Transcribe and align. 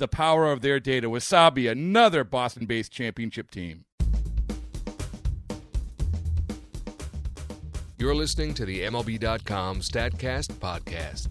the 0.00 0.08
power 0.08 0.50
of 0.50 0.62
their 0.62 0.80
data. 0.80 1.08
Wasabi, 1.08 1.70
another 1.70 2.24
Boston 2.24 2.66
based 2.66 2.90
championship 2.90 3.52
team. 3.52 3.84
You're 7.96 8.14
listening 8.14 8.54
to 8.54 8.64
the 8.64 8.80
MLB.com 8.80 9.80
StatCast 9.80 10.54
podcast. 10.54 11.28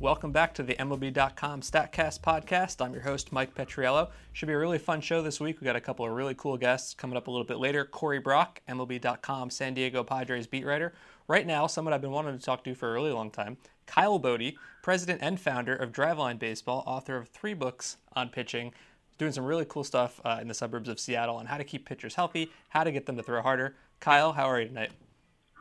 Welcome 0.00 0.32
back 0.32 0.52
to 0.54 0.64
the 0.64 0.74
MLB.com 0.74 1.60
StatCast 1.60 2.20
podcast. 2.20 2.84
I'm 2.84 2.92
your 2.92 3.04
host, 3.04 3.32
Mike 3.32 3.54
Petriello. 3.54 4.10
Should 4.32 4.48
be 4.48 4.52
a 4.52 4.58
really 4.58 4.78
fun 4.78 5.00
show 5.00 5.22
this 5.22 5.40
week. 5.40 5.60
We 5.60 5.64
got 5.64 5.76
a 5.76 5.80
couple 5.80 6.04
of 6.04 6.10
really 6.10 6.34
cool 6.34 6.58
guests 6.58 6.94
coming 6.94 7.16
up 7.16 7.28
a 7.28 7.30
little 7.30 7.46
bit 7.46 7.58
later. 7.58 7.84
Corey 7.84 8.18
Brock, 8.18 8.60
MLB.com 8.68 9.50
San 9.50 9.72
Diego 9.72 10.02
Padres 10.02 10.48
beat 10.48 10.66
writer. 10.66 10.94
Right 11.28 11.46
now, 11.46 11.68
someone 11.68 11.94
I've 11.94 12.02
been 12.02 12.10
wanting 12.10 12.36
to 12.36 12.44
talk 12.44 12.64
to 12.64 12.74
for 12.74 12.90
a 12.90 12.92
really 12.92 13.12
long 13.12 13.30
time, 13.30 13.56
Kyle 13.86 14.18
Boddy, 14.18 14.56
president 14.82 15.20
and 15.22 15.40
founder 15.40 15.74
of 15.74 15.92
Driveline 15.92 16.38
Baseball, 16.38 16.82
author 16.86 17.16
of 17.16 17.28
three 17.28 17.54
books 17.54 17.96
on 18.14 18.28
pitching, 18.28 18.72
doing 19.18 19.32
some 19.32 19.44
really 19.44 19.64
cool 19.64 19.84
stuff 19.84 20.20
uh, 20.24 20.38
in 20.40 20.48
the 20.48 20.54
suburbs 20.54 20.88
of 20.88 20.98
Seattle 20.98 21.36
on 21.36 21.46
how 21.46 21.56
to 21.56 21.64
keep 21.64 21.86
pitchers 21.86 22.14
healthy, 22.14 22.50
how 22.68 22.84
to 22.84 22.92
get 22.92 23.06
them 23.06 23.16
to 23.16 23.22
throw 23.22 23.42
harder. 23.42 23.76
Kyle, 24.00 24.32
how 24.32 24.44
are 24.44 24.60
you 24.60 24.68
tonight? 24.68 24.90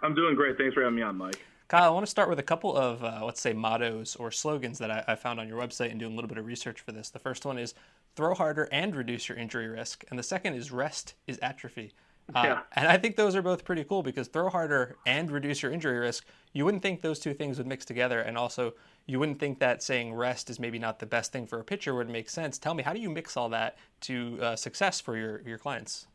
I'm 0.01 0.13
doing 0.13 0.35
great. 0.35 0.57
Thanks 0.57 0.73
for 0.73 0.81
having 0.81 0.95
me 0.95 1.01
on, 1.01 1.17
Mike. 1.17 1.45
Kyle, 1.69 1.89
I 1.89 1.89
want 1.89 2.05
to 2.05 2.09
start 2.09 2.29
with 2.29 2.39
a 2.39 2.43
couple 2.43 2.75
of, 2.75 3.03
uh, 3.03 3.21
let's 3.23 3.41
say, 3.41 3.53
mottos 3.53 4.15
or 4.17 4.31
slogans 4.31 4.77
that 4.79 4.91
I, 4.91 5.03
I, 5.07 5.15
found 5.15 5.39
on 5.39 5.47
your 5.47 5.59
website 5.59 5.91
and 5.91 5.99
doing 5.99 6.11
a 6.11 6.15
little 6.15 6.27
bit 6.27 6.37
of 6.37 6.45
research 6.45 6.81
for 6.81 6.91
this. 6.91 7.09
The 7.09 7.19
first 7.19 7.45
one 7.45 7.57
is 7.57 7.73
throw 8.15 8.33
harder 8.33 8.67
and 8.71 8.95
reduce 8.95 9.29
your 9.29 9.37
injury 9.37 9.67
risk. 9.67 10.03
And 10.09 10.19
the 10.19 10.23
second 10.23 10.55
is 10.55 10.71
rest 10.71 11.15
is 11.25 11.39
atrophy. 11.41 11.93
Uh, 12.33 12.41
yeah. 12.43 12.59
And 12.73 12.87
I 12.87 12.97
think 12.97 13.15
those 13.15 13.35
are 13.35 13.41
both 13.41 13.65
pretty 13.65 13.83
cool 13.83 14.03
because 14.03 14.27
throw 14.27 14.49
harder 14.49 14.97
and 15.05 15.29
reduce 15.29 15.61
your 15.61 15.71
injury 15.71 15.99
risk. 15.99 16.25
You 16.53 16.65
wouldn't 16.65 16.83
think 16.83 17.01
those 17.01 17.19
two 17.19 17.33
things 17.33 17.57
would 17.57 17.67
mix 17.67 17.85
together. 17.85 18.21
And 18.21 18.37
also, 18.37 18.73
you 19.05 19.19
wouldn't 19.19 19.39
think 19.39 19.59
that 19.59 19.83
saying 19.83 20.13
rest 20.13 20.49
is 20.49 20.59
maybe 20.59 20.79
not 20.79 20.99
the 20.99 21.05
best 21.05 21.31
thing 21.31 21.47
for 21.47 21.59
a 21.59 21.63
pitcher 21.63 21.93
would 21.95 22.09
make 22.09 22.29
sense. 22.29 22.57
Tell 22.57 22.73
me, 22.73 22.83
how 22.83 22.93
do 22.93 22.99
you 22.99 23.09
mix 23.09 23.35
all 23.35 23.49
that 23.49 23.77
to 24.01 24.39
uh, 24.41 24.55
success 24.55 25.01
for 25.01 25.17
your, 25.17 25.41
your 25.41 25.57
clients? 25.57 26.07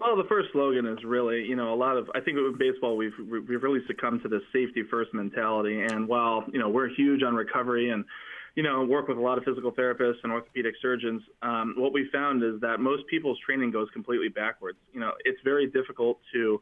Well, 0.00 0.16
the 0.16 0.24
first 0.24 0.48
slogan 0.52 0.86
is 0.86 1.04
really, 1.04 1.44
you 1.44 1.56
know, 1.56 1.74
a 1.74 1.76
lot 1.76 1.98
of. 1.98 2.10
I 2.14 2.20
think 2.20 2.38
with 2.38 2.58
baseball, 2.58 2.96
we've 2.96 3.12
we've 3.28 3.62
really 3.62 3.80
succumbed 3.86 4.22
to 4.22 4.28
this 4.28 4.40
safety 4.50 4.82
first 4.90 5.12
mentality. 5.12 5.82
And 5.82 6.08
while 6.08 6.44
you 6.50 6.58
know 6.58 6.70
we're 6.70 6.88
huge 6.88 7.22
on 7.22 7.34
recovery 7.34 7.90
and 7.90 8.06
you 8.54 8.62
know 8.62 8.84
work 8.84 9.08
with 9.08 9.18
a 9.18 9.20
lot 9.20 9.38
of 9.38 9.44
physical 9.44 9.72
therapists 9.72 10.22
and 10.22 10.32
orthopedic 10.32 10.74
surgeons, 10.80 11.22
um, 11.42 11.74
what 11.76 11.92
we 11.92 12.08
found 12.12 12.42
is 12.42 12.60
that 12.60 12.80
most 12.80 13.06
people's 13.06 13.38
training 13.44 13.70
goes 13.70 13.88
completely 13.92 14.28
backwards. 14.28 14.78
You 14.92 15.00
know, 15.00 15.12
it's 15.24 15.40
very 15.44 15.66
difficult 15.66 16.18
to 16.32 16.60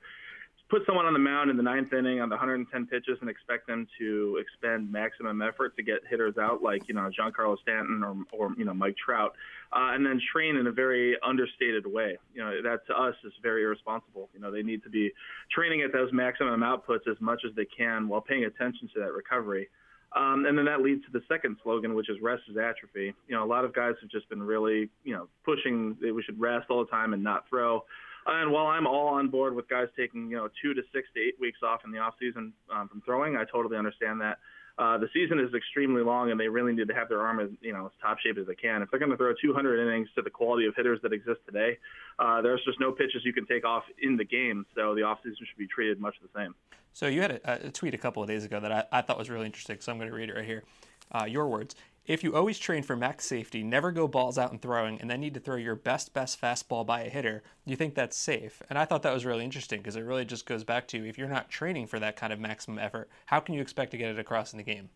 put 0.69 0.85
someone 0.87 1.07
on 1.07 1.15
the 1.15 1.19
mound 1.19 1.51
in 1.51 1.57
the 1.57 1.63
ninth 1.63 1.93
inning 1.93 2.21
on 2.21 2.29
the 2.29 2.35
110 2.35 2.87
pitches 2.87 3.17
and 3.21 3.31
expect 3.31 3.67
them 3.67 3.87
to 3.99 4.39
expend 4.41 4.91
maximum 4.93 5.41
effort 5.41 5.75
to 5.77 5.83
get 5.83 6.01
hitters 6.09 6.37
out 6.37 6.63
like 6.63 6.87
you 6.89 6.95
know 6.95 7.11
Giancarlo 7.19 7.57
Stanton 7.63 8.03
or 8.05 8.17
or 8.33 8.55
you 8.57 8.65
know 8.65 8.75
Mike 8.75 8.97
Trout, 8.97 9.35
uh, 9.73 9.93
and 9.95 10.05
then 10.05 10.21
train 10.33 10.57
in 10.57 10.67
a 10.67 10.73
very 10.73 11.17
understated 11.27 11.87
way. 11.87 12.19
You 12.35 12.45
know 12.45 12.63
that 12.63 12.87
to 12.89 12.95
us 12.95 13.15
is 13.25 13.33
very 13.43 13.63
irresponsible. 13.63 14.29
You 14.35 14.41
know 14.41 14.51
they 14.51 14.63
need 14.63 14.83
to 14.85 14.91
be 14.91 15.11
training 15.51 15.83
at 15.83 15.93
those 15.93 16.13
maximum 16.13 16.61
outputs 16.61 17.09
as 17.11 17.21
much 17.21 17.43
as 17.49 17.55
they 17.55 17.67
can 17.67 18.09
while 18.09 18.21
paying 18.21 18.45
attention 18.45 18.89
to 18.95 19.01
that 19.01 19.13
recovery. 19.13 19.69
Um, 20.17 20.47
and 20.47 20.57
then 20.57 20.65
that 20.65 20.81
leads 20.81 21.05
to 21.05 21.13
the 21.13 21.21
second 21.29 21.59
slogan, 21.63 21.95
which 21.95 22.09
is 22.09 22.17
rest 22.23 22.43
is 22.51 22.57
atrophy. 22.57 23.15
You 23.29 23.37
know, 23.37 23.45
a 23.45 23.47
lot 23.47 23.65
of 23.65 23.75
guys 23.75 23.95
have 24.01 24.11
just 24.11 24.29
been 24.31 24.43
really, 24.43 24.89
you 25.05 25.15
know, 25.15 25.29
pushing 25.45 25.97
that 26.01 26.15
we 26.15 26.23
should 26.23 26.41
rest 26.41 26.67
all 26.71 26.85
the 26.85 26.91
time 26.91 27.13
and 27.13 27.23
not 27.23 27.45
throw. 27.49 27.85
And 28.27 28.53
while 28.53 28.67
I'm 28.67 28.87
all 28.87 29.09
on 29.09 29.29
board 29.29 29.55
with 29.55 29.69
guys 29.69 29.89
taking 29.97 30.31
you 30.31 30.37
know 30.37 30.49
two 30.63 30.75
to 30.75 30.83
six 30.93 31.09
to 31.15 31.21
eight 31.21 31.35
weeks 31.41 31.61
off 31.63 31.81
in 31.85 31.93
the 31.93 31.99
off 31.99 32.15
season 32.21 32.53
um, 32.75 32.89
from 32.89 33.01
throwing, 33.03 33.37
I 33.37 33.45
totally 33.45 33.77
understand 33.77 34.21
that. 34.21 34.39
Uh, 34.79 34.97
the 34.97 35.09
season 35.13 35.41
is 35.41 35.53
extremely 35.55 36.03
long, 36.03 36.31
and 36.31 36.39
they 36.39 36.47
really 36.47 36.73
need 36.73 36.87
to 36.87 36.95
have 36.95 37.09
their 37.09 37.21
arm 37.21 37.41
as 37.41 37.51
you 37.61 37.73
know 37.73 37.87
as 37.87 37.93
top 38.01 38.19
shape 38.21 38.39
as 38.39 38.47
they 38.47 38.55
can. 38.55 38.81
If 38.81 38.91
they're 38.91 39.01
going 39.01 39.11
to 39.11 39.17
throw 39.17 39.33
200 39.43 39.81
innings 39.81 40.09
to 40.15 40.23
the 40.23 40.31
quality 40.31 40.67
of 40.67 40.75
hitters 40.77 41.01
that 41.03 41.13
exist 41.13 41.41
today, 41.47 41.77
uh, 42.21 42.41
there's 42.43 42.63
just 42.65 42.79
no 42.79 42.93
pitches 42.93 43.23
you 43.25 43.33
can 43.33 43.45
take 43.47 43.65
off 43.65 43.83
in 44.01 44.17
the 44.17 44.25
game. 44.25 44.65
So 44.77 44.95
the 44.95 45.01
offseason 45.01 45.39
should 45.39 45.59
be 45.59 45.67
treated 45.67 46.01
much 46.01 46.15
the 46.23 46.29
same. 46.39 46.55
So 46.93 47.09
you 47.09 47.21
had 47.23 47.33
a, 47.33 47.67
a 47.67 47.71
tweet 47.71 47.95
a 47.95 47.99
couple 47.99 48.23
of 48.23 48.29
days 48.29 48.45
ago 48.45 48.61
that 48.61 48.73
I, 48.73 48.85
I, 48.93 49.03
thought 49.03 49.19
was 49.19 49.31
really 49.31 49.47
interesting. 49.47 49.79
So 49.81 49.93
I'm 49.93 49.99
going 49.99 50.11
to 50.11 50.17
read 50.17 50.31
it 50.31 50.35
right 50.35 50.45
here. 50.45 50.65
Uh, 51.13 51.25
your 51.25 51.49
words. 51.49 51.75
If 52.09 52.25
you 52.25 52.35
always 52.35 52.59
train 52.59 52.85
for 52.85 52.97
max 52.97 53.27
safety, 53.27 53.63
never 53.63 53.93
go 53.93 54.09
balls 54.09 54.39
out 54.39 54.51
and 54.51 54.63
throwing, 54.63 54.99
and 54.99 55.11
then 55.11 55.21
need 55.21 55.35
to 55.35 55.41
throw 55.41 55.57
your 55.57 55.75
best, 55.75 56.15
best 56.15 56.41
fastball 56.41 56.87
by 56.87 57.03
a 57.03 57.11
hitter, 57.11 57.43
you 57.67 57.77
think 57.77 57.95
that's 57.95 58.17
safe. 58.17 58.63
And 58.71 58.79
I 58.79 58.87
thought 58.87 59.03
that 59.03 59.13
was 59.13 59.27
really 59.27 59.45
interesting 59.45 59.81
because 59.81 59.95
it 59.95 60.01
really 60.01 60.25
just 60.25 60.47
goes 60.47 60.65
back 60.65 60.89
to 60.89 61.07
if 61.07 61.19
you're 61.19 61.29
not 61.29 61.51
training 61.51 61.87
for 61.87 61.99
that 61.99 62.17
kind 62.17 62.33
of 62.33 62.41
maximum 62.41 62.79
effort, 62.79 63.11
how 63.27 63.41
can 63.41 63.55
you 63.55 63.61
expect 63.61 63.91
to 63.91 63.99
get 63.99 64.09
it 64.11 64.19
across 64.19 64.55
in 64.55 64.57
the 64.57 64.63
game? 64.63 64.89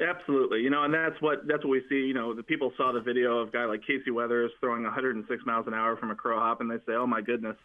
Absolutely, 0.00 0.60
you 0.60 0.68
know, 0.68 0.82
and 0.82 0.92
that's 0.92 1.14
what 1.22 1.46
that's 1.46 1.62
what 1.62 1.70
we 1.70 1.82
see. 1.88 2.04
You 2.04 2.14
know, 2.14 2.34
the 2.34 2.42
people 2.42 2.72
saw 2.76 2.90
the 2.90 3.00
video 3.00 3.38
of 3.38 3.48
a 3.48 3.52
guy 3.52 3.64
like 3.64 3.82
Casey 3.86 4.10
Weathers 4.10 4.50
throwing 4.58 4.82
106 4.82 5.46
miles 5.46 5.68
an 5.68 5.72
hour 5.72 5.96
from 5.96 6.10
a 6.10 6.16
crow 6.16 6.40
hop, 6.40 6.60
and 6.60 6.68
they 6.68 6.78
say, 6.84 6.94
"Oh 6.94 7.06
my 7.06 7.22
goodness, 7.22 7.56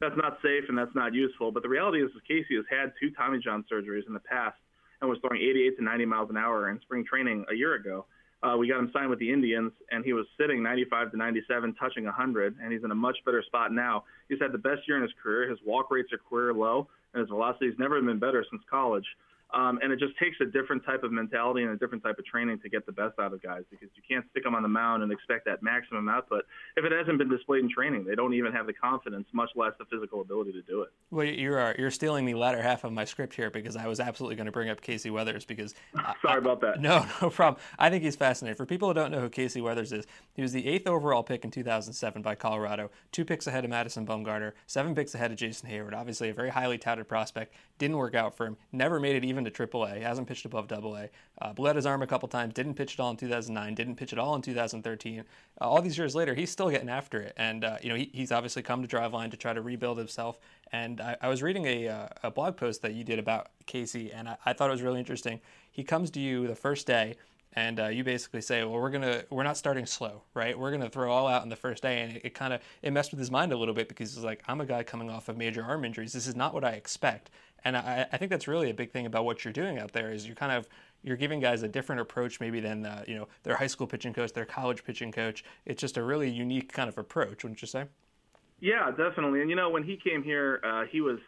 that's 0.00 0.16
not 0.16 0.38
safe 0.42 0.64
and 0.68 0.76
that's 0.76 0.94
not 0.96 1.14
useful." 1.14 1.52
But 1.52 1.62
the 1.62 1.68
reality 1.68 2.02
is, 2.02 2.10
is 2.10 2.20
Casey 2.26 2.56
has 2.56 2.64
had 2.68 2.92
two 3.00 3.12
Tommy 3.12 3.38
John 3.38 3.64
surgeries 3.72 4.06
in 4.08 4.14
the 4.14 4.20
past 4.20 4.58
and 5.00 5.08
was 5.08 5.20
throwing 5.20 5.40
88 5.40 5.78
to 5.78 5.84
90 5.84 6.04
miles 6.06 6.28
an 6.28 6.36
hour 6.36 6.68
in 6.70 6.80
spring 6.80 7.04
training 7.04 7.46
a 7.50 7.54
year 7.54 7.76
ago. 7.76 8.04
Uh, 8.42 8.56
we 8.56 8.68
got 8.68 8.78
him 8.78 8.90
signed 8.92 9.10
with 9.10 9.18
the 9.18 9.32
Indians, 9.32 9.72
and 9.90 10.04
he 10.04 10.12
was 10.12 10.24
sitting 10.40 10.62
95 10.62 11.10
to 11.10 11.16
97, 11.16 11.74
touching 11.74 12.04
100, 12.04 12.56
and 12.62 12.72
he's 12.72 12.84
in 12.84 12.90
a 12.90 12.94
much 12.94 13.16
better 13.24 13.42
spot 13.42 13.72
now. 13.72 14.04
He's 14.28 14.38
had 14.40 14.52
the 14.52 14.58
best 14.58 14.86
year 14.86 14.96
in 14.96 15.02
his 15.02 15.12
career. 15.20 15.50
His 15.50 15.58
walk 15.66 15.90
rates 15.90 16.12
are 16.12 16.18
career 16.18 16.54
low, 16.54 16.86
and 17.14 17.20
his 17.20 17.28
velocity's 17.28 17.74
never 17.78 18.00
been 18.00 18.20
better 18.20 18.44
since 18.48 18.62
college. 18.70 19.06
Um, 19.54 19.78
and 19.82 19.90
it 19.92 19.98
just 19.98 20.16
takes 20.18 20.36
a 20.40 20.44
different 20.44 20.84
type 20.84 21.02
of 21.04 21.12
mentality 21.12 21.62
and 21.62 21.72
a 21.72 21.76
different 21.76 22.04
type 22.04 22.18
of 22.18 22.26
training 22.26 22.58
to 22.60 22.68
get 22.68 22.84
the 22.84 22.92
best 22.92 23.18
out 23.18 23.32
of 23.32 23.42
guys 23.42 23.62
because 23.70 23.88
you 23.94 24.02
can't 24.06 24.24
stick 24.30 24.44
them 24.44 24.54
on 24.54 24.62
the 24.62 24.68
mound 24.68 25.02
and 25.02 25.10
expect 25.10 25.46
that 25.46 25.62
maximum 25.62 26.08
output 26.08 26.44
if 26.76 26.84
it 26.84 26.92
hasn't 26.92 27.16
been 27.16 27.30
displayed 27.30 27.62
in 27.64 27.70
training. 27.70 28.04
They 28.04 28.14
don't 28.14 28.34
even 28.34 28.52
have 28.52 28.66
the 28.66 28.74
confidence, 28.74 29.26
much 29.32 29.48
less 29.56 29.72
the 29.78 29.86
physical 29.86 30.20
ability 30.20 30.52
to 30.52 30.62
do 30.62 30.82
it. 30.82 30.90
Well, 31.10 31.24
you're 31.24 31.58
uh, 31.58 31.74
you're 31.78 31.90
stealing 31.90 32.26
the 32.26 32.34
latter 32.34 32.60
half 32.60 32.84
of 32.84 32.92
my 32.92 33.06
script 33.06 33.34
here 33.34 33.50
because 33.50 33.74
I 33.74 33.86
was 33.86 34.00
absolutely 34.00 34.36
going 34.36 34.46
to 34.46 34.52
bring 34.52 34.68
up 34.68 34.82
Casey 34.82 35.08
Weathers 35.08 35.46
because 35.46 35.74
sorry 36.22 36.34
I, 36.34 36.36
about 36.36 36.60
that. 36.60 36.80
No, 36.82 37.06
no 37.22 37.30
problem. 37.30 37.62
I 37.78 37.88
think 37.88 38.04
he's 38.04 38.16
fascinating. 38.16 38.56
For 38.56 38.66
people 38.66 38.88
who 38.88 38.94
don't 38.94 39.10
know 39.10 39.20
who 39.20 39.30
Casey 39.30 39.62
Weathers 39.62 39.92
is, 39.92 40.06
he 40.34 40.42
was 40.42 40.52
the 40.52 40.66
eighth 40.66 40.86
overall 40.86 41.22
pick 41.22 41.44
in 41.44 41.50
2007 41.50 42.20
by 42.20 42.34
Colorado, 42.34 42.90
two 43.12 43.24
picks 43.24 43.46
ahead 43.46 43.64
of 43.64 43.70
Madison 43.70 44.06
Bumgarner, 44.06 44.52
seven 44.66 44.94
picks 44.94 45.14
ahead 45.14 45.30
of 45.30 45.38
Jason 45.38 45.70
Heyward. 45.70 45.94
Obviously, 45.94 46.28
a 46.28 46.34
very 46.34 46.50
highly 46.50 46.76
touted 46.76 47.08
prospect. 47.08 47.54
Didn't 47.78 47.96
work 47.96 48.14
out 48.14 48.36
for 48.36 48.46
him. 48.46 48.58
Never 48.72 49.00
made 49.00 49.16
it 49.16 49.24
even 49.24 49.37
to 49.44 49.50
AAA. 49.50 50.00
Hasn't 50.02 50.26
pitched 50.26 50.44
above 50.44 50.70
AA. 50.72 51.06
Uh, 51.40 51.52
bled 51.52 51.76
his 51.76 51.86
arm 51.86 52.02
a 52.02 52.06
couple 52.06 52.28
times. 52.28 52.54
Didn't 52.54 52.74
pitch 52.74 52.94
at 52.94 53.00
all 53.00 53.10
in 53.10 53.16
2009. 53.16 53.74
Didn't 53.74 53.96
pitch 53.96 54.12
at 54.12 54.18
all 54.18 54.34
in 54.34 54.42
2013. 54.42 55.20
Uh, 55.20 55.22
all 55.60 55.82
these 55.82 55.98
years 55.98 56.14
later, 56.14 56.34
he's 56.34 56.50
still 56.50 56.70
getting 56.70 56.88
after 56.88 57.20
it. 57.20 57.34
And 57.36 57.64
uh, 57.64 57.76
you 57.82 57.88
know, 57.88 57.94
he, 57.96 58.10
he's 58.12 58.32
obviously 58.32 58.62
come 58.62 58.86
to 58.86 58.96
Driveline 58.96 59.30
to 59.30 59.36
try 59.36 59.52
to 59.52 59.62
rebuild 59.62 59.98
himself. 59.98 60.38
And 60.72 61.00
I, 61.00 61.16
I 61.22 61.28
was 61.28 61.42
reading 61.42 61.64
a, 61.66 61.88
uh, 61.88 62.08
a 62.24 62.30
blog 62.30 62.56
post 62.56 62.82
that 62.82 62.94
you 62.94 63.04
did 63.04 63.18
about 63.18 63.48
Casey, 63.66 64.12
and 64.12 64.28
I, 64.28 64.36
I 64.46 64.52
thought 64.52 64.68
it 64.68 64.72
was 64.72 64.82
really 64.82 64.98
interesting. 64.98 65.40
He 65.70 65.84
comes 65.84 66.10
to 66.12 66.20
you 66.20 66.46
the 66.46 66.56
first 66.56 66.86
day 66.86 67.16
and 67.58 67.80
uh, 67.80 67.88
you 67.88 68.04
basically 68.04 68.40
say, 68.40 68.62
well, 68.62 68.80
we're 68.80 68.90
gonna 68.90 69.24
we're 69.30 69.42
not 69.42 69.56
starting 69.56 69.84
slow, 69.84 70.22
right? 70.32 70.56
We're 70.56 70.70
gonna 70.70 70.88
throw 70.88 71.10
all 71.10 71.26
out 71.26 71.42
in 71.42 71.48
the 71.48 71.56
first 71.56 71.82
day, 71.82 72.02
and 72.02 72.16
it, 72.16 72.26
it 72.26 72.34
kind 72.34 72.52
of 72.52 72.60
it 72.82 72.92
messed 72.92 73.10
with 73.10 73.18
his 73.18 73.32
mind 73.32 73.52
a 73.52 73.56
little 73.56 73.74
bit 73.74 73.88
because 73.88 74.14
he's 74.14 74.22
like, 74.22 74.42
I'm 74.46 74.60
a 74.60 74.66
guy 74.66 74.84
coming 74.84 75.10
off 75.10 75.28
of 75.28 75.36
major 75.36 75.64
arm 75.64 75.84
injuries. 75.84 76.12
This 76.12 76.28
is 76.28 76.36
not 76.36 76.54
what 76.54 76.64
I 76.64 76.70
expect, 76.70 77.30
and 77.64 77.76
I, 77.76 78.06
I 78.12 78.16
think 78.16 78.30
that's 78.30 78.46
really 78.46 78.70
a 78.70 78.74
big 78.74 78.92
thing 78.92 79.06
about 79.06 79.24
what 79.24 79.44
you're 79.44 79.52
doing 79.52 79.78
out 79.78 79.92
there 79.92 80.12
is 80.12 80.24
you're 80.24 80.36
kind 80.36 80.52
of 80.52 80.68
you're 81.02 81.16
giving 81.16 81.40
guys 81.40 81.62
a 81.62 81.68
different 81.68 82.00
approach 82.00 82.38
maybe 82.38 82.60
than 82.60 82.86
uh, 82.86 83.02
you 83.08 83.16
know 83.16 83.26
their 83.42 83.56
high 83.56 83.66
school 83.66 83.88
pitching 83.88 84.12
coach, 84.12 84.32
their 84.32 84.44
college 84.44 84.84
pitching 84.84 85.10
coach. 85.10 85.44
It's 85.66 85.80
just 85.80 85.96
a 85.96 86.02
really 86.02 86.30
unique 86.30 86.72
kind 86.72 86.88
of 86.88 86.96
approach, 86.96 87.42
wouldn't 87.42 87.60
you 87.60 87.68
say? 87.68 87.86
Yeah, 88.60 88.90
definitely. 88.90 89.40
And 89.40 89.50
you 89.50 89.56
know, 89.56 89.68
when 89.68 89.82
he 89.82 89.96
came 89.96 90.22
here, 90.22 90.60
uh, 90.64 90.84
he 90.84 91.00
was 91.00 91.18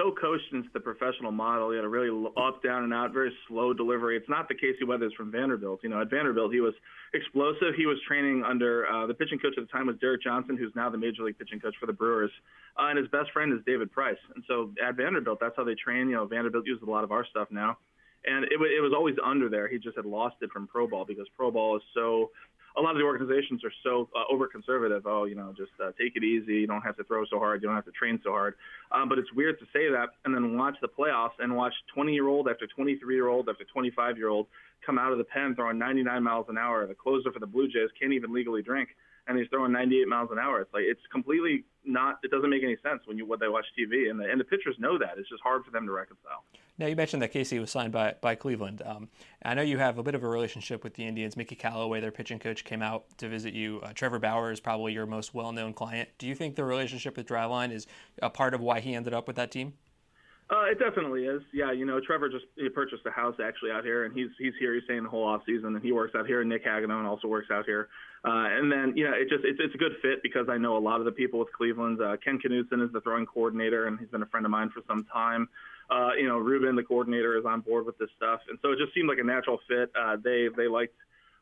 so 0.00 0.12
coached 0.20 0.52
into 0.52 0.68
the 0.72 0.80
professional 0.80 1.32
model. 1.32 1.70
He 1.70 1.76
had 1.76 1.84
a 1.84 1.88
really 1.88 2.10
up, 2.36 2.62
down, 2.62 2.84
and 2.84 2.94
out, 2.94 3.12
very 3.12 3.32
slow 3.48 3.72
delivery. 3.72 4.16
It's 4.16 4.28
not 4.28 4.48
the 4.48 4.54
Casey 4.54 4.84
Weathers 4.86 5.12
from 5.16 5.30
Vanderbilt. 5.30 5.80
You 5.82 5.90
know, 5.90 6.00
at 6.00 6.10
Vanderbilt, 6.10 6.52
he 6.52 6.60
was 6.60 6.74
explosive. 7.12 7.74
He 7.76 7.86
was 7.86 7.98
training 8.06 8.42
under 8.46 8.86
uh, 8.86 9.06
the 9.06 9.14
pitching 9.14 9.38
coach 9.38 9.54
at 9.58 9.66
the 9.66 9.72
time 9.72 9.86
was 9.86 9.96
Derek 10.00 10.22
Johnson, 10.22 10.56
who's 10.56 10.72
now 10.74 10.88
the 10.88 10.98
major 10.98 11.22
league 11.22 11.38
pitching 11.38 11.60
coach 11.60 11.74
for 11.78 11.86
the 11.86 11.92
Brewers, 11.92 12.30
uh, 12.78 12.86
and 12.86 12.98
his 12.98 13.08
best 13.08 13.30
friend 13.32 13.52
is 13.52 13.60
David 13.66 13.92
Price. 13.92 14.18
And 14.34 14.44
so 14.48 14.70
at 14.86 14.96
Vanderbilt, 14.96 15.38
that's 15.40 15.54
how 15.56 15.64
they 15.64 15.74
train. 15.74 16.08
You 16.08 16.16
know, 16.16 16.26
Vanderbilt 16.26 16.66
uses 16.66 16.82
a 16.86 16.90
lot 16.90 17.04
of 17.04 17.12
our 17.12 17.26
stuff 17.26 17.48
now. 17.50 17.76
And 18.24 18.44
it, 18.44 18.52
it 18.52 18.82
was 18.82 18.92
always 18.94 19.16
under 19.24 19.48
there. 19.48 19.66
He 19.66 19.78
just 19.78 19.96
had 19.96 20.04
lost 20.04 20.36
it 20.42 20.50
from 20.52 20.66
pro 20.66 20.86
ball 20.86 21.06
because 21.06 21.26
pro 21.36 21.50
ball 21.50 21.76
is 21.76 21.82
so 21.94 22.30
a 22.76 22.80
lot 22.80 22.92
of 22.92 22.98
the 22.98 23.04
organizations 23.04 23.64
are 23.64 23.72
so 23.82 24.08
uh, 24.14 24.32
over 24.32 24.46
conservative. 24.46 25.06
Oh, 25.06 25.24
you 25.24 25.34
know, 25.34 25.52
just 25.56 25.72
uh, 25.82 25.90
take 25.98 26.16
it 26.16 26.24
easy. 26.24 26.54
You 26.54 26.66
don't 26.66 26.82
have 26.82 26.96
to 26.96 27.04
throw 27.04 27.24
so 27.26 27.38
hard. 27.38 27.62
You 27.62 27.68
don't 27.68 27.76
have 27.76 27.84
to 27.86 27.92
train 27.92 28.20
so 28.22 28.30
hard. 28.30 28.54
Um, 28.92 29.08
but 29.08 29.18
it's 29.18 29.32
weird 29.32 29.58
to 29.58 29.66
say 29.72 29.90
that 29.90 30.10
and 30.24 30.34
then 30.34 30.56
watch 30.56 30.76
the 30.80 30.88
playoffs 30.88 31.38
and 31.38 31.54
watch 31.56 31.74
20 31.94 32.12
year 32.12 32.28
old 32.28 32.48
after 32.48 32.66
23 32.66 33.14
year 33.14 33.28
old 33.28 33.48
after 33.48 33.64
25 33.64 34.16
year 34.16 34.28
old 34.28 34.46
come 34.84 34.98
out 34.98 35.12
of 35.12 35.18
the 35.18 35.24
pen 35.24 35.54
throwing 35.54 35.78
99 35.78 36.22
miles 36.22 36.46
an 36.48 36.58
hour. 36.58 36.86
The 36.86 36.94
closer 36.94 37.32
for 37.32 37.38
the 37.38 37.46
Blue 37.46 37.68
Jays 37.68 37.90
can't 38.00 38.12
even 38.12 38.32
legally 38.32 38.62
drink, 38.62 38.90
and 39.26 39.38
he's 39.38 39.48
throwing 39.48 39.72
98 39.72 40.08
miles 40.08 40.30
an 40.32 40.38
hour. 40.38 40.60
It's 40.60 40.72
like 40.72 40.84
it's 40.86 41.00
completely 41.12 41.64
not. 41.84 42.18
It 42.22 42.30
doesn't 42.30 42.50
make 42.50 42.62
any 42.62 42.76
sense 42.82 43.02
when 43.04 43.18
you 43.18 43.26
what 43.26 43.40
they 43.40 43.48
watch 43.48 43.66
TV, 43.78 44.10
and 44.10 44.18
the 44.18 44.30
and 44.30 44.40
the 44.40 44.44
pitchers 44.44 44.76
know 44.78 44.98
that. 44.98 45.18
It's 45.18 45.28
just 45.28 45.42
hard 45.42 45.64
for 45.64 45.70
them 45.70 45.86
to 45.86 45.92
reconcile. 45.92 46.44
Now 46.80 46.86
you 46.86 46.96
mentioned 46.96 47.20
that 47.20 47.30
Casey 47.30 47.58
was 47.58 47.70
signed 47.70 47.92
by 47.92 48.14
by 48.22 48.34
Cleveland. 48.34 48.80
Um, 48.82 49.10
I 49.44 49.52
know 49.52 49.60
you 49.60 49.76
have 49.76 49.98
a 49.98 50.02
bit 50.02 50.14
of 50.14 50.24
a 50.24 50.26
relationship 50.26 50.82
with 50.82 50.94
the 50.94 51.06
Indians. 51.06 51.36
Mickey 51.36 51.54
Callaway, 51.54 52.00
their 52.00 52.10
pitching 52.10 52.38
coach, 52.38 52.64
came 52.64 52.80
out 52.80 53.04
to 53.18 53.28
visit 53.28 53.52
you. 53.52 53.80
Uh, 53.82 53.92
Trevor 53.92 54.18
Bauer 54.18 54.50
is 54.50 54.60
probably 54.60 54.94
your 54.94 55.04
most 55.04 55.34
well 55.34 55.52
known 55.52 55.74
client. 55.74 56.08
Do 56.16 56.26
you 56.26 56.34
think 56.34 56.56
the 56.56 56.64
relationship 56.64 57.18
with 57.18 57.26
Driveline 57.26 57.70
is 57.70 57.86
a 58.22 58.30
part 58.30 58.54
of 58.54 58.62
why 58.62 58.80
he 58.80 58.94
ended 58.94 59.12
up 59.12 59.26
with 59.26 59.36
that 59.36 59.50
team? 59.50 59.74
Uh, 60.48 60.64
it 60.70 60.78
definitely 60.78 61.26
is. 61.26 61.42
Yeah, 61.52 61.70
you 61.70 61.84
know, 61.84 62.00
Trevor 62.00 62.30
just 62.30 62.46
he 62.56 62.70
purchased 62.70 63.04
a 63.04 63.10
house 63.10 63.36
actually 63.44 63.72
out 63.72 63.84
here, 63.84 64.06
and 64.06 64.16
he's 64.16 64.30
he's 64.38 64.54
here. 64.58 64.72
He's 64.74 64.84
staying 64.84 65.02
the 65.02 65.10
whole 65.10 65.26
off 65.26 65.42
season, 65.44 65.74
and 65.74 65.84
he 65.84 65.92
works 65.92 66.14
out 66.14 66.26
here. 66.26 66.40
And 66.40 66.48
Nick 66.48 66.64
Hagadone 66.64 67.04
also 67.04 67.28
works 67.28 67.50
out 67.52 67.66
here. 67.66 67.90
Uh, 68.24 68.48
and 68.48 68.72
then 68.72 68.94
you 68.96 69.04
know, 69.04 69.12
it 69.12 69.28
just 69.28 69.44
it's 69.44 69.60
it's 69.60 69.74
a 69.74 69.78
good 69.78 69.96
fit 70.00 70.22
because 70.22 70.48
I 70.48 70.56
know 70.56 70.78
a 70.78 70.80
lot 70.80 70.98
of 70.98 71.04
the 71.04 71.12
people 71.12 71.40
with 71.40 71.52
Cleveland. 71.52 72.00
Uh, 72.00 72.16
Ken 72.16 72.38
Knutson 72.42 72.82
is 72.82 72.90
the 72.90 73.02
throwing 73.02 73.26
coordinator, 73.26 73.86
and 73.86 73.98
he's 73.98 74.08
been 74.08 74.22
a 74.22 74.26
friend 74.26 74.46
of 74.46 74.50
mine 74.50 74.70
for 74.70 74.82
some 74.88 75.04
time. 75.12 75.46
Uh, 75.90 76.10
you 76.18 76.28
know, 76.28 76.38
Ruben, 76.38 76.76
the 76.76 76.82
coordinator, 76.82 77.36
is 77.36 77.44
on 77.44 77.60
board 77.60 77.84
with 77.84 77.98
this 77.98 78.10
stuff, 78.16 78.40
and 78.48 78.58
so 78.62 78.72
it 78.72 78.78
just 78.78 78.94
seemed 78.94 79.08
like 79.08 79.18
a 79.18 79.24
natural 79.24 79.58
fit. 79.68 79.90
Uh, 79.98 80.16
they 80.22 80.48
they 80.56 80.68
liked 80.68 80.94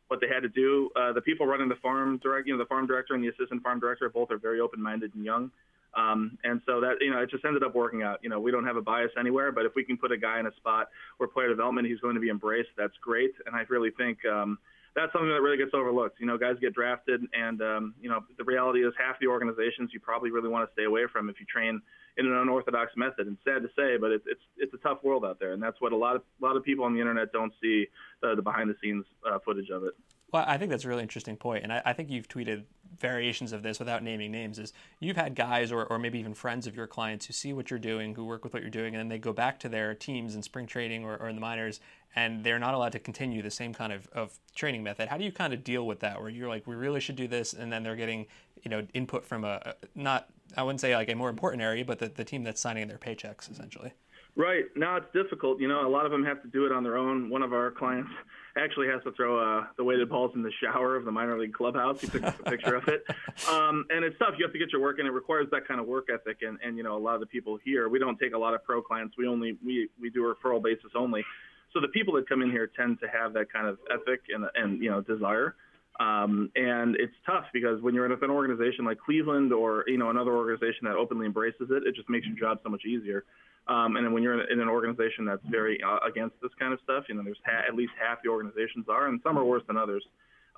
what 0.08 0.20
they 0.20 0.28
had 0.28 0.40
to 0.40 0.48
do. 0.48 0.90
Uh, 0.96 1.12
the 1.12 1.20
people 1.20 1.46
running 1.46 1.68
the 1.68 1.76
farm 1.76 2.18
direct, 2.22 2.46
you 2.46 2.54
know, 2.54 2.58
the 2.58 2.66
farm 2.66 2.86
director 2.86 3.14
and 3.14 3.22
the 3.22 3.28
assistant 3.28 3.62
farm 3.62 3.78
director, 3.78 4.08
both 4.08 4.30
are 4.30 4.38
very 4.38 4.58
open-minded 4.58 5.14
and 5.14 5.24
young. 5.24 5.50
Um, 5.96 6.38
and 6.44 6.60
so 6.66 6.80
that, 6.80 6.96
you 7.00 7.10
know, 7.10 7.20
it 7.20 7.30
just 7.30 7.44
ended 7.44 7.62
up 7.62 7.74
working 7.74 8.02
out. 8.02 8.18
You 8.22 8.30
know, 8.30 8.40
we 8.40 8.50
don't 8.50 8.64
have 8.64 8.76
a 8.76 8.82
bias 8.82 9.10
anywhere, 9.18 9.52
but 9.52 9.64
if 9.64 9.74
we 9.74 9.84
can 9.84 9.96
put 9.96 10.12
a 10.12 10.16
guy 10.16 10.38
in 10.38 10.46
a 10.46 10.54
spot 10.56 10.88
where 11.16 11.28
player 11.28 11.48
development 11.48 11.86
he's 11.86 12.00
going 12.00 12.14
to 12.14 12.20
be 12.20 12.28
embraced, 12.28 12.70
that's 12.76 12.96
great. 13.02 13.32
And 13.46 13.54
I 13.54 13.64
really 13.68 13.90
think 13.90 14.18
um, 14.24 14.58
that's 14.94 15.12
something 15.12 15.28
that 15.28 15.40
really 15.40 15.56
gets 15.56 15.72
overlooked. 15.74 16.20
You 16.20 16.26
know, 16.26 16.38
guys 16.38 16.56
get 16.60 16.74
drafted, 16.74 17.22
and 17.32 17.60
um, 17.62 17.94
you 18.00 18.08
know, 18.08 18.24
the 18.36 18.44
reality 18.44 18.80
is 18.80 18.92
half 18.98 19.18
the 19.20 19.26
organizations 19.26 19.90
you 19.92 20.00
probably 20.00 20.30
really 20.30 20.48
want 20.48 20.68
to 20.68 20.72
stay 20.72 20.84
away 20.84 21.02
from 21.10 21.28
if 21.28 21.40
you 21.40 21.46
train 21.46 21.80
in 22.18 22.26
an 22.26 22.34
unorthodox 22.34 22.92
method. 22.96 23.26
And 23.26 23.38
sad 23.44 23.62
to 23.62 23.68
say, 23.76 23.96
but 23.96 24.10
it's 24.10 24.24
it's 24.26 24.42
it's 24.56 24.74
a 24.74 24.78
tough 24.78 25.02
world 25.02 25.24
out 25.24 25.38
there, 25.38 25.52
and 25.52 25.62
that's 25.62 25.80
what 25.80 25.92
a 25.92 25.96
lot 25.96 26.16
of 26.16 26.22
a 26.42 26.44
lot 26.44 26.56
of 26.56 26.64
people 26.64 26.84
on 26.84 26.92
the 26.92 27.00
internet 27.00 27.32
don't 27.32 27.52
see 27.62 27.86
uh, 28.22 28.34
the 28.34 28.42
behind 28.42 28.68
the 28.68 28.76
scenes 28.82 29.04
uh, 29.28 29.38
footage 29.44 29.70
of 29.70 29.84
it. 29.84 29.94
Well, 30.30 30.44
I 30.46 30.58
think 30.58 30.70
that's 30.70 30.84
a 30.84 30.88
really 30.88 31.02
interesting 31.02 31.36
point, 31.36 31.62
and 31.64 31.72
I, 31.72 31.80
I, 31.86 31.92
think 31.94 32.10
you've 32.10 32.28
tweeted 32.28 32.64
variations 32.98 33.52
of 33.52 33.62
this 33.62 33.78
without 33.78 34.02
naming 34.02 34.30
names. 34.30 34.58
Is 34.58 34.74
you've 35.00 35.16
had 35.16 35.34
guys 35.34 35.72
or, 35.72 35.86
or 35.86 35.98
maybe 35.98 36.18
even 36.18 36.34
friends 36.34 36.66
of 36.66 36.76
your 36.76 36.86
clients 36.86 37.24
who 37.24 37.32
see 37.32 37.54
what 37.54 37.70
you're 37.70 37.78
doing, 37.78 38.14
who 38.14 38.26
work 38.26 38.44
with 38.44 38.52
what 38.52 38.60
you're 38.60 38.70
doing, 38.70 38.94
and 38.94 39.00
then 39.00 39.08
they 39.08 39.18
go 39.18 39.32
back 39.32 39.58
to 39.60 39.70
their 39.70 39.94
teams 39.94 40.34
in 40.34 40.42
spring 40.42 40.66
training 40.66 41.02
or, 41.02 41.16
or 41.16 41.30
in 41.30 41.34
the 41.34 41.40
minors, 41.40 41.80
and 42.14 42.44
they're 42.44 42.58
not 42.58 42.74
allowed 42.74 42.92
to 42.92 42.98
continue 42.98 43.40
the 43.40 43.50
same 43.50 43.72
kind 43.72 43.90
of, 43.90 44.06
of 44.12 44.38
training 44.54 44.82
method. 44.82 45.08
How 45.08 45.16
do 45.16 45.24
you 45.24 45.32
kind 45.32 45.54
of 45.54 45.64
deal 45.64 45.86
with 45.86 46.00
that, 46.00 46.20
where 46.20 46.28
you're 46.28 46.48
like, 46.48 46.66
we 46.66 46.74
really 46.74 47.00
should 47.00 47.16
do 47.16 47.26
this, 47.26 47.54
and 47.54 47.72
then 47.72 47.82
they're 47.82 47.96
getting 47.96 48.26
you 48.62 48.70
know 48.70 48.86
input 48.92 49.24
from 49.24 49.44
a, 49.44 49.76
not 49.94 50.28
I 50.56 50.62
wouldn't 50.62 50.82
say 50.82 50.94
like 50.94 51.08
a 51.08 51.14
more 51.14 51.30
important 51.30 51.62
area, 51.62 51.86
but 51.86 51.98
the, 51.98 52.08
the 52.08 52.24
team 52.24 52.44
that's 52.44 52.60
signing 52.60 52.86
their 52.88 52.98
paychecks 52.98 53.50
essentially. 53.50 53.92
Right. 54.36 54.64
Now 54.76 54.96
it's 54.96 55.12
difficult. 55.12 55.60
You 55.60 55.68
know, 55.68 55.86
a 55.86 55.88
lot 55.88 56.06
of 56.06 56.12
them 56.12 56.24
have 56.24 56.42
to 56.42 56.48
do 56.48 56.64
it 56.64 56.72
on 56.72 56.84
their 56.84 56.96
own. 56.96 57.28
One 57.28 57.42
of 57.42 57.52
our 57.52 57.70
clients 57.70 58.10
actually 58.58 58.88
has 58.88 59.02
to 59.04 59.12
throw 59.12 59.38
uh, 59.38 59.66
the 59.76 59.84
weighted 59.84 60.08
balls 60.08 60.32
in 60.34 60.42
the 60.42 60.52
shower 60.62 60.96
of 60.96 61.04
the 61.04 61.12
minor 61.12 61.38
league 61.38 61.54
clubhouse. 61.54 62.00
He 62.00 62.06
took 62.08 62.22
a 62.22 62.32
picture 62.32 62.74
of 62.74 62.88
it. 62.88 63.04
Um, 63.50 63.86
and 63.90 64.04
it's 64.04 64.18
tough. 64.18 64.34
You 64.38 64.44
have 64.44 64.52
to 64.52 64.58
get 64.58 64.72
your 64.72 64.80
work 64.80 64.98
in. 64.98 65.06
It 65.06 65.10
requires 65.10 65.46
that 65.52 65.66
kind 65.66 65.80
of 65.80 65.86
work 65.86 66.08
ethic. 66.12 66.38
And, 66.42 66.58
and, 66.64 66.76
you 66.76 66.82
know, 66.82 66.96
a 66.96 66.98
lot 66.98 67.14
of 67.14 67.20
the 67.20 67.26
people 67.26 67.58
here, 67.64 67.88
we 67.88 67.98
don't 67.98 68.18
take 68.18 68.34
a 68.34 68.38
lot 68.38 68.54
of 68.54 68.64
pro 68.64 68.82
clients. 68.82 69.16
We 69.16 69.26
only, 69.26 69.56
we, 69.64 69.88
we 70.00 70.10
do 70.10 70.22
referral 70.22 70.62
basis 70.62 70.92
only. 70.94 71.24
So 71.72 71.80
the 71.80 71.88
people 71.88 72.14
that 72.14 72.28
come 72.28 72.42
in 72.42 72.50
here 72.50 72.66
tend 72.66 72.98
to 73.00 73.08
have 73.08 73.32
that 73.34 73.52
kind 73.52 73.66
of 73.66 73.78
ethic 73.90 74.22
and, 74.34 74.44
and 74.54 74.82
you 74.82 74.90
know, 74.90 75.00
desire. 75.00 75.54
Um, 75.98 76.50
and 76.54 76.94
it's 76.96 77.14
tough 77.26 77.46
because 77.52 77.82
when 77.82 77.94
you're 77.94 78.06
in 78.06 78.12
an 78.12 78.30
organization 78.30 78.84
like 78.84 78.98
Cleveland 78.98 79.52
or, 79.52 79.84
you 79.88 79.98
know, 79.98 80.10
another 80.10 80.32
organization 80.32 80.84
that 80.84 80.94
openly 80.94 81.26
embraces 81.26 81.68
it, 81.70 81.82
it 81.86 81.94
just 81.96 82.08
makes 82.08 82.26
your 82.26 82.36
job 82.36 82.60
so 82.62 82.68
much 82.68 82.84
easier. 82.84 83.24
Um, 83.66 83.96
and 83.96 84.06
then 84.06 84.12
when 84.12 84.22
you're 84.22 84.48
in, 84.50 84.60
an 84.60 84.68
organization 84.68 85.24
that's 85.26 85.42
very 85.50 85.78
uh, 85.82 85.98
against 86.08 86.36
this 86.40 86.52
kind 86.58 86.72
of 86.72 86.78
stuff, 86.84 87.04
you 87.08 87.14
know, 87.14 87.22
there's 87.22 87.38
ha- 87.44 87.64
at 87.68 87.74
least 87.74 87.92
half 88.00 88.22
the 88.22 88.30
organizations 88.30 88.86
are, 88.88 89.08
and 89.08 89.20
some 89.22 89.36
are 89.36 89.44
worse 89.44 89.62
than 89.66 89.76
others. 89.76 90.02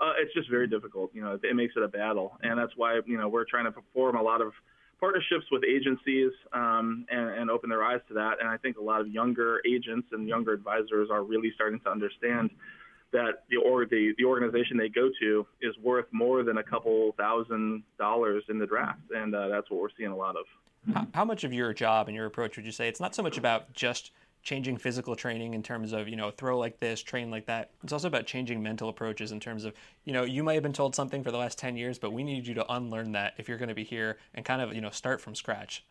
Uh, 0.00 0.12
it's 0.18 0.32
just 0.32 0.48
very 0.48 0.68
difficult. 0.68 1.10
You 1.12 1.22
know, 1.22 1.32
it, 1.32 1.40
it 1.42 1.54
makes 1.54 1.74
it 1.76 1.82
a 1.82 1.88
battle, 1.88 2.38
and 2.42 2.58
that's 2.58 2.72
why 2.76 3.00
you 3.04 3.18
know 3.18 3.28
we're 3.28 3.44
trying 3.44 3.64
to 3.64 3.72
perform 3.72 4.16
a 4.16 4.22
lot 4.22 4.40
of 4.40 4.52
partnerships 5.00 5.46
with 5.50 5.62
agencies 5.64 6.30
um, 6.52 7.06
and, 7.10 7.30
and 7.30 7.50
open 7.50 7.68
their 7.68 7.82
eyes 7.82 8.00
to 8.08 8.14
that. 8.14 8.34
And 8.38 8.48
I 8.48 8.58
think 8.58 8.76
a 8.78 8.82
lot 8.82 9.00
of 9.00 9.08
younger 9.08 9.60
agents 9.66 10.08
and 10.12 10.28
younger 10.28 10.52
advisors 10.52 11.08
are 11.10 11.24
really 11.24 11.50
starting 11.54 11.80
to 11.80 11.90
understand 11.90 12.50
that 13.12 13.44
the 13.50 13.56
or 13.56 13.86
the, 13.86 14.14
the 14.18 14.24
organization 14.24 14.76
they 14.76 14.88
go 14.88 15.10
to 15.20 15.46
is 15.60 15.76
worth 15.78 16.06
more 16.12 16.42
than 16.42 16.58
a 16.58 16.62
couple 16.62 17.14
thousand 17.18 17.82
dollars 17.98 18.44
in 18.48 18.58
the 18.58 18.66
draft, 18.66 19.00
and 19.14 19.34
uh, 19.34 19.48
that's 19.48 19.70
what 19.70 19.80
we're 19.80 19.88
seeing 19.96 20.10
a 20.10 20.16
lot 20.16 20.36
of. 20.36 20.44
How, 21.12 21.26
much 21.26 21.44
of 21.44 21.52
your 21.52 21.74
job 21.74 22.08
and 22.08 22.16
your 22.16 22.24
approach 22.24 22.56
would 22.56 22.64
you 22.64 22.72
say 22.72 22.88
it's 22.88 23.00
not 23.00 23.14
so 23.14 23.22
much 23.22 23.36
about 23.36 23.70
just 23.74 24.12
changing 24.42 24.78
physical 24.78 25.14
training 25.14 25.52
in 25.52 25.62
terms 25.62 25.92
of 25.92 26.08
you 26.08 26.16
know 26.16 26.30
throw 26.30 26.58
like 26.58 26.80
this 26.80 27.02
train 27.02 27.30
like 27.30 27.46
that. 27.46 27.70
It's 27.82 27.92
also 27.92 28.08
about 28.08 28.26
changing 28.26 28.62
mental 28.62 28.88
approaches 28.88 29.32
in 29.32 29.40
terms 29.40 29.64
of 29.64 29.74
you 30.04 30.12
know 30.12 30.24
you 30.24 30.42
might 30.42 30.54
have 30.54 30.62
been 30.62 30.72
told 30.72 30.94
something 30.94 31.22
for 31.22 31.30
the 31.30 31.38
last 31.38 31.58
10 31.58 31.76
years 31.76 31.98
but 31.98 32.12
we 32.12 32.24
need 32.24 32.46
you 32.46 32.54
to 32.54 32.72
unlearn 32.72 33.12
that 33.12 33.34
if 33.36 33.48
you're 33.48 33.58
going 33.58 33.68
to 33.68 33.74
be 33.74 33.84
here 33.84 34.18
and 34.34 34.44
kind 34.44 34.62
of 34.62 34.72
you 34.74 34.80
know 34.80 34.90
start 34.90 35.20
from 35.20 35.34
scratch 35.34 35.84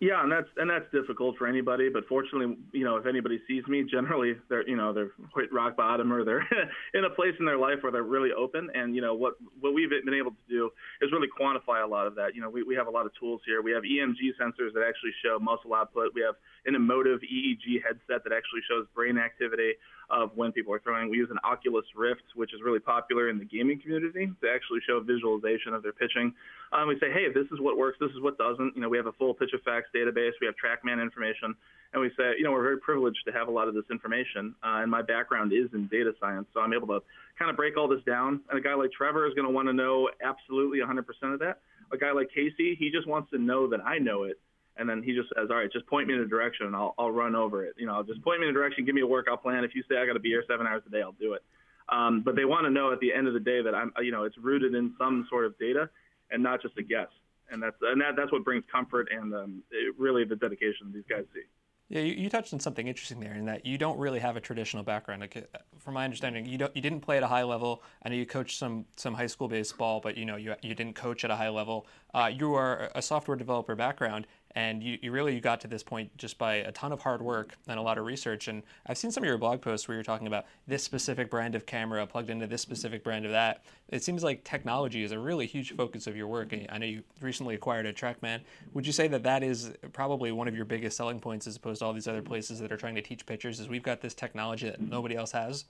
yeah, 0.00 0.22
and 0.22 0.30
that's 0.30 0.48
and 0.56 0.68
that's 0.68 0.84
difficult 0.92 1.36
for 1.36 1.46
anybody. 1.46 1.88
But 1.88 2.06
fortunately, 2.08 2.56
you 2.72 2.84
know, 2.84 2.96
if 2.96 3.06
anybody 3.06 3.40
sees 3.48 3.66
me, 3.66 3.84
generally 3.84 4.34
they're 4.48 4.68
you 4.68 4.76
know 4.76 4.92
they're 4.92 5.12
quite 5.32 5.52
rock 5.52 5.76
bottom 5.76 6.12
or 6.12 6.24
they're 6.24 6.46
in 6.94 7.04
a 7.04 7.10
place 7.10 7.34
in 7.38 7.46
their 7.46 7.58
life 7.58 7.78
where 7.82 7.92
they're 7.92 8.02
really 8.02 8.30
open. 8.32 8.68
And 8.74 8.94
you 8.94 9.02
know 9.02 9.14
what 9.14 9.34
what 9.60 9.74
we've 9.74 9.90
been 9.90 10.14
able 10.14 10.32
to 10.32 10.46
do 10.48 10.70
is 11.00 11.10
really 11.12 11.28
quantify 11.28 11.84
a 11.84 11.86
lot 11.86 12.06
of 12.06 12.14
that. 12.16 12.34
You 12.34 12.42
know, 12.42 12.50
we 12.50 12.62
we 12.62 12.74
have 12.74 12.86
a 12.86 12.90
lot 12.90 13.06
of 13.06 13.12
tools 13.18 13.40
here. 13.46 13.62
We 13.62 13.72
have 13.72 13.82
EMG 13.82 14.36
sensors 14.40 14.72
that 14.74 14.84
actually 14.86 15.12
show 15.24 15.38
muscle 15.38 15.74
output. 15.74 16.12
We 16.14 16.22
have 16.22 16.34
an 16.66 16.74
Emotiv 16.74 17.20
EEG 17.24 17.82
headset 17.82 18.24
that 18.24 18.32
actually 18.32 18.60
shows 18.68 18.86
brain 18.94 19.18
activity 19.18 19.74
of 20.10 20.30
when 20.34 20.52
people 20.52 20.72
are 20.74 20.80
throwing. 20.80 21.10
We 21.10 21.16
use 21.16 21.30
an 21.30 21.38
Oculus 21.44 21.84
Rift, 21.94 22.22
which 22.34 22.52
is 22.52 22.60
really 22.64 22.78
popular 22.78 23.28
in 23.28 23.38
the 23.38 23.44
gaming 23.44 23.80
community, 23.80 24.26
to 24.26 24.46
actually 24.50 24.80
show 24.86 25.00
visualization 25.00 25.74
of 25.74 25.82
their 25.82 25.92
pitching. 25.92 26.34
Um, 26.72 26.88
we 26.88 26.98
say, 26.98 27.10
hey, 27.12 27.26
this 27.32 27.46
is 27.52 27.60
what 27.60 27.76
works, 27.76 27.98
this 28.00 28.10
is 28.10 28.20
what 28.20 28.38
doesn't. 28.38 28.74
You 28.74 28.82
know, 28.82 28.88
we 28.88 28.96
have 28.96 29.06
a 29.06 29.12
full 29.12 29.34
PITCHf/x 29.34 29.82
database, 29.94 30.32
we 30.40 30.46
have 30.46 30.54
TrackMan 30.56 31.00
information, 31.00 31.54
and 31.92 32.02
we 32.02 32.10
say, 32.16 32.34
you 32.38 32.44
know, 32.44 32.52
we're 32.52 32.62
very 32.62 32.78
privileged 32.78 33.20
to 33.26 33.32
have 33.32 33.48
a 33.48 33.50
lot 33.50 33.68
of 33.68 33.74
this 33.74 33.84
information. 33.90 34.54
Uh, 34.62 34.82
and 34.82 34.90
my 34.90 35.02
background 35.02 35.52
is 35.52 35.68
in 35.74 35.88
data 35.88 36.12
science, 36.20 36.46
so 36.54 36.60
I'm 36.60 36.72
able 36.72 36.88
to 36.88 37.00
kind 37.38 37.50
of 37.50 37.56
break 37.56 37.76
all 37.76 37.88
this 37.88 38.02
down. 38.06 38.40
And 38.50 38.58
a 38.58 38.62
guy 38.62 38.74
like 38.74 38.92
Trevor 38.92 39.26
is 39.26 39.34
going 39.34 39.46
to 39.46 39.52
want 39.52 39.68
to 39.68 39.72
know 39.72 40.08
absolutely 40.22 40.78
100% 40.78 41.04
of 41.32 41.40
that. 41.40 41.60
A 41.92 41.96
guy 41.96 42.12
like 42.12 42.28
Casey, 42.32 42.76
he 42.78 42.90
just 42.90 43.08
wants 43.08 43.30
to 43.30 43.38
know 43.38 43.68
that 43.68 43.80
I 43.84 43.98
know 43.98 44.24
it 44.24 44.38
and 44.80 44.88
then 44.88 45.02
he 45.02 45.14
just 45.14 45.28
says, 45.36 45.48
"All 45.50 45.56
right, 45.56 45.70
just 45.70 45.86
point 45.86 46.08
me 46.08 46.14
in 46.14 46.20
a 46.20 46.26
direction, 46.26 46.66
and 46.66 46.74
I'll 46.74 46.94
I'll 46.98 47.10
run 47.10 47.36
over 47.36 47.64
it. 47.64 47.74
You 47.76 47.86
know, 47.86 48.02
just 48.02 48.22
point 48.22 48.40
me 48.40 48.46
in 48.46 48.50
a 48.50 48.54
direction, 48.54 48.84
give 48.84 48.94
me 48.94 49.02
a 49.02 49.06
workout 49.06 49.42
plan. 49.42 49.62
If 49.62 49.74
you 49.74 49.84
say 49.88 49.98
I 49.98 50.06
got 50.06 50.14
to 50.14 50.20
be 50.20 50.30
here 50.30 50.42
seven 50.48 50.66
hours 50.66 50.82
a 50.86 50.90
day, 50.90 51.02
I'll 51.02 51.12
do 51.12 51.34
it." 51.34 51.42
Um, 51.90 52.22
but 52.22 52.36
they 52.36 52.44
want 52.44 52.64
to 52.66 52.70
know 52.70 52.92
at 52.92 53.00
the 53.00 53.12
end 53.12 53.26
of 53.26 53.34
the 53.34 53.40
day 53.40 53.62
that 53.62 53.74
I'm, 53.74 53.92
you 54.00 54.12
know, 54.12 54.24
it's 54.24 54.38
rooted 54.38 54.74
in 54.74 54.94
some 54.98 55.26
sort 55.28 55.44
of 55.44 55.58
data, 55.58 55.90
and 56.30 56.42
not 56.42 56.62
just 56.62 56.78
a 56.78 56.82
guess. 56.82 57.08
And 57.50 57.62
that's 57.62 57.76
and 57.82 58.00
that, 58.00 58.16
that's 58.16 58.32
what 58.32 58.44
brings 58.44 58.64
comfort 58.70 59.08
and 59.12 59.34
um, 59.34 59.62
it, 59.70 59.94
really 59.98 60.24
the 60.24 60.36
dedication 60.36 60.92
these 60.94 61.04
guys 61.08 61.24
see. 61.34 61.42
Yeah, 61.90 62.02
you, 62.02 62.14
you, 62.14 62.30
touched 62.30 62.54
on 62.54 62.60
something 62.60 62.86
interesting 62.86 63.18
there 63.18 63.34
in 63.34 63.46
that 63.46 63.66
you 63.66 63.76
don't 63.76 63.98
really 63.98 64.20
have 64.20 64.36
a 64.36 64.40
traditional 64.40 64.84
background. 64.84 65.22
Like, 65.22 65.36
uh, 65.36 65.58
from 65.80 65.94
my 65.94 66.04
understanding, 66.04 66.46
you 66.46 66.56
don't 66.56 66.74
you 66.76 66.80
didn't 66.80 67.00
play 67.00 67.16
at 67.16 67.24
a 67.24 67.26
high 67.26 67.42
level. 67.42 67.82
I 68.04 68.08
know 68.08 68.14
you 68.14 68.26
coached 68.26 68.56
some 68.56 68.84
some 68.94 69.14
high 69.14 69.26
school 69.26 69.48
baseball, 69.48 69.98
but 70.00 70.16
you 70.16 70.24
know 70.24 70.36
you 70.36 70.54
you 70.62 70.76
didn't 70.76 70.94
coach 70.94 71.24
at 71.24 71.32
a 71.32 71.36
high 71.36 71.48
level. 71.48 71.88
Uh, 72.14 72.30
you 72.32 72.54
are 72.54 72.92
a 72.94 73.02
software 73.02 73.36
developer 73.36 73.74
background, 73.74 74.28
and 74.54 74.82
you, 74.82 74.98
you 75.00 75.12
really 75.12 75.34
you 75.34 75.40
got 75.40 75.60
to 75.60 75.68
this 75.68 75.82
point 75.82 76.16
just 76.16 76.38
by 76.38 76.54
a 76.56 76.72
ton 76.72 76.92
of 76.92 77.00
hard 77.00 77.22
work 77.22 77.56
and 77.68 77.78
a 77.78 77.82
lot 77.82 77.98
of 77.98 78.04
research. 78.04 78.48
And 78.48 78.62
I've 78.86 78.98
seen 78.98 79.10
some 79.10 79.22
of 79.22 79.28
your 79.28 79.38
blog 79.38 79.60
posts 79.60 79.86
where 79.86 79.96
you're 79.96 80.04
talking 80.04 80.26
about 80.26 80.46
this 80.66 80.82
specific 80.82 81.30
brand 81.30 81.54
of 81.54 81.66
camera 81.66 82.06
plugged 82.06 82.30
into 82.30 82.46
this 82.46 82.62
specific 82.62 83.04
brand 83.04 83.24
of 83.24 83.32
that. 83.32 83.64
It 83.88 84.02
seems 84.02 84.24
like 84.24 84.44
technology 84.44 85.02
is 85.02 85.12
a 85.12 85.18
really 85.18 85.46
huge 85.46 85.74
focus 85.74 86.06
of 86.06 86.16
your 86.16 86.26
work. 86.26 86.52
I 86.68 86.78
know 86.78 86.86
you 86.86 87.02
recently 87.20 87.54
acquired 87.54 87.86
a 87.86 87.92
TrackMan. 87.92 88.40
Would 88.74 88.86
you 88.86 88.92
say 88.92 89.08
that 89.08 89.22
that 89.22 89.42
is 89.42 89.72
probably 89.92 90.32
one 90.32 90.48
of 90.48 90.56
your 90.56 90.64
biggest 90.64 90.96
selling 90.96 91.20
points 91.20 91.46
as 91.46 91.56
opposed 91.56 91.80
to 91.80 91.86
all 91.86 91.92
these 91.92 92.08
other 92.08 92.22
places 92.22 92.58
that 92.60 92.72
are 92.72 92.76
trying 92.76 92.94
to 92.96 93.02
teach 93.02 93.26
pitchers? 93.26 93.60
Is 93.60 93.68
we've 93.68 93.82
got 93.82 94.00
this 94.00 94.14
technology 94.14 94.66
that 94.66 94.80
nobody 94.80 95.16
else 95.16 95.32
has? 95.32 95.66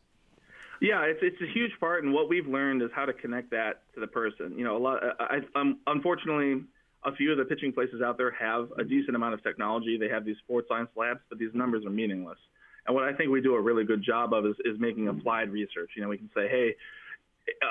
Yeah, 0.81 1.03
it's 1.03 1.21
it's 1.23 1.41
a 1.43 1.53
huge 1.53 1.73
part, 1.79 2.05
and 2.05 2.13
what 2.13 2.31
we've 2.31 2.47
learned 2.47 2.81
is 2.81 2.89
how 2.95 3.05
to 3.05 3.13
connect 3.13 3.51
that 3.51 3.83
to 3.95 4.01
the 4.01 4.07
person. 4.07 4.55
You 4.57 4.65
know, 4.65 4.79
a 4.79 4.79
lot. 4.79 5.03
I, 5.21 5.41
um, 5.55 5.79
unfortunately, 5.87 6.65
a 7.05 7.15
few 7.15 7.33
of 7.33 7.39
the 7.39 7.45
pitching 7.45 7.73
places 7.73 8.03
out 8.03 8.19
there 8.19 8.31
have 8.33 8.69
a 8.79 8.85
decent 8.85 9.17
amount 9.17 9.35
of 9.35 9.43
technology. 9.43 9.97
They 9.99 10.09
have 10.09 10.25
these 10.25 10.37
sports 10.39 10.69
science 10.69 10.91
labs, 10.97 11.21
but 11.29 11.39
these 11.39 11.51
numbers 11.55 11.85
are 11.87 11.91
meaningless. 11.91 12.39
And 12.87 12.95
what 12.95 13.05
I 13.05 13.13
think 13.13 13.31
we 13.31 13.41
do 13.41 13.55
a 13.55 13.61
really 13.61 13.85
good 13.85 14.03
job 14.03 14.33
of 14.33 14.47
is, 14.47 14.57
is 14.65 14.79
making 14.79 15.09
applied 15.09 15.51
research. 15.51 15.91
You 15.97 16.03
know, 16.03 16.09
we 16.09 16.19
can 16.19 16.31
say, 16.35 16.49
hey, 16.49 16.75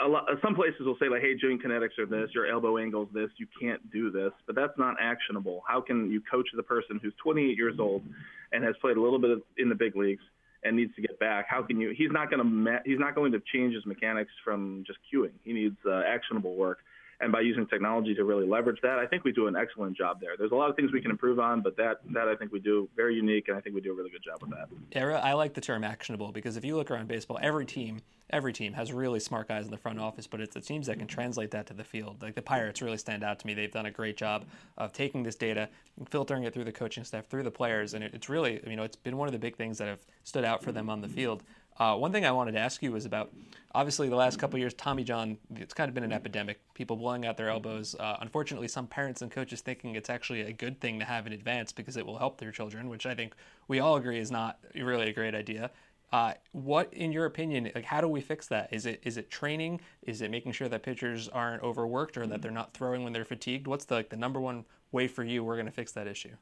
lot, 0.07 0.25
some 0.41 0.55
places 0.55 0.81
will 0.81 0.97
say 0.99 1.09
like, 1.09 1.21
hey, 1.21 1.35
joint 1.35 1.63
kinetics 1.63 1.97
are 1.99 2.05
this, 2.05 2.29
your 2.33 2.47
elbow 2.47 2.77
angles 2.77 3.07
this, 3.13 3.29
you 3.37 3.47
can't 3.59 3.91
do 3.91 4.11
this, 4.11 4.31
but 4.45 4.55
that's 4.55 4.77
not 4.77 4.95
actionable. 4.99 5.63
How 5.67 5.81
can 5.81 6.11
you 6.11 6.21
coach 6.29 6.47
the 6.55 6.63
person 6.63 6.99
who's 7.01 7.13
28 7.23 7.55
years 7.55 7.75
old 7.79 8.03
and 8.51 8.63
has 8.63 8.75
played 8.81 8.97
a 8.97 9.01
little 9.01 9.19
bit 9.19 9.39
in 9.57 9.69
the 9.69 9.75
big 9.75 9.95
leagues 9.95 10.23
and 10.63 10.75
needs 10.75 10.93
to 10.95 11.01
get 11.01 11.19
back? 11.19 11.45
How 11.49 11.61
can 11.61 11.79
you? 11.79 11.93
He's 11.95 12.11
not 12.11 12.31
going 12.31 12.65
to 12.65 12.79
he's 12.85 12.99
not 12.99 13.15
going 13.15 13.31
to 13.31 13.41
change 13.53 13.73
his 13.73 13.85
mechanics 13.85 14.31
from 14.43 14.83
just 14.85 14.99
cueing. 15.11 15.33
He 15.43 15.53
needs 15.53 15.77
uh, 15.85 16.01
actionable 16.05 16.55
work 16.55 16.79
and 17.21 17.31
by 17.31 17.41
using 17.41 17.67
technology 17.67 18.15
to 18.15 18.23
really 18.23 18.47
leverage 18.47 18.79
that, 18.81 18.97
I 18.97 19.05
think 19.05 19.23
we 19.23 19.31
do 19.31 19.47
an 19.47 19.55
excellent 19.55 19.97
job 19.97 20.19
there. 20.21 20.31
There's 20.37 20.51
a 20.51 20.55
lot 20.55 20.69
of 20.69 20.75
things 20.75 20.91
we 20.91 21.01
can 21.01 21.11
improve 21.11 21.39
on, 21.39 21.61
but 21.61 21.75
that 21.77 21.99
that 22.11 22.27
I 22.27 22.35
think 22.35 22.51
we 22.51 22.59
do 22.59 22.87
very 22.95 23.15
unique, 23.15 23.49
and 23.49 23.57
I 23.57 23.61
think 23.61 23.75
we 23.75 23.81
do 23.81 23.91
a 23.91 23.95
really 23.95 24.09
good 24.09 24.23
job 24.23 24.41
with 24.41 24.51
that. 24.51 24.69
Yeah, 24.95 25.19
I 25.19 25.33
like 25.33 25.53
the 25.53 25.61
term 25.61 25.83
actionable 25.83 26.31
because 26.31 26.55
if 26.55 26.63
you 26.63 26.75
look 26.77 26.91
around 26.91 27.07
baseball, 27.07 27.37
every 27.41 27.65
team 27.65 28.01
every 28.31 28.53
team 28.53 28.73
has 28.73 28.93
really 28.93 29.19
smart 29.19 29.47
guys 29.47 29.65
in 29.65 29.71
the 29.71 29.77
front 29.77 29.99
office, 29.99 30.27
but 30.27 30.39
it's 30.39 30.53
the 30.53 30.61
teams 30.61 30.85
that 30.87 30.99
can 30.99 31.07
translate 31.07 31.51
that 31.51 31.65
to 31.65 31.73
the 31.73 31.83
field. 31.83 32.21
Like 32.21 32.35
the 32.35 32.41
Pirates 32.41 32.79
really 32.81 32.97
stand 32.97 33.23
out 33.23 33.39
to 33.39 33.47
me. 33.47 33.55
They've 33.55 33.71
done 33.71 33.87
a 33.87 33.91
great 33.91 34.17
job 34.17 34.45
of 34.77 34.93
taking 34.93 35.23
this 35.23 35.35
data, 35.35 35.67
filtering 36.09 36.43
it 36.43 36.53
through 36.53 36.65
the 36.65 36.71
coaching 36.71 37.03
staff, 37.03 37.25
through 37.25 37.43
the 37.43 37.51
players, 37.51 37.95
and 37.95 38.03
it's 38.03 38.29
really 38.29 38.61
you 38.65 38.75
know 38.75 38.83
it's 38.83 38.95
been 38.95 39.17
one 39.17 39.27
of 39.27 39.33
the 39.33 39.39
big 39.39 39.55
things 39.55 39.77
that 39.79 39.87
have 39.87 39.99
stood 40.23 40.45
out 40.45 40.63
for 40.63 40.71
them 40.71 40.89
on 40.89 41.01
the 41.01 41.07
field. 41.07 41.43
Uh, 41.79 41.95
one 41.95 42.11
thing 42.11 42.25
I 42.25 42.31
wanted 42.31 42.51
to 42.53 42.59
ask 42.59 42.83
you 42.83 42.91
was 42.91 43.05
about 43.05 43.31
obviously 43.73 44.09
the 44.09 44.15
last 44.15 44.37
couple 44.37 44.59
years, 44.59 44.73
Tommy 44.73 45.03
John, 45.05 45.37
it's 45.55 45.73
kind 45.73 45.87
of 45.87 45.95
been 45.95 46.03
an 46.03 46.11
epidemic. 46.11 46.59
People 46.73 46.97
blowing 46.97 47.25
out 47.25 47.37
their 47.37 47.49
elbows. 47.49 47.95
Uh, 47.97 48.17
unfortunately, 48.19 48.67
some 48.67 48.85
parents 48.85 49.21
and 49.21 49.31
coaches 49.31 49.61
thinking 49.61 49.95
it's 49.95 50.09
actually 50.09 50.41
a 50.41 50.51
good 50.51 50.81
thing 50.81 50.99
to 50.99 51.05
have 51.05 51.25
in 51.25 51.31
advance 51.31 51.71
because 51.71 51.95
it 51.95 52.05
will 52.05 52.17
help 52.17 52.37
their 52.37 52.51
children, 52.51 52.89
which 52.89 53.05
I 53.05 53.15
think 53.15 53.33
we 53.69 53.79
all 53.79 53.95
agree 53.95 54.19
is 54.19 54.29
not 54.29 54.59
really 54.75 55.09
a 55.09 55.13
great 55.13 55.33
idea. 55.33 55.71
Uh, 56.11 56.33
what, 56.51 56.91
in 56.93 57.13
your 57.13 57.25
opinion, 57.25 57.71
like 57.73 57.85
how 57.85 58.01
do 58.01 58.07
we 58.07 58.19
fix 58.19 58.47
that? 58.47 58.73
Is 58.73 58.85
it 58.85 58.99
is 59.03 59.15
it 59.15 59.29
training? 59.29 59.79
Is 60.01 60.21
it 60.21 60.31
making 60.31 60.51
sure 60.53 60.67
that 60.67 60.83
pitchers 60.83 61.29
aren't 61.29 61.63
overworked 61.63 62.17
or 62.17 62.25
that 62.27 62.41
they're 62.41 62.51
not 62.51 62.73
throwing 62.73 63.03
when 63.03 63.13
they're 63.13 63.23
fatigued? 63.23 63.67
What's 63.67 63.85
the 63.85 63.93
like 63.95 64.09
the 64.09 64.17
number 64.17 64.41
one 64.41 64.65
way 64.91 65.07
for 65.07 65.23
you 65.23 65.43
we're 65.43 65.55
going 65.55 65.67
to 65.67 65.71
fix 65.71 65.91
that 65.93 66.07
issue? 66.07 66.35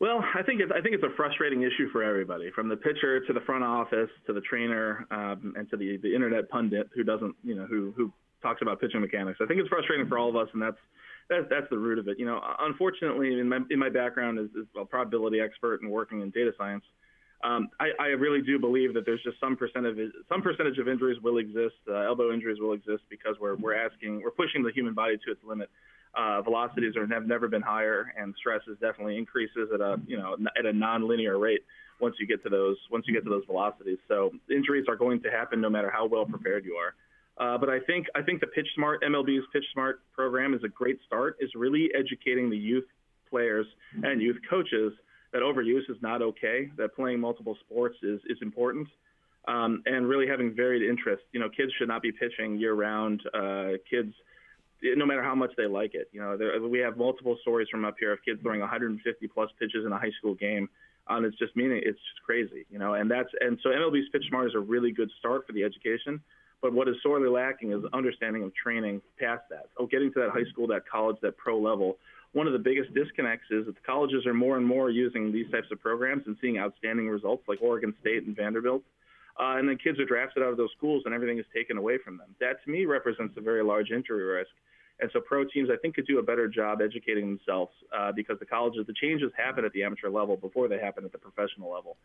Well, 0.00 0.24
I 0.34 0.42
think 0.42 0.60
it's 0.60 0.72
I 0.74 0.80
think 0.80 0.94
it's 0.94 1.04
a 1.04 1.14
frustrating 1.16 1.62
issue 1.62 1.88
for 1.92 2.02
everybody, 2.02 2.50
from 2.50 2.68
the 2.68 2.76
pitcher 2.76 3.24
to 3.24 3.32
the 3.32 3.40
front 3.40 3.64
office 3.64 4.10
to 4.26 4.32
the 4.32 4.40
trainer 4.40 5.06
um, 5.10 5.54
and 5.56 5.70
to 5.70 5.76
the 5.76 5.98
the 5.98 6.14
internet 6.14 6.48
pundit 6.50 6.88
who 6.94 7.04
doesn't 7.04 7.34
you 7.44 7.54
know 7.54 7.66
who 7.66 7.92
who 7.96 8.12
talks 8.42 8.60
about 8.60 8.80
pitching 8.80 9.00
mechanics. 9.00 9.38
I 9.42 9.46
think 9.46 9.60
it's 9.60 9.68
frustrating 9.68 10.06
for 10.08 10.18
all 10.18 10.28
of 10.28 10.36
us, 10.36 10.48
and 10.52 10.60
that's 10.60 10.76
that's 11.30 11.46
that's 11.48 11.66
the 11.70 11.78
root 11.78 11.98
of 11.98 12.08
it. 12.08 12.18
You 12.18 12.26
know, 12.26 12.40
unfortunately, 12.60 13.38
in 13.38 13.48
my 13.48 13.60
in 13.70 13.78
my 13.78 13.88
background 13.88 14.38
as, 14.38 14.46
a 14.78 14.84
probability 14.84 15.40
expert 15.40 15.80
and 15.80 15.90
working 15.90 16.20
in 16.20 16.30
data 16.30 16.52
science, 16.58 16.84
um, 17.42 17.68
I, 17.80 17.90
I 18.00 18.06
really 18.08 18.42
do 18.42 18.58
believe 18.58 18.94
that 18.94 19.06
there's 19.06 19.22
just 19.22 19.38
some 19.40 19.56
percentage 19.56 19.98
of 19.98 20.12
some 20.28 20.42
percentage 20.42 20.78
of 20.78 20.88
injuries 20.88 21.20
will 21.22 21.38
exist, 21.38 21.76
uh, 21.88 21.94
elbow 21.94 22.32
injuries 22.32 22.58
will 22.60 22.72
exist 22.72 23.02
because 23.08 23.36
we're 23.40 23.54
we're 23.56 23.76
asking 23.76 24.22
we're 24.22 24.30
pushing 24.32 24.62
the 24.62 24.72
human 24.72 24.92
body 24.92 25.16
to 25.24 25.32
its 25.32 25.40
limit 25.44 25.70
uh, 26.16 26.42
velocities 26.42 26.96
are 26.96 27.06
have 27.06 27.26
never 27.26 27.48
been 27.48 27.62
higher, 27.62 28.12
and 28.18 28.34
stress 28.38 28.60
is 28.68 28.78
definitely 28.80 29.18
increases 29.18 29.68
at 29.72 29.80
a 29.80 30.00
you 30.06 30.16
know 30.16 30.36
at 30.58 30.66
a 30.66 30.72
non-linear 30.72 31.38
rate 31.38 31.62
once 32.00 32.16
you 32.18 32.26
get 32.26 32.42
to 32.42 32.48
those 32.48 32.76
once 32.90 33.04
you 33.06 33.14
get 33.14 33.24
to 33.24 33.30
those 33.30 33.44
velocities. 33.46 33.98
So 34.08 34.32
injuries 34.50 34.86
are 34.88 34.96
going 34.96 35.22
to 35.22 35.30
happen 35.30 35.60
no 35.60 35.70
matter 35.70 35.90
how 35.90 36.06
well 36.06 36.26
prepared 36.26 36.64
you 36.64 36.74
are. 36.74 36.94
Uh, 37.36 37.58
but 37.58 37.68
I 37.68 37.80
think 37.80 38.06
I 38.14 38.22
think 38.22 38.40
the 38.40 38.46
Pitch 38.46 38.68
Smart 38.74 39.02
MLB's 39.02 39.44
Pitch 39.52 39.64
Smart 39.72 40.00
program 40.12 40.54
is 40.54 40.62
a 40.64 40.68
great 40.68 40.98
start. 41.06 41.36
Is 41.40 41.50
really 41.54 41.90
educating 41.98 42.48
the 42.50 42.56
youth 42.56 42.84
players 43.28 43.66
and 44.02 44.22
youth 44.22 44.36
coaches 44.48 44.92
that 45.32 45.42
overuse 45.42 45.90
is 45.90 45.96
not 46.00 46.22
okay. 46.22 46.70
That 46.76 46.94
playing 46.94 47.20
multiple 47.20 47.56
sports 47.66 47.96
is 48.02 48.20
is 48.28 48.38
important. 48.42 48.88
Um, 49.46 49.82
and 49.84 50.08
really 50.08 50.26
having 50.26 50.54
varied 50.54 50.82
interests. 50.82 51.26
You 51.32 51.40
know, 51.40 51.50
kids 51.50 51.70
should 51.78 51.88
not 51.88 52.00
be 52.00 52.10
pitching 52.10 52.58
year 52.58 52.72
round. 52.72 53.20
Uh, 53.34 53.72
kids 53.90 54.14
no 54.96 55.06
matter 55.06 55.22
how 55.22 55.34
much 55.34 55.52
they 55.56 55.66
like 55.66 55.94
it. 55.94 56.08
You 56.12 56.20
know, 56.20 56.36
there, 56.36 56.60
we 56.60 56.78
have 56.80 56.96
multiple 56.96 57.36
stories 57.42 57.68
from 57.70 57.84
up 57.84 57.96
here 57.98 58.12
of 58.12 58.18
kids 58.24 58.40
throwing 58.42 58.60
150 58.60 59.28
plus 59.28 59.50
pitches 59.58 59.84
in 59.86 59.92
a 59.92 59.98
high 59.98 60.12
school 60.18 60.34
game. 60.34 60.68
And 61.08 61.26
it's 61.26 61.36
just 61.38 61.54
meaning 61.54 61.82
it's 61.84 61.98
just 61.98 62.22
crazy, 62.24 62.64
you 62.70 62.78
know. 62.78 62.94
And 62.94 63.10
that's 63.10 63.28
and 63.40 63.58
so 63.62 63.70
MLB's 63.70 64.08
Pitch 64.10 64.24
Smart 64.28 64.46
is 64.46 64.54
a 64.54 64.60
really 64.60 64.90
good 64.90 65.10
start 65.18 65.46
for 65.46 65.52
the 65.52 65.62
education. 65.62 66.20
But 66.62 66.72
what 66.72 66.88
is 66.88 66.96
sorely 67.02 67.28
lacking 67.28 67.72
is 67.72 67.84
understanding 67.92 68.42
of 68.42 68.54
training 68.54 69.02
past 69.18 69.42
that. 69.50 69.66
Oh, 69.76 69.86
getting 69.86 70.10
to 70.14 70.20
that 70.20 70.30
high 70.30 70.48
school, 70.50 70.66
that 70.68 70.88
college, 70.88 71.16
that 71.20 71.36
pro 71.36 71.58
level. 71.58 71.98
One 72.32 72.46
of 72.46 72.54
the 72.54 72.58
biggest 72.58 72.94
disconnects 72.94 73.46
is 73.50 73.66
that 73.66 73.74
the 73.74 73.80
colleges 73.86 74.24
are 74.26 74.32
more 74.32 74.56
and 74.56 74.66
more 74.66 74.90
using 74.90 75.30
these 75.30 75.50
types 75.50 75.68
of 75.70 75.80
programs 75.80 76.22
and 76.26 76.36
seeing 76.40 76.58
outstanding 76.58 77.08
results 77.08 77.44
like 77.48 77.58
Oregon 77.60 77.94
State 78.00 78.24
and 78.24 78.34
Vanderbilt. 78.34 78.82
Uh, 79.38 79.58
and 79.58 79.68
then 79.68 79.76
kids 79.76 79.98
are 79.98 80.04
drafted 80.04 80.42
out 80.42 80.50
of 80.50 80.56
those 80.56 80.70
schools 80.76 81.02
and 81.04 81.14
everything 81.14 81.38
is 81.38 81.44
taken 81.54 81.76
away 81.76 81.98
from 82.02 82.16
them. 82.16 82.34
That 82.40 82.64
to 82.64 82.70
me 82.70 82.86
represents 82.86 83.34
a 83.36 83.40
very 83.40 83.62
large 83.62 83.90
injury 83.90 84.24
risk. 84.24 84.50
And 85.00 85.10
so 85.12 85.20
pro 85.20 85.44
teams, 85.44 85.68
I 85.72 85.76
think, 85.76 85.94
could 85.96 86.06
do 86.06 86.18
a 86.18 86.22
better 86.22 86.48
job 86.48 86.80
educating 86.80 87.36
themselves 87.36 87.72
uh, 87.96 88.12
because 88.12 88.38
the 88.38 88.46
colleges, 88.46 88.86
the 88.86 88.94
changes 88.94 89.32
happen 89.36 89.64
at 89.64 89.72
the 89.72 89.82
amateur 89.82 90.08
level 90.08 90.36
before 90.36 90.68
they 90.68 90.78
happen 90.78 91.04
at 91.04 91.12
the 91.12 91.18
professional 91.18 91.72
level. 91.72 91.96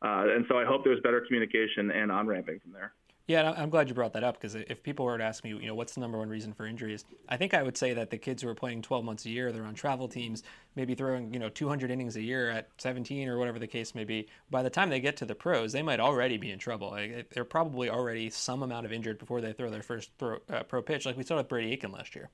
Uh, 0.00 0.34
and 0.34 0.44
so 0.48 0.56
I 0.56 0.64
hope 0.64 0.84
there's 0.84 1.00
better 1.00 1.20
communication 1.20 1.90
and 1.90 2.10
on 2.10 2.26
ramping 2.26 2.60
from 2.60 2.72
there. 2.72 2.92
Yeah, 3.28 3.52
I'm 3.58 3.68
glad 3.68 3.90
you 3.90 3.94
brought 3.94 4.14
that 4.14 4.24
up 4.24 4.40
because 4.40 4.54
if 4.54 4.82
people 4.82 5.04
were 5.04 5.18
to 5.18 5.22
ask 5.22 5.44
me, 5.44 5.50
you 5.50 5.66
know, 5.66 5.74
what's 5.74 5.92
the 5.92 6.00
number 6.00 6.16
one 6.16 6.30
reason 6.30 6.54
for 6.54 6.66
injuries, 6.66 7.04
I 7.28 7.36
think 7.36 7.52
I 7.52 7.62
would 7.62 7.76
say 7.76 7.92
that 7.92 8.08
the 8.08 8.16
kids 8.16 8.42
who 8.42 8.48
are 8.48 8.54
playing 8.54 8.80
12 8.80 9.04
months 9.04 9.26
a 9.26 9.28
year, 9.28 9.52
they're 9.52 9.66
on 9.66 9.74
travel 9.74 10.08
teams, 10.08 10.42
maybe 10.76 10.94
throwing, 10.94 11.34
you 11.34 11.38
know, 11.38 11.50
200 11.50 11.90
innings 11.90 12.16
a 12.16 12.22
year 12.22 12.48
at 12.48 12.70
17 12.78 13.28
or 13.28 13.36
whatever 13.36 13.58
the 13.58 13.66
case 13.66 13.94
may 13.94 14.04
be. 14.04 14.28
By 14.50 14.62
the 14.62 14.70
time 14.70 14.88
they 14.88 14.98
get 14.98 15.18
to 15.18 15.26
the 15.26 15.34
pros, 15.34 15.72
they 15.72 15.82
might 15.82 16.00
already 16.00 16.38
be 16.38 16.50
in 16.50 16.58
trouble. 16.58 16.92
Like, 16.92 17.28
they're 17.28 17.44
probably 17.44 17.90
already 17.90 18.30
some 18.30 18.62
amount 18.62 18.86
of 18.86 18.92
injured 18.94 19.18
before 19.18 19.42
they 19.42 19.52
throw 19.52 19.68
their 19.68 19.82
first 19.82 20.10
throw, 20.18 20.38
uh, 20.48 20.62
pro 20.62 20.80
pitch, 20.80 21.04
like 21.04 21.18
we 21.18 21.22
saw 21.22 21.36
with 21.36 21.48
Brady 21.48 21.70
Aiken 21.72 21.92
last 21.92 22.16
year. 22.16 22.30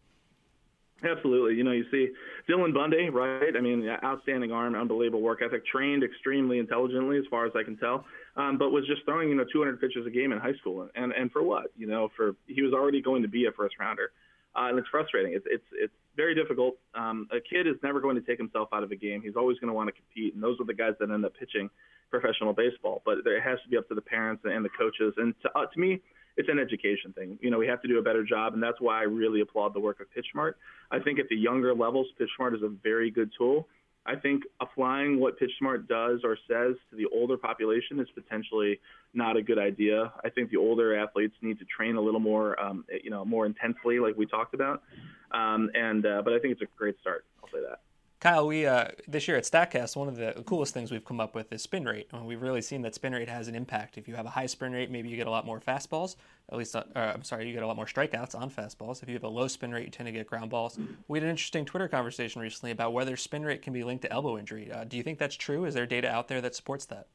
Absolutely. 1.02 1.56
You 1.56 1.64
know, 1.64 1.72
you 1.72 1.84
see 1.90 2.10
Dylan 2.48 2.72
Bundy, 2.72 3.10
right? 3.10 3.56
I 3.56 3.60
mean, 3.60 3.88
outstanding 4.04 4.52
arm, 4.52 4.76
unbelievable 4.76 5.22
work 5.22 5.42
ethic, 5.42 5.66
trained 5.66 6.04
extremely 6.04 6.60
intelligently, 6.60 7.18
as 7.18 7.24
far 7.28 7.46
as 7.46 7.52
I 7.56 7.64
can 7.64 7.76
tell, 7.76 8.04
um, 8.36 8.58
but 8.58 8.70
was 8.70 8.86
just 8.86 9.04
throwing, 9.04 9.28
you 9.28 9.34
know, 9.34 9.44
200 9.50 9.80
pitches 9.80 10.06
a 10.06 10.10
game 10.10 10.32
in 10.32 10.38
high 10.38 10.54
school. 10.54 10.88
And, 10.94 11.12
and 11.12 11.30
for 11.30 11.42
what? 11.42 11.66
You 11.76 11.86
know, 11.86 12.10
for 12.16 12.34
he 12.46 12.62
was 12.62 12.72
already 12.72 13.00
going 13.00 13.22
to 13.22 13.28
be 13.28 13.46
a 13.46 13.52
first 13.52 13.76
rounder. 13.78 14.12
Uh, 14.56 14.68
and 14.68 14.78
it's 14.78 14.88
frustrating. 14.88 15.32
It's, 15.32 15.46
it's, 15.48 15.64
it's 15.72 15.92
very 16.16 16.34
difficult. 16.34 16.76
Um, 16.94 17.28
a 17.32 17.40
kid 17.40 17.66
is 17.66 17.74
never 17.82 18.00
going 18.00 18.14
to 18.14 18.22
take 18.22 18.38
himself 18.38 18.68
out 18.72 18.84
of 18.84 18.92
a 18.92 18.96
game. 18.96 19.20
He's 19.22 19.36
always 19.36 19.58
going 19.58 19.68
to 19.68 19.74
want 19.74 19.88
to 19.88 19.92
compete. 19.92 20.34
And 20.34 20.42
those 20.42 20.60
are 20.60 20.64
the 20.64 20.74
guys 20.74 20.94
that 21.00 21.10
end 21.10 21.24
up 21.24 21.32
pitching 21.38 21.68
professional 22.10 22.52
baseball. 22.52 23.02
But 23.04 23.18
it 23.18 23.42
has 23.42 23.58
to 23.64 23.68
be 23.68 23.76
up 23.76 23.88
to 23.88 23.94
the 23.94 24.00
parents 24.00 24.42
and 24.44 24.64
the 24.64 24.68
coaches. 24.70 25.14
And 25.16 25.34
to, 25.42 25.50
uh, 25.58 25.66
to 25.66 25.80
me, 25.80 26.00
it's 26.36 26.48
an 26.48 26.58
education 26.58 27.12
thing. 27.12 27.38
You 27.40 27.50
know, 27.50 27.58
we 27.58 27.66
have 27.66 27.80
to 27.82 27.88
do 27.88 27.98
a 27.98 28.02
better 28.02 28.24
job, 28.24 28.54
and 28.54 28.62
that's 28.62 28.80
why 28.80 28.98
I 28.98 29.02
really 29.02 29.40
applaud 29.40 29.74
the 29.74 29.80
work 29.80 30.00
of 30.00 30.06
PitchSmart. 30.10 30.54
I 30.90 30.98
think 30.98 31.18
at 31.18 31.28
the 31.28 31.36
younger 31.36 31.74
levels, 31.74 32.08
PitchSmart 32.20 32.56
is 32.56 32.62
a 32.62 32.68
very 32.68 33.10
good 33.10 33.30
tool. 33.38 33.68
I 34.06 34.16
think 34.16 34.42
applying 34.61 35.18
what 35.18 35.34
PitchSmart 35.40 35.88
does 35.88 36.20
or 36.25 36.37
says 36.49 36.76
to 36.90 36.96
the 36.96 37.06
older 37.12 37.37
population 37.38 37.99
is 38.00 38.08
potentially 38.14 38.78
not 39.14 39.37
a 39.37 39.42
good 39.42 39.58
idea. 39.58 40.12
I 40.23 40.28
think 40.28 40.50
the 40.50 40.58
older 40.58 40.99
athletes 40.99 41.34
need 41.40 41.58
to 41.58 41.64
train 41.64 41.96
a 41.96 42.00
little 42.00 42.20
more, 42.20 42.61
um, 42.61 42.84
you 43.02 43.11
know, 43.11 43.25
more 43.25 43.46
intensely, 43.46 44.00
like 44.00 44.16
we 44.16 44.26
talked 44.26 44.52
about. 44.52 44.82
Um, 45.30 45.70
and 45.75 46.04
uh, 46.04 46.23
but 46.23 46.34
I 46.34 46.38
think 46.38 46.52
it's 46.52 46.62
a 46.62 46.76
great 46.76 47.00
start. 47.00 47.25
I'll 47.42 47.49
say 47.50 47.64
that. 47.66 47.80
Kyle, 48.24 48.46
we 48.46 48.64
uh, 48.64 48.86
this 49.06 49.28
year 49.28 49.36
at 49.36 49.44
Statcast, 49.44 49.96
one 49.96 50.08
of 50.08 50.16
the 50.16 50.32
coolest 50.46 50.72
things 50.72 50.90
we've 50.90 51.04
come 51.04 51.20
up 51.20 51.34
with 51.34 51.52
is 51.52 51.60
spin 51.60 51.84
rate. 51.84 52.08
And 52.10 52.24
we've 52.24 52.40
really 52.40 52.62
seen 52.62 52.80
that 52.80 52.94
spin 52.94 53.12
rate 53.12 53.28
has 53.28 53.48
an 53.48 53.54
impact. 53.54 53.98
If 53.98 54.08
you 54.08 54.14
have 54.14 54.24
a 54.24 54.30
high 54.30 54.46
spin 54.46 54.72
rate, 54.72 54.90
maybe 54.90 55.10
you 55.10 55.16
get 55.18 55.26
a 55.26 55.30
lot 55.30 55.44
more 55.44 55.60
fastballs. 55.60 56.16
At 56.50 56.56
least, 56.56 56.74
uh, 56.74 56.84
I'm 56.96 57.22
sorry, 57.22 57.46
you 57.46 57.52
get 57.52 57.62
a 57.62 57.66
lot 57.66 57.76
more 57.76 57.84
strikeouts 57.84 58.34
on 58.34 58.48
fastballs. 58.50 59.02
If 59.02 59.10
you 59.10 59.14
have 59.14 59.24
a 59.24 59.28
low 59.28 59.46
spin 59.46 59.72
rate, 59.72 59.84
you 59.84 59.90
tend 59.90 60.06
to 60.06 60.12
get 60.12 60.26
ground 60.26 60.48
balls. 60.48 60.78
We 61.06 61.18
had 61.18 61.24
an 61.24 61.28
interesting 61.28 61.66
Twitter 61.66 61.86
conversation 61.86 62.40
recently 62.40 62.70
about 62.70 62.94
whether 62.94 63.14
spin 63.18 63.44
rate 63.44 63.60
can 63.60 63.74
be 63.74 63.84
linked 63.84 64.00
to 64.04 64.10
elbow 64.10 64.38
injury. 64.38 64.72
Uh, 64.72 64.84
do 64.84 64.96
you 64.96 65.02
think 65.02 65.18
that's 65.18 65.36
true? 65.36 65.66
Is 65.66 65.74
there 65.74 65.84
data 65.84 66.08
out 66.08 66.28
there 66.28 66.40
that 66.40 66.54
supports 66.54 66.86
that? 66.86 67.08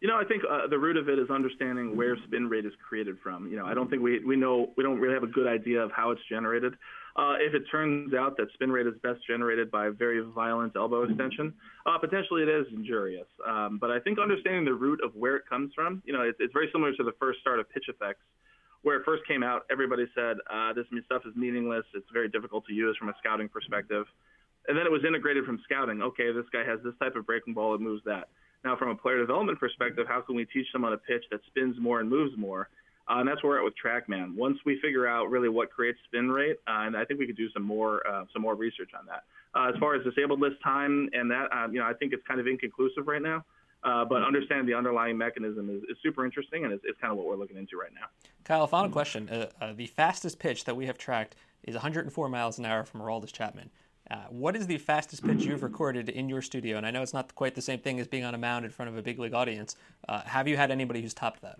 You 0.00 0.06
know, 0.06 0.16
I 0.16 0.24
think 0.24 0.44
uh, 0.48 0.68
the 0.68 0.78
root 0.78 0.96
of 0.96 1.08
it 1.08 1.18
is 1.18 1.30
understanding 1.30 1.96
where 1.96 2.16
spin 2.28 2.48
rate 2.48 2.64
is 2.64 2.72
created 2.88 3.16
from. 3.24 3.50
You 3.50 3.56
know, 3.56 3.66
I 3.66 3.74
don't 3.74 3.90
think 3.90 4.02
we 4.02 4.20
we 4.20 4.36
know 4.36 4.70
we 4.76 4.84
don't 4.84 5.00
really 5.00 5.14
have 5.14 5.24
a 5.24 5.32
good 5.32 5.48
idea 5.48 5.82
of 5.82 5.90
how 5.90 6.12
it's 6.12 6.22
generated. 6.30 6.74
Uh, 7.18 7.34
if 7.40 7.52
it 7.52 7.64
turns 7.68 8.14
out 8.14 8.36
that 8.36 8.46
spin 8.54 8.70
rate 8.70 8.86
is 8.86 8.94
best 9.02 9.18
generated 9.26 9.72
by 9.72 9.88
very 9.88 10.20
violent 10.20 10.76
elbow 10.76 11.02
extension, 11.02 11.52
uh, 11.84 11.98
potentially 11.98 12.44
it 12.44 12.48
is 12.48 12.64
injurious. 12.72 13.26
Um, 13.44 13.78
but 13.80 13.90
I 13.90 13.98
think 13.98 14.20
understanding 14.20 14.64
the 14.64 14.72
root 14.72 15.00
of 15.02 15.16
where 15.16 15.34
it 15.34 15.42
comes 15.48 15.72
from, 15.74 16.00
you 16.06 16.12
know, 16.12 16.22
it's, 16.22 16.38
it's 16.38 16.52
very 16.52 16.68
similar 16.72 16.92
to 16.94 17.02
the 17.02 17.10
first 17.18 17.40
start 17.40 17.58
of 17.58 17.66
PITCHf/x, 17.70 18.14
where 18.82 18.96
it 18.96 19.04
first 19.04 19.26
came 19.26 19.42
out. 19.42 19.66
Everybody 19.68 20.06
said 20.14 20.36
uh, 20.48 20.72
this 20.72 20.86
stuff 21.06 21.22
is 21.26 21.34
meaningless. 21.34 21.84
It's 21.92 22.06
very 22.12 22.28
difficult 22.28 22.64
to 22.66 22.72
use 22.72 22.96
from 22.96 23.08
a 23.08 23.14
scouting 23.18 23.48
perspective. 23.48 24.06
And 24.68 24.78
then 24.78 24.86
it 24.86 24.92
was 24.92 25.02
integrated 25.04 25.44
from 25.44 25.58
scouting. 25.64 26.00
Okay, 26.00 26.30
this 26.30 26.46
guy 26.52 26.62
has 26.64 26.78
this 26.84 26.94
type 27.00 27.16
of 27.16 27.26
breaking 27.26 27.54
ball. 27.54 27.74
It 27.74 27.80
moves 27.80 28.04
that. 28.04 28.28
Now, 28.64 28.76
from 28.76 28.90
a 28.90 28.94
player 28.94 29.18
development 29.18 29.58
perspective, 29.58 30.06
how 30.06 30.20
can 30.20 30.36
we 30.36 30.44
teach 30.44 30.66
someone 30.70 30.92
a 30.92 30.98
pitch 30.98 31.24
that 31.32 31.40
spins 31.48 31.76
more 31.80 31.98
and 31.98 32.08
moves 32.08 32.36
more? 32.36 32.68
Uh, 33.08 33.20
and 33.20 33.28
that's 33.28 33.42
where 33.42 33.52
we're 33.52 33.58
at 33.58 33.64
with 33.64 33.74
TrackMan. 33.82 34.34
Once 34.34 34.58
we 34.66 34.78
figure 34.80 35.06
out 35.06 35.30
really 35.30 35.48
what 35.48 35.70
creates 35.70 35.98
spin 36.04 36.30
rate, 36.30 36.56
uh, 36.68 36.82
and 36.86 36.96
I 36.96 37.04
think 37.04 37.18
we 37.18 37.26
could 37.26 37.36
do 37.36 37.50
some 37.52 37.62
more 37.62 38.06
uh, 38.06 38.24
some 38.32 38.42
more 38.42 38.54
research 38.54 38.90
on 38.98 39.06
that. 39.06 39.24
Uh, 39.54 39.70
as 39.72 39.78
far 39.80 39.94
as 39.94 40.04
disabled 40.04 40.40
list 40.40 40.56
time 40.62 41.08
and 41.14 41.30
that, 41.30 41.48
uh, 41.52 41.68
you 41.70 41.78
know, 41.78 41.86
I 41.86 41.94
think 41.94 42.12
it's 42.12 42.22
kind 42.28 42.38
of 42.38 42.46
inconclusive 42.46 43.06
right 43.06 43.22
now. 43.22 43.44
Uh, 43.84 44.04
but 44.04 44.22
understanding 44.22 44.66
the 44.66 44.74
underlying 44.74 45.16
mechanism 45.16 45.70
is, 45.70 45.82
is 45.84 45.96
super 46.02 46.26
interesting, 46.26 46.64
and 46.64 46.72
it's, 46.72 46.82
it's, 46.84 46.98
kind 47.00 47.12
of 47.12 47.16
what 47.16 47.28
we're 47.28 47.36
looking 47.36 47.56
into 47.56 47.78
right 47.78 47.92
now. 47.94 48.06
Kyle, 48.42 48.66
final 48.66 48.90
question: 48.90 49.26
the 49.26 49.86
fastest 49.86 50.40
pitch 50.40 50.64
that 50.64 50.76
we 50.76 50.86
have 50.86 50.98
tracked 50.98 51.36
is 51.62 51.76
104 51.76 52.28
miles 52.28 52.58
an 52.58 52.66
hour 52.66 52.82
from 52.82 53.00
Aroldis 53.00 53.32
Chapman. 53.32 53.70
What 54.30 54.56
is 54.56 54.66
the 54.66 54.78
fastest 54.78 55.24
pitch 55.24 55.44
you've 55.44 55.62
recorded 55.62 56.08
in 56.08 56.28
your 56.28 56.42
studio? 56.42 56.76
And 56.76 56.84
I 56.84 56.90
know 56.90 57.02
it's 57.02 57.14
not 57.14 57.34
quite 57.36 57.54
the 57.54 57.62
same 57.62 57.78
thing 57.78 58.00
as 58.00 58.08
being 58.08 58.24
on 58.24 58.34
a 58.34 58.38
mound 58.38 58.64
in 58.64 58.72
front 58.72 58.90
of 58.90 58.96
a 58.96 59.02
big 59.02 59.18
league 59.20 59.34
audience. 59.34 59.76
Have 60.08 60.48
you 60.48 60.56
had 60.56 60.72
anybody 60.72 61.00
who's 61.00 61.14
topped 61.14 61.42
that? 61.42 61.58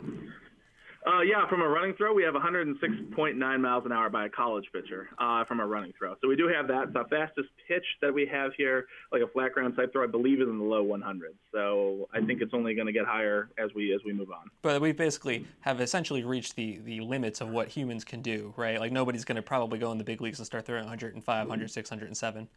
Uh, 1.06 1.20
yeah, 1.20 1.48
from 1.48 1.62
a 1.62 1.68
running 1.68 1.94
throw, 1.94 2.12
we 2.12 2.22
have 2.22 2.34
106.9 2.34 3.60
miles 3.60 3.86
an 3.86 3.92
hour 3.92 4.10
by 4.10 4.26
a 4.26 4.28
college 4.28 4.64
pitcher 4.72 5.08
uh, 5.18 5.44
from 5.44 5.60
a 5.60 5.66
running 5.66 5.92
throw. 5.96 6.14
So 6.20 6.28
we 6.28 6.36
do 6.36 6.48
have 6.48 6.66
that. 6.68 6.92
The 6.92 7.04
fastest 7.08 7.48
pitch 7.66 7.84
that 8.02 8.12
we 8.12 8.26
have 8.26 8.52
here, 8.56 8.86
like 9.12 9.22
a 9.22 9.28
flat 9.28 9.52
ground 9.52 9.76
type 9.76 9.92
throw, 9.92 10.04
I 10.04 10.08
believe 10.08 10.40
is 10.40 10.48
in 10.48 10.58
the 10.58 10.64
low 10.64 10.84
100s. 10.84 11.36
So 11.52 12.08
I 12.12 12.20
think 12.20 12.42
it's 12.42 12.52
only 12.52 12.74
going 12.74 12.86
to 12.86 12.92
get 12.92 13.06
higher 13.06 13.48
as 13.58 13.72
we 13.74 13.94
as 13.94 14.00
we 14.04 14.12
move 14.12 14.30
on. 14.30 14.50
But 14.62 14.80
we 14.80 14.92
basically 14.92 15.46
have 15.60 15.80
essentially 15.80 16.24
reached 16.24 16.56
the 16.56 16.78
the 16.84 17.00
limits 17.00 17.40
of 17.40 17.48
what 17.48 17.68
humans 17.68 18.04
can 18.04 18.20
do, 18.20 18.52
right? 18.56 18.80
Like 18.80 18.92
nobody's 18.92 19.24
going 19.24 19.36
to 19.36 19.42
probably 19.42 19.78
go 19.78 19.92
in 19.92 19.98
the 19.98 20.04
big 20.04 20.20
leagues 20.20 20.38
and 20.38 20.46
start 20.46 20.66
throwing 20.66 20.84
105, 20.84 21.24
106, 21.24 21.90
107. 21.90 22.48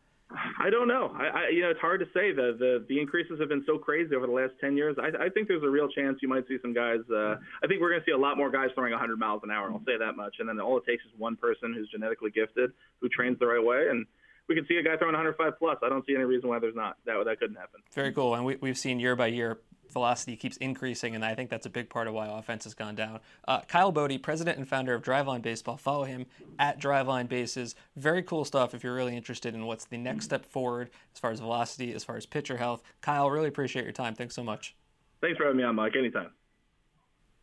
I 0.59 0.69
don't 0.69 0.87
know. 0.87 1.11
I, 1.15 1.25
I, 1.25 1.49
you 1.49 1.61
know, 1.61 1.69
it's 1.69 1.79
hard 1.79 1.99
to 1.99 2.05
say. 2.13 2.31
The, 2.31 2.55
the 2.57 2.85
the 2.87 2.99
increases 2.99 3.39
have 3.39 3.49
been 3.49 3.63
so 3.65 3.77
crazy 3.77 4.15
over 4.15 4.27
the 4.27 4.33
last 4.33 4.53
ten 4.59 4.77
years. 4.77 4.95
I, 4.99 5.25
I 5.25 5.29
think 5.29 5.47
there's 5.47 5.63
a 5.63 5.69
real 5.69 5.89
chance 5.89 6.19
you 6.21 6.27
might 6.27 6.47
see 6.47 6.57
some 6.61 6.73
guys. 6.73 6.99
Uh, 7.09 7.35
I 7.63 7.67
think 7.67 7.81
we're 7.81 7.89
going 7.89 8.01
to 8.01 8.05
see 8.05 8.11
a 8.11 8.17
lot 8.17 8.37
more 8.37 8.49
guys 8.49 8.69
throwing 8.75 8.91
100 8.91 9.17
miles 9.19 9.41
an 9.43 9.51
hour. 9.51 9.71
I'll 9.71 9.83
say 9.85 9.97
that 9.99 10.15
much. 10.15 10.35
And 10.39 10.47
then 10.47 10.59
all 10.59 10.77
it 10.77 10.85
takes 10.85 11.03
is 11.03 11.11
one 11.17 11.35
person 11.35 11.73
who's 11.73 11.89
genetically 11.89 12.31
gifted, 12.31 12.71
who 13.01 13.09
trains 13.09 13.39
the 13.39 13.47
right 13.47 13.63
way, 13.63 13.87
and 13.89 14.05
we 14.47 14.55
can 14.55 14.65
see 14.67 14.75
a 14.75 14.83
guy 14.83 14.97
throwing 14.97 15.13
105 15.13 15.59
plus. 15.59 15.77
I 15.83 15.89
don't 15.89 16.05
see 16.05 16.15
any 16.15 16.25
reason 16.25 16.49
why 16.49 16.59
there's 16.59 16.75
not. 16.75 16.97
That 17.05 17.23
that 17.25 17.39
couldn't 17.39 17.55
happen. 17.57 17.81
Very 17.93 18.11
cool. 18.11 18.35
And 18.35 18.45
we, 18.45 18.57
we've 18.57 18.77
seen 18.77 18.99
year 18.99 19.15
by 19.15 19.27
year 19.27 19.59
velocity 19.91 20.35
keeps 20.35 20.57
increasing, 20.57 21.15
and 21.15 21.23
I 21.23 21.35
think 21.35 21.49
that's 21.49 21.65
a 21.65 21.69
big 21.69 21.89
part 21.89 22.07
of 22.07 22.13
why 22.13 22.27
offense 22.27 22.63
has 22.63 22.73
gone 22.73 22.95
down. 22.95 23.19
Uh, 23.47 23.61
Kyle 23.61 23.91
Boddy, 23.91 24.17
president 24.17 24.57
and 24.57 24.67
founder 24.67 24.93
of 24.93 25.01
Driveline 25.01 25.41
Baseball, 25.41 25.77
follow 25.77 26.03
him 26.03 26.25
at 26.59 26.79
Driveline 26.79 27.27
Bases. 27.27 27.75
Very 27.95 28.23
cool 28.23 28.45
stuff 28.45 28.73
if 28.73 28.83
you're 28.83 28.95
really 28.95 29.15
interested 29.15 29.53
in 29.53 29.65
what's 29.65 29.85
the 29.85 29.97
next 29.97 30.25
step 30.25 30.45
forward 30.45 30.89
as 31.13 31.19
far 31.19 31.31
as 31.31 31.39
velocity, 31.39 31.93
as 31.93 32.03
far 32.03 32.17
as 32.17 32.25
pitcher 32.25 32.57
health. 32.57 32.81
Kyle, 33.01 33.29
really 33.29 33.47
appreciate 33.47 33.83
your 33.83 33.93
time. 33.93 34.15
Thanks 34.15 34.35
so 34.35 34.43
much. 34.43 34.75
Thanks 35.21 35.37
for 35.37 35.43
having 35.43 35.57
me 35.57 35.63
on, 35.63 35.75
Mike. 35.75 35.95
Anytime. 35.95 36.31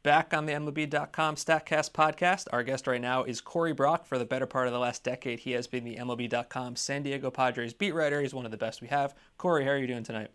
Back 0.04 0.32
on 0.32 0.46
the 0.46 0.52
MLB.com 0.52 1.34
StatCast 1.34 1.90
podcast, 1.90 2.46
our 2.52 2.62
guest 2.62 2.86
right 2.86 3.00
now 3.00 3.24
is 3.24 3.40
Corey 3.40 3.72
Brock. 3.72 4.06
For 4.06 4.16
the 4.16 4.24
better 4.24 4.46
part 4.46 4.68
of 4.68 4.72
the 4.72 4.78
last 4.78 5.02
decade, 5.02 5.40
he 5.40 5.52
has 5.52 5.66
been 5.66 5.84
the 5.84 5.96
MLB.com 5.96 6.76
San 6.76 7.02
Diego 7.02 7.30
Padres 7.30 7.74
beat 7.74 7.92
writer. 7.92 8.20
He's 8.20 8.32
one 8.32 8.44
of 8.44 8.52
the 8.52 8.56
best 8.56 8.80
we 8.80 8.88
have. 8.88 9.14
Corey, 9.38 9.64
how 9.64 9.70
are 9.70 9.78
you 9.78 9.88
doing 9.88 10.04
tonight? 10.04 10.30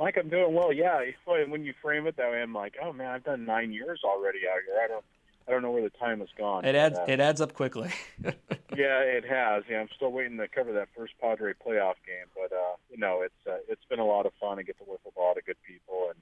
Mike, 0.00 0.16
I'm 0.16 0.30
doing 0.30 0.54
well. 0.54 0.72
Yeah, 0.72 1.02
when 1.26 1.62
you 1.62 1.74
frame 1.82 2.06
it 2.06 2.16
that 2.16 2.30
way, 2.30 2.40
I'm 2.40 2.54
like, 2.54 2.76
oh 2.82 2.90
man, 2.90 3.08
I've 3.08 3.22
done 3.22 3.44
nine 3.44 3.70
years 3.70 4.00
already 4.02 4.38
out 4.50 4.60
here. 4.66 4.80
I 4.82 4.88
don't, 4.88 5.04
I 5.46 5.50
don't 5.50 5.60
know 5.60 5.70
where 5.70 5.82
the 5.82 5.90
time 5.90 6.20
has 6.20 6.30
gone. 6.38 6.64
It 6.64 6.74
adds, 6.74 6.98
uh, 6.98 7.04
it 7.06 7.20
adds 7.20 7.42
up 7.42 7.52
quickly. 7.52 7.92
yeah, 8.24 9.04
it 9.04 9.26
has. 9.28 9.64
Yeah, 9.68 9.80
I'm 9.80 9.90
still 9.94 10.10
waiting 10.10 10.38
to 10.38 10.48
cover 10.48 10.72
that 10.72 10.88
first 10.96 11.12
Padre 11.20 11.52
playoff 11.52 12.00
game, 12.06 12.32
but 12.34 12.50
uh, 12.50 12.76
you 12.90 12.96
know, 12.96 13.20
it's 13.20 13.46
uh, 13.46 13.58
it's 13.68 13.84
been 13.90 13.98
a 13.98 14.06
lot 14.06 14.24
of 14.24 14.32
fun 14.40 14.56
to 14.56 14.62
get 14.62 14.78
to 14.78 14.84
work 14.84 15.00
with 15.04 15.14
a 15.18 15.20
lot 15.20 15.36
of 15.36 15.44
good 15.44 15.58
people, 15.68 16.08
and 16.08 16.16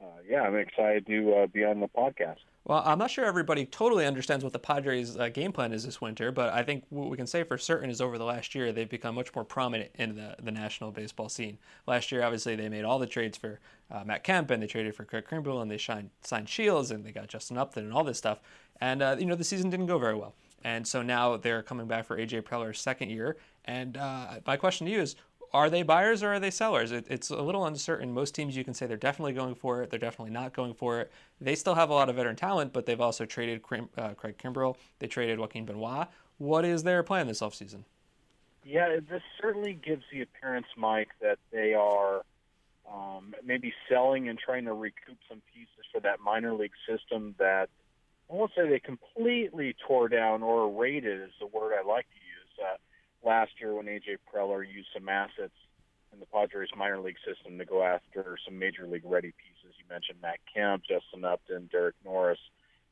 uh, 0.00 0.06
yeah, 0.28 0.42
I'm 0.42 0.56
excited 0.56 1.06
to 1.06 1.34
uh, 1.34 1.46
be 1.46 1.64
on 1.64 1.80
the 1.80 1.88
podcast. 1.88 2.38
Well, 2.64 2.82
I'm 2.84 2.98
not 2.98 3.10
sure 3.10 3.24
everybody 3.24 3.66
totally 3.66 4.06
understands 4.06 4.44
what 4.44 4.52
the 4.52 4.58
Padres' 4.58 5.16
uh, 5.16 5.28
game 5.28 5.50
plan 5.50 5.72
is 5.72 5.84
this 5.84 6.00
winter, 6.00 6.30
but 6.30 6.52
I 6.52 6.62
think 6.62 6.84
what 6.90 7.08
we 7.08 7.16
can 7.16 7.26
say 7.26 7.42
for 7.42 7.58
certain 7.58 7.90
is 7.90 8.00
over 8.00 8.16
the 8.16 8.24
last 8.24 8.54
year, 8.54 8.72
they've 8.72 8.88
become 8.88 9.14
much 9.14 9.34
more 9.34 9.44
prominent 9.44 9.90
in 9.96 10.14
the, 10.14 10.36
the 10.42 10.50
national 10.50 10.90
baseball 10.90 11.28
scene. 11.28 11.58
Last 11.86 12.12
year, 12.12 12.22
obviously, 12.22 12.56
they 12.56 12.68
made 12.68 12.84
all 12.84 12.98
the 12.98 13.06
trades 13.06 13.36
for 13.36 13.60
uh, 13.90 14.04
Matt 14.04 14.24
Kemp, 14.24 14.50
and 14.50 14.62
they 14.62 14.66
traded 14.66 14.94
for 14.94 15.04
Craig 15.04 15.24
Kimbrel, 15.28 15.62
and 15.62 15.70
they 15.70 15.78
signed, 15.78 16.10
signed 16.22 16.48
Shields, 16.48 16.90
and 16.90 17.04
they 17.04 17.12
got 17.12 17.28
Justin 17.28 17.58
Upton, 17.58 17.84
and 17.84 17.92
all 17.92 18.04
this 18.04 18.18
stuff. 18.18 18.40
And, 18.80 19.02
uh, 19.02 19.16
you 19.18 19.26
know, 19.26 19.34
the 19.34 19.44
season 19.44 19.70
didn't 19.70 19.86
go 19.86 19.98
very 19.98 20.14
well. 20.14 20.34
And 20.62 20.86
so 20.86 21.02
now 21.02 21.36
they're 21.36 21.62
coming 21.62 21.86
back 21.86 22.04
for 22.04 22.16
A.J. 22.16 22.42
Preller's 22.42 22.80
second 22.80 23.10
year. 23.10 23.36
And 23.64 23.96
uh, 23.96 24.40
my 24.46 24.56
question 24.56 24.86
to 24.86 24.92
you 24.92 25.00
is 25.00 25.16
are 25.52 25.70
they 25.70 25.82
buyers 25.82 26.22
or 26.22 26.34
are 26.34 26.40
they 26.40 26.50
sellers? 26.50 26.92
It, 26.92 27.06
it's 27.08 27.30
a 27.30 27.42
little 27.42 27.66
uncertain. 27.66 28.12
Most 28.12 28.34
teams 28.34 28.56
you 28.56 28.64
can 28.64 28.74
say 28.74 28.86
they're 28.86 28.96
definitely 28.96 29.32
going 29.32 29.54
for 29.54 29.82
it. 29.82 29.90
They're 29.90 29.98
definitely 29.98 30.32
not 30.32 30.52
going 30.52 30.74
for 30.74 31.00
it. 31.00 31.10
They 31.40 31.54
still 31.54 31.74
have 31.74 31.90
a 31.90 31.94
lot 31.94 32.08
of 32.08 32.16
veteran 32.16 32.36
talent, 32.36 32.72
but 32.72 32.86
they've 32.86 33.00
also 33.00 33.24
traded 33.24 33.62
uh, 33.98 34.14
Craig 34.14 34.38
Kimbrel. 34.38 34.76
They 34.98 35.06
traded 35.06 35.38
Joaquin 35.38 35.64
Benoit. 35.64 36.08
What 36.38 36.64
is 36.64 36.84
their 36.84 37.02
plan 37.02 37.26
this 37.26 37.40
offseason? 37.40 37.84
Yeah, 38.64 38.96
this 39.08 39.22
certainly 39.40 39.72
gives 39.72 40.04
the 40.12 40.22
appearance, 40.22 40.66
Mike, 40.76 41.08
that 41.20 41.38
they 41.50 41.74
are 41.74 42.22
um, 42.90 43.34
maybe 43.44 43.72
selling 43.88 44.28
and 44.28 44.38
trying 44.38 44.66
to 44.66 44.72
recoup 44.72 45.18
some 45.28 45.42
pieces 45.52 45.84
for 45.92 46.00
that 46.00 46.20
minor 46.20 46.52
league 46.52 46.72
system 46.88 47.34
that 47.38 47.68
I 48.30 48.34
won't 48.34 48.52
say 48.56 48.68
they 48.68 48.78
completely 48.78 49.74
tore 49.86 50.08
down 50.08 50.42
or 50.42 50.70
raided 50.70 51.20
is 51.20 51.32
the 51.40 51.46
word 51.46 51.72
I 51.72 51.86
like 51.86 52.06
to 52.06 52.14
use. 52.14 52.68
Uh, 52.68 52.76
last 53.24 53.52
year 53.60 53.74
when 53.74 53.86
AJ 53.86 54.18
Preller 54.32 54.64
used 54.66 54.88
some 54.94 55.08
assets 55.08 55.54
in 56.12 56.20
the 56.20 56.26
Padres 56.26 56.68
minor 56.76 56.98
league 56.98 57.16
system 57.26 57.58
to 57.58 57.64
go 57.64 57.82
after 57.82 58.36
some 58.44 58.58
major 58.58 58.86
league 58.86 59.04
ready 59.04 59.32
pieces. 59.38 59.76
You 59.78 59.84
mentioned 59.88 60.18
Matt 60.22 60.38
Kemp, 60.52 60.82
Justin 60.82 61.24
Upton, 61.24 61.68
Derek 61.70 61.94
Norris, 62.04 62.38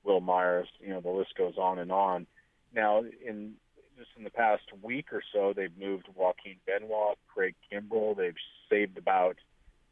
Wil 0.05 0.21
Myers. 0.21 0.69
You 0.81 0.91
know 0.91 1.01
the 1.01 1.11
list 1.11 1.35
goes 1.37 1.55
on 1.59 1.79
and 1.79 1.91
on. 1.91 2.27
Now, 2.75 3.03
in 3.27 3.55
just 3.99 4.11
in 4.17 4.25
the 4.25 4.31
past 4.31 4.63
week 4.83 5.13
or 5.13 5.23
so, 5.33 5.53
they've 5.55 5.77
moved 5.77 6.07
Joaquin 6.15 6.57
Benoit, 6.67 7.19
Craig 7.27 7.55
Kimbrel. 7.73 8.17
They've 8.17 8.37
saved 8.71 8.97
about, 8.97 9.37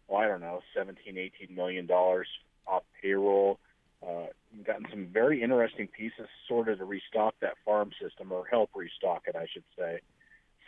well, 0.07 0.21
I 0.21 0.29
don't 0.29 0.41
know, 0.41 0.61
17, 0.77 1.19
18 1.19 1.55
million 1.55 1.87
dollars 1.87 2.29
off 2.67 2.85
payroll. 3.03 3.59
Uh, 4.07 4.27
gotten 4.65 4.87
some 4.91 5.09
very 5.13 5.43
interesting 5.43 5.89
pieces, 5.89 6.29
sort 6.47 6.69
of 6.69 6.79
to 6.79 6.85
restock 6.85 7.35
that 7.41 7.55
farm 7.65 7.91
system 8.01 8.31
or 8.31 8.47
help 8.47 8.71
restock 8.77 9.23
it, 9.27 9.35
I 9.35 9.47
should 9.53 9.65
say 9.77 10.01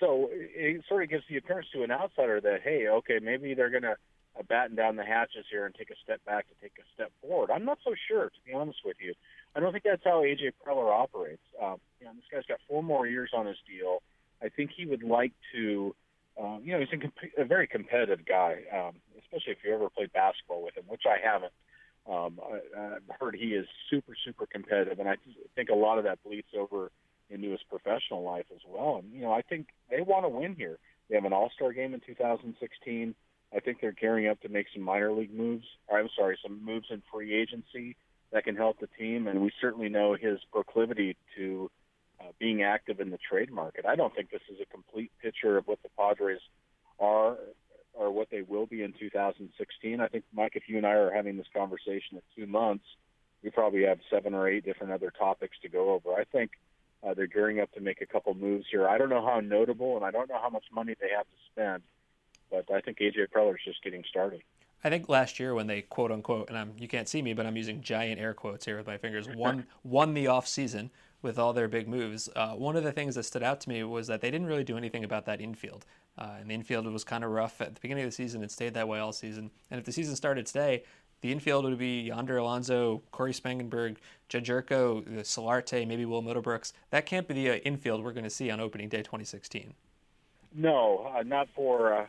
so 0.01 0.29
it 0.31 0.83
sort 0.89 1.03
of 1.03 1.11
gives 1.11 1.25
the 1.29 1.37
appearance 1.37 1.69
to 1.73 1.83
an 1.83 1.91
outsider 1.91 2.41
that 2.41 2.61
hey, 2.63 2.89
okay, 2.89 3.19
maybe 3.23 3.55
they're 3.55 3.71
going 3.71 3.83
to 3.83 3.97
uh, 4.39 4.43
batten 4.49 4.77
down 4.77 4.97
the 4.97 5.05
hatches 5.05 5.45
here 5.51 5.67
and 5.67 5.75
take 5.75 5.91
a 5.91 5.97
step 6.03 6.25
back 6.25 6.47
to 6.49 6.55
take 6.61 6.73
a 6.79 6.87
step 6.95 7.11
forward. 7.21 7.51
I'm 7.51 7.65
not 7.65 7.79
so 7.85 7.95
sure, 8.09 8.27
to 8.27 8.41
be 8.47 8.53
honest 8.53 8.79
with 8.85 8.97
you. 9.01 9.15
I 9.57 9.61
don't 9.61 9.73
think 9.73 9.85
that's 9.85 10.05
how 10.05 10.23
AJ 10.23 10.53
Preller 10.65 10.93
operates. 10.93 11.43
Um, 11.61 11.77
you 12.01 12.07
know, 12.07 12.13
this 12.15 12.25
guy's 12.31 12.47
got 12.47 12.61
four 12.69 12.83
more 12.83 13.07
years 13.07 13.31
on 13.35 13.47
his 13.47 13.57
deal. 13.67 14.03
I 14.43 14.49
think 14.49 14.71
he 14.77 14.87
would 14.87 15.03
like 15.03 15.33
to. 15.55 15.95
Um, 16.41 16.61
you 16.63 16.73
know, 16.73 16.79
he's 16.79 16.89
a, 16.93 16.99
comp- 16.99 17.35
a 17.37 17.45
very 17.45 17.67
competitive 17.67 18.25
guy, 18.25 18.59
um, 18.73 18.95
especially 19.19 19.53
if 19.53 19.59
you 19.65 19.75
ever 19.75 19.91
played 19.91 20.13
basketball 20.13 20.63
with 20.63 20.77
him, 20.77 20.85
which 20.87 21.03
I 21.05 21.17
haven't. 21.21 21.53
Um, 22.09 22.39
I, 22.41 22.95
I've 22.95 23.21
heard 23.21 23.35
he 23.35 23.49
is 23.49 23.67
super, 23.91 24.13
super 24.25 24.47
competitive, 24.47 25.01
and 25.01 25.09
I 25.09 25.17
think 25.57 25.69
a 25.69 25.75
lot 25.75 25.99
of 25.99 26.05
that 26.05 26.23
bleeds 26.23 26.47
over 26.57 26.93
into 27.31 27.51
his 27.51 27.61
professional 27.69 28.23
life 28.23 28.47
as 28.55 28.61
well. 28.67 29.01
And 29.03 29.12
you 29.12 29.23
know, 29.23 29.33
I 29.33 29.43
think 29.43 29.69
they 29.91 30.01
want 30.01 30.25
to 30.25 30.29
win 30.29 30.55
here. 30.55 30.79
They 31.09 31.17
have 31.17 31.25
an 31.25 31.33
All 31.33 31.51
Star 31.55 31.73
game 31.73 31.95
in 31.95 32.01
2016. 32.01 33.14
I 33.55 33.61
think 33.61 33.81
they're 33.81 33.93
gearing 33.93 34.29
up 34.29 34.41
to 34.43 34.49
make 34.49 34.67
some 34.75 34.83
minor 34.83 35.12
league 35.12 35.35
moves. 35.35 35.64
Or, 35.88 35.99
I'm 35.99 36.11
sorry, 36.17 36.38
some 36.43 36.64
moves 36.64 36.87
in 36.91 37.03
free 37.12 37.35
agency 37.35 37.97
that 38.31 38.45
can 38.45 38.57
help 38.57 38.79
the 38.79 38.88
team. 38.99 39.27
And 39.27 39.41
we 39.41 39.51
certainly 39.61 39.88
know 39.88 40.17
his 40.21 40.38
proclivity 40.53 41.17
to 41.37 41.71
uh, 42.21 42.25
being 42.38 42.62
active 42.62 43.01
in 43.01 43.11
the 43.11 43.19
trade 43.19 43.51
market. 43.51 43.87
I 43.87 43.97
don't 43.97 44.14
think 44.14 44.31
this 44.31 44.43
is 44.51 44.59
a 44.61 44.67
complete 44.67 45.11
picture 45.23 45.57
of 45.57 45.67
what 45.67 45.83
the 45.83 45.88
Padres 45.97 46.41
are 46.99 47.38
or 47.95 48.11
what 48.11 48.29
they 48.31 48.43
will 48.43 48.67
be 48.67 48.83
in 48.83 48.93
2016. 48.99 50.01
I 50.01 50.09
think, 50.09 50.25
Mike, 50.33 50.53
if 50.55 50.64
you 50.69 50.77
and 50.77 50.87
I 50.87 50.93
are 50.93 51.11
having 51.11 51.37
this 51.37 51.47
conversation 51.55 52.17
in 52.17 52.23
two 52.37 52.47
months, 52.47 52.85
we 53.43 53.51
probably 53.51 53.85
have 53.85 53.99
seven 54.11 54.35
or 54.35 54.49
eight 54.49 54.64
different 54.64 54.93
other 54.93 55.12
topics 55.17 55.57
to 55.62 55.69
go 55.69 55.91
over. 55.91 56.12
I 56.12 56.25
think 56.25 56.51
uh, 57.07 57.15
they're 57.15 57.27
gearing 57.27 57.61
up 57.61 57.73
to 57.73 57.81
make 57.81 58.01
a 58.01 58.07
couple 58.07 58.35
moves 58.35 58.67
here. 58.71 58.89
I 58.89 58.99
don't 58.99 59.09
know 59.09 59.25
how 59.25 59.41
notable, 59.41 59.97
and 59.97 60.05
I 60.05 60.11
don't 60.11 60.29
know 60.29 60.39
how 60.41 60.51
much 60.51 60.65
money 60.73 60.95
they 61.01 61.11
have 61.17 61.27
to 61.27 61.37
spend, 61.53 61.83
but 62.51 62.71
I 62.75 62.81
think 62.81 62.99
AJ 62.99 63.29
Preller 63.35 63.55
is 63.55 63.61
just 63.65 63.83
getting 63.83 64.05
started. 64.09 64.43
I 64.85 64.91
think 64.91 65.09
last 65.09 65.41
year 65.41 65.55
when 65.55 65.67
they 65.67 65.83
quote 65.83 66.13
unquote, 66.13 66.49
and 66.49 66.59
I'm 66.59 66.73
you 66.79 66.89
can't 66.89 67.09
see 67.09 67.23
me, 67.23 67.35
but 67.35 67.47
I'm 67.47 67.57
using 67.57 67.81
giant 67.81 68.21
air 68.21 68.35
quotes 68.35 68.65
here 68.65 68.77
with 68.77 68.87
my 68.87 68.97
fingers, 68.97 69.29
won 69.35 69.67
won 69.83 70.15
the 70.15 70.29
off 70.29 70.47
season 70.47 70.91
with 71.21 71.39
all 71.39 71.53
their 71.53 71.69
big 71.69 71.89
moves. 71.89 72.29
Uh, 72.37 72.51
one 72.51 72.77
of 72.77 72.85
the 72.85 72.93
things 72.93 73.15
that 73.17 73.25
stood 73.25 73.43
out 73.43 73.61
to 73.63 73.69
me 73.69 73.83
was 73.83 74.07
that 74.07 74.21
they 74.21 74.31
didn't 74.31 74.47
really 74.47 74.65
do 74.65 74.77
anything 74.77 75.03
about 75.03 75.27
that 75.27 75.41
infield. 75.41 75.85
Uh, 76.17 76.37
and 76.41 76.51
the 76.51 76.55
infield 76.55 76.87
was 76.87 77.05
kind 77.05 77.25
of 77.25 77.31
rough 77.31 77.61
at 77.61 77.75
the 77.75 77.81
beginning 77.81 78.05
of 78.05 78.11
the 78.11 78.15
season. 78.15 78.43
It 78.43 78.51
stayed 78.51 78.75
that 78.75 78.89
way 78.89 78.99
all 78.99 79.13
season. 79.13 79.51
And 79.71 79.79
if 79.79 79.85
the 79.85 79.93
season 79.93 80.17
started 80.17 80.47
today, 80.47 80.85
the 81.20 81.33
infield 81.33 81.64
would 81.64 81.78
be 81.78 82.02
Yonder 82.02 82.37
Alonso, 82.37 83.02
Cory 83.11 83.33
Spangenberg, 83.33 83.96
Jedd 84.28 84.44
Gyorko, 84.44 85.07
Solarte, 85.20 85.87
maybe 85.87 86.04
Will 86.04 86.22
Middlebrooks. 86.22 86.72
That 86.90 87.07
can't 87.07 87.26
be 87.26 87.35
the 87.35 87.50
uh, 87.50 87.54
infield 87.57 88.04
we're 88.04 88.12
going 88.12 88.24
to 88.24 88.31
see 88.31 88.50
on 88.50 88.61
opening 88.61 88.88
day 88.88 88.98
2016. 88.98 89.74
No, 90.54 91.11
uh, 91.14 91.22
not 91.22 91.48
for 91.54 91.94
uh, 91.94 92.07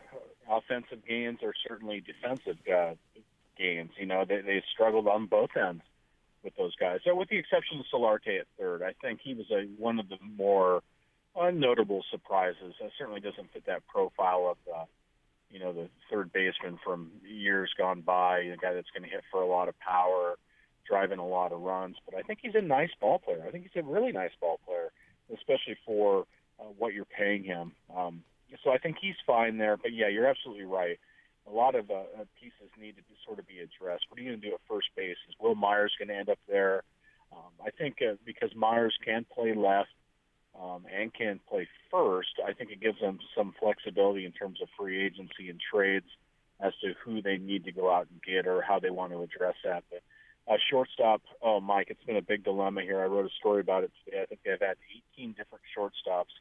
offensive 0.49 0.99
gains 1.07 1.39
or 1.41 1.53
certainly 1.67 2.01
defensive 2.01 2.57
uh, 2.71 2.93
gains. 3.57 3.91
You 3.97 4.05
know, 4.05 4.25
they, 4.25 4.41
they 4.41 4.63
struggled 4.71 5.07
on 5.07 5.25
both 5.25 5.55
ends 5.57 5.83
with 6.43 6.55
those 6.55 6.75
guys. 6.75 6.99
So, 7.03 7.15
with 7.15 7.29
the 7.29 7.37
exception 7.37 7.79
of 7.79 7.85
Solarte 7.93 8.39
at 8.39 8.47
third, 8.57 8.81
I 8.81 8.93
think 9.01 9.19
he 9.21 9.33
was 9.33 9.49
a, 9.51 9.63
one 9.77 9.99
of 9.99 10.07
the 10.09 10.17
more 10.37 10.81
uh, 11.35 11.51
notable 11.51 12.03
surprises. 12.09 12.75
That 12.79 12.91
certainly 12.97 13.19
doesn't 13.19 13.51
fit 13.51 13.65
that 13.65 13.85
profile 13.87 14.47
of 14.49 14.57
the, 14.65 14.85
you 15.49 15.59
know, 15.59 15.73
the 15.73 15.89
third 16.11 16.31
baseman 16.31 16.79
from 16.83 17.11
years 17.27 17.71
gone 17.77 18.01
by, 18.01 18.43
the 18.49 18.57
guy 18.57 18.73
that's 18.73 18.89
going 18.91 19.03
to 19.03 19.09
hit 19.09 19.23
for 19.31 19.41
a 19.41 19.47
lot 19.47 19.67
of 19.67 19.79
power, 19.79 20.35
driving 20.87 21.19
a 21.19 21.27
lot 21.27 21.51
of 21.51 21.61
runs. 21.61 21.95
But 22.05 22.17
I 22.17 22.21
think 22.21 22.39
he's 22.41 22.55
a 22.55 22.61
nice 22.61 22.91
ball 22.99 23.19
player. 23.19 23.43
I 23.47 23.51
think 23.51 23.63
he's 23.63 23.83
a 23.83 23.85
really 23.85 24.11
nice 24.11 24.31
ball 24.39 24.59
player, 24.65 24.91
especially 25.33 25.77
for 25.85 26.25
uh, 26.59 26.65
what 26.77 26.93
you're 26.93 27.05
paying 27.05 27.43
him. 27.43 27.71
Um, 27.95 28.23
so 28.63 28.71
I 28.71 28.77
think 28.77 28.97
he's 29.01 29.15
fine 29.25 29.57
there. 29.57 29.77
But 29.77 29.93
yeah, 29.93 30.07
you're 30.07 30.27
absolutely 30.27 30.65
right. 30.65 30.99
A 31.47 31.51
lot 31.51 31.73
of 31.73 31.89
uh, 31.89 31.93
uh 31.93 32.25
pieces 32.39 32.69
need 32.79 32.95
to 32.95 33.01
sort 33.25 33.39
of 33.39 33.47
be 33.47 33.59
addressed. 33.59 34.05
What 34.09 34.19
are 34.19 34.21
you 34.21 34.29
going 34.29 34.41
to 34.41 34.47
do 34.49 34.53
at 34.53 34.61
first 34.69 34.89
base? 34.95 35.17
Is 35.27 35.35
Wil 35.39 35.55
Myers 35.55 35.93
going 35.97 36.09
to 36.09 36.15
end 36.15 36.29
up 36.29 36.39
there? 36.47 36.83
Um, 37.31 37.51
I 37.65 37.71
think 37.71 37.97
uh, 38.01 38.15
because 38.25 38.49
Myers 38.55 38.95
can 39.03 39.25
play 39.33 39.53
left 39.55 39.89
um, 40.61 40.85
and 40.93 41.13
can 41.13 41.39
play 41.49 41.67
first, 41.89 42.39
I 42.45 42.53
think 42.53 42.71
it 42.71 42.81
gives 42.81 42.99
them 42.99 43.19
some 43.35 43.53
flexibility 43.59 44.25
in 44.25 44.31
terms 44.31 44.59
of 44.61 44.67
free 44.77 45.05
agency 45.05 45.49
and 45.49 45.59
trades 45.71 46.07
as 46.59 46.73
to 46.81 46.93
who 47.03 47.21
they 47.21 47.37
need 47.37 47.63
to 47.65 47.71
go 47.71 47.91
out 47.91 48.07
and 48.11 48.21
get 48.21 48.45
or 48.45 48.61
how 48.61 48.79
they 48.79 48.89
want 48.89 49.13
to 49.13 49.21
address 49.21 49.55
that. 49.63 49.83
But 49.89 50.01
uh, 50.51 50.57
shortstop, 50.69 51.21
oh, 51.41 51.61
Mike, 51.61 51.87
it's 51.89 52.03
been 52.03 52.17
a 52.17 52.21
big 52.21 52.43
dilemma 52.43 52.81
here. 52.81 53.01
I 53.01 53.05
wrote 53.05 53.25
a 53.25 53.35
story 53.39 53.61
about 53.61 53.83
it 53.83 53.91
today. 54.03 54.21
I 54.21 54.25
think 54.25 54.41
they've 54.43 54.59
had 54.59 54.77
18 55.17 55.33
different 55.37 55.63
shortstops 55.77 56.35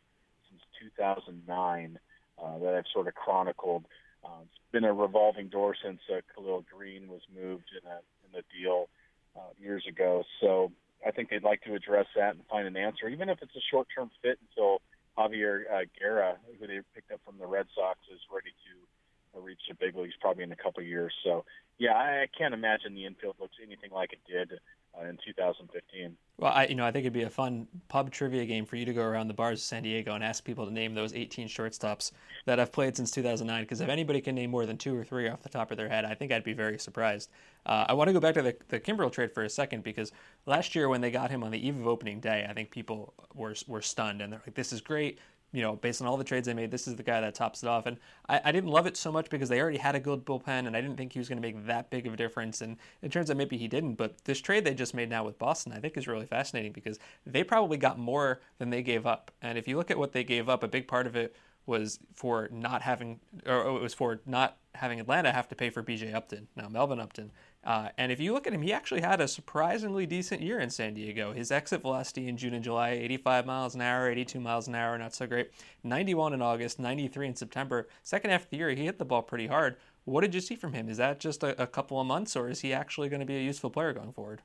since 0.50 0.62
2009 0.96 1.98
uh, 2.42 2.59
that 2.59 2.74
I've 2.74 2.85
sort 2.92 3.07
of 3.07 3.14
chronicled. 3.14 3.85
Uh, 4.24 4.42
it's 4.42 4.72
been 4.72 4.85
a 4.85 4.92
revolving 4.92 5.48
door 5.48 5.76
since 5.81 6.00
uh, 6.12 6.20
Khalil 6.35 6.64
Greene 6.74 7.07
was 7.07 7.20
moved 7.33 7.70
in, 7.81 7.88
a, 7.88 8.00
in 8.26 8.33
the 8.33 8.42
deal 8.59 8.88
uh, 9.37 9.50
years 9.61 9.85
ago. 9.87 10.24
So 10.40 10.72
I 11.07 11.11
think 11.11 11.31
they'd 11.31 11.43
like 11.43 11.63
to 11.63 11.75
address 11.75 12.07
that 12.17 12.35
and 12.35 12.45
find 12.51 12.67
an 12.67 12.77
answer, 12.77 13.09
even 13.09 13.29
if 13.29 13.39
it's 13.43 13.55
a 13.55 13.65
short-term 13.71 14.11
fit 14.23 14.39
until 14.51 14.81
Javier 15.17 15.63
uh, 15.71 15.85
Guerra, 15.99 16.37
who 16.59 16.67
they 16.67 16.81
picked 16.95 17.13
up 17.13 17.21
from 17.25 17.39
the 17.39 17.47
Red 17.47 17.67
Sox, 17.75 17.99
is 18.13 18.21
ready 18.33 18.51
to 18.51 19.39
uh, 19.39 19.43
reach 19.43 19.61
the 19.69 19.75
big 19.75 19.97
leagues 19.97 20.15
probably 20.21 20.45
in 20.45 20.53
a 20.53 20.57
couple 20.57 20.81
of 20.81 20.87
years. 20.87 21.13
So, 21.25 21.45
yeah, 21.79 21.93
I, 21.93 22.23
I 22.23 22.27
can't 22.37 22.55
imagine 22.55 22.95
the 22.95 23.07
infield 23.07 23.37
looks 23.41 23.57
anything 23.63 23.91
like 23.91 24.13
it 24.13 24.21
did 24.31 24.59
in 25.07 25.19
2015. 25.25 26.17
Well, 26.39 26.53
I 26.53 26.67
you 26.67 26.75
know 26.75 26.87
I 26.87 26.93
think 26.93 27.03
it'd 27.03 27.13
be 27.13 27.23
a 27.23 27.31
fun 27.31 27.67
pub 27.89 28.11
trivia 28.11 28.45
game 28.47 28.65
for 28.65 28.77
you 28.77 28.85
to 28.85 28.93
go 28.93 29.03
around 29.03 29.29
the 29.29 29.35
bars 29.35 29.59
of 29.59 29.65
San 29.65 29.83
Diego 29.83 30.15
and 30.15 30.23
ask 30.23 30.45
people 30.45 30.65
to 30.67 30.73
name 30.73 30.95
those 30.95 31.13
18 31.13 31.49
shortstops 31.49 32.13
that 32.47 32.59
have 32.59 32.71
played 32.71 32.97
since 32.97 33.11
2009. 33.11 33.63
Because 33.63 33.81
if 33.81 33.89
anybody 33.89 34.21
can 34.21 34.35
name 34.35 34.51
more 34.51 34.65
than 34.65 34.79
two 34.79 34.97
or 34.97 35.05
three 35.05 35.29
off 35.29 35.43
the 35.43 35.49
top 35.49 35.71
of 35.71 35.77
their 35.77 35.89
head, 35.89 36.05
I 36.05 36.15
think 36.15 36.31
I'd 36.31 36.45
be 36.45 36.53
very 36.53 36.79
surprised. 36.79 37.31
Uh, 37.67 37.87
I 37.89 37.95
want 37.95 38.09
to 38.09 38.13
go 38.13 38.21
back 38.21 38.35
to 38.35 38.43
the, 38.43 38.57
the 38.69 38.79
Kimbrel 38.79 39.11
trade 39.11 39.33
for 39.33 39.43
a 39.43 39.51
second 39.51 39.83
because 39.83 40.13
last 40.47 40.75
year 40.75 40.89
when 40.89 41.01
they 41.01 41.11
got 41.11 41.31
him 41.31 41.43
on 41.43 41.51
the 41.51 41.67
eve 41.67 41.79
of 41.79 41.87
opening 41.87 42.21
day, 42.21 42.47
I 42.49 42.53
think 42.53 42.71
people 42.71 43.15
were 43.35 43.55
were 43.67 43.83
stunned 43.83 44.23
and 44.23 44.33
they're 44.33 44.43
like, 44.47 44.55
"This 44.55 44.73
is 44.73 44.81
great 44.81 45.19
you 45.53 45.63
know, 45.63 45.77
based 45.77 46.03
on 46.03 46.07
all 46.07 46.17
the 46.17 46.25
trades 46.25 46.47
they 46.47 46.55
made, 46.55 46.71
this 46.71 46.87
is 46.87 46.97
the 46.97 47.03
guy 47.03 47.21
that 47.21 47.35
tops 47.35 47.63
it 47.63 47.69
off. 47.69 47.87
And 47.87 47.97
I, 48.29 48.41
I, 48.45 48.53
didn't 48.53 48.71
love 48.71 48.87
it 48.87 48.97
so 48.97 49.11
much 49.11 49.31
because 49.31 49.49
they 49.49 49.61
already 49.61 49.79
had 49.79 49.95
a 49.95 50.01
good 50.01 50.25
bullpen, 50.25 50.67
and 50.67 50.77
I 50.77 50.81
didn't 50.81 50.97
think 50.97 51.13
he 51.13 51.19
was 51.19 51.29
going 51.29 51.41
to 51.41 51.47
make 51.47 51.67
that 51.67 51.89
big 51.91 52.07
of 52.07 52.13
a 52.13 52.17
difference. 52.17 52.61
And 52.61 52.77
it 53.01 53.11
turns 53.13 53.31
out 53.31 53.37
maybe 53.39 53.57
he 53.57 53.67
didn't. 53.67 53.95
But 53.95 54.25
this 54.25 54.41
trade 54.41 54.65
they 54.65 54.75
just 54.75 54.95
made 54.95 55.09
now 55.09 55.25
with 55.25 55.39
Boston, 55.39 55.73
I 55.73 55.81
think, 55.81 55.97
is 55.97 56.07
really 56.07 56.27
fascinating 56.27 56.73
because 56.73 56.99
they 57.25 57.43
probably 57.43 57.79
got 57.79 57.99
more 57.99 58.41
than 58.59 58.71
they 58.71 58.83
gave 58.83 59.07
up. 59.07 59.31
And 59.41 59.57
if 59.57 59.67
you 59.67 59.77
look 59.77 59.91
at 59.91 59.99
what 59.99 60.13
they 60.13 60.25
gave 60.25 60.49
up, 60.49 60.63
a 60.63 60.69
big 60.69 60.87
part 60.87 61.07
of 61.07 61.17
it 61.17 61.35
was 61.65 61.99
for 62.15 62.49
not 62.51 62.83
having, 62.83 63.21
or 63.47 63.77
it 63.77 63.83
was 63.83 63.95
for 63.95 64.21
not 64.27 64.57
having 64.75 65.01
Atlanta 65.01 65.33
have 65.33 65.49
to 65.49 65.55
pay 65.55 65.71
for 65.71 65.83
BJ 65.83 66.15
Upton. 66.15 66.49
Now 66.57 66.69
Melvin 66.69 67.01
Upton 67.01 67.31
uh, 67.64 67.88
and 67.99 68.12
if 68.12 68.21
you 68.21 68.33
look 68.33 68.47
at 68.47 68.53
him, 68.53 68.62
he 68.62 68.73
actually 68.73 69.01
had 69.01 69.21
a 69.21 69.29
surprisingly 69.29 70.07
decent 70.07 70.40
year 70.40 70.61
in 70.61 70.71
San 70.71 70.94
Diego. 70.94 71.33
His 71.33 71.51
exit 71.51 71.83
velocity 71.83 72.29
in 72.29 72.37
June 72.37 72.55
and 72.55 72.62
July 72.62 72.90
85 72.90 73.47
miles 73.47 73.75
an 73.75 73.81
hour, 73.81 74.09
82 74.09 74.40
miles 74.40 74.68
an 74.68 74.75
hour, 74.75 74.97
not 74.97 75.14
so 75.14 75.27
great. 75.27 75.51
91 75.83 76.33
in 76.33 76.42
August, 76.42 76.79
93 76.79 77.29
in 77.29 77.37
September. 77.37 77.88
Second 78.03 78.31
half 78.31 78.44
of 78.44 78.51
the 78.51 78.59
year, 78.59 78.71
he 78.71 78.85
hit 78.85 78.99
the 78.99 79.05
ball 79.05 79.23
pretty 79.23 79.49
hard. 79.49 79.77
What 80.05 80.23
did 80.23 80.35
you 80.35 80.40
see 80.40 80.57
from 80.57 80.73
him? 80.73 80.88
Is 80.88 80.97
that 80.99 81.21
just 81.21 81.42
a, 81.42 81.61
a 81.61 81.66
couple 81.66 82.01
of 82.01 82.07
months, 82.07 82.37
or 82.37 82.49
is 82.49 82.61
he 82.61 82.73
actually 82.73 83.09
going 83.09 83.21
to 83.21 83.27
be 83.27 83.37
a 83.37 83.42
useful 83.42 83.71
player 83.71 83.92
going 83.92 84.12
forward? 84.12 84.40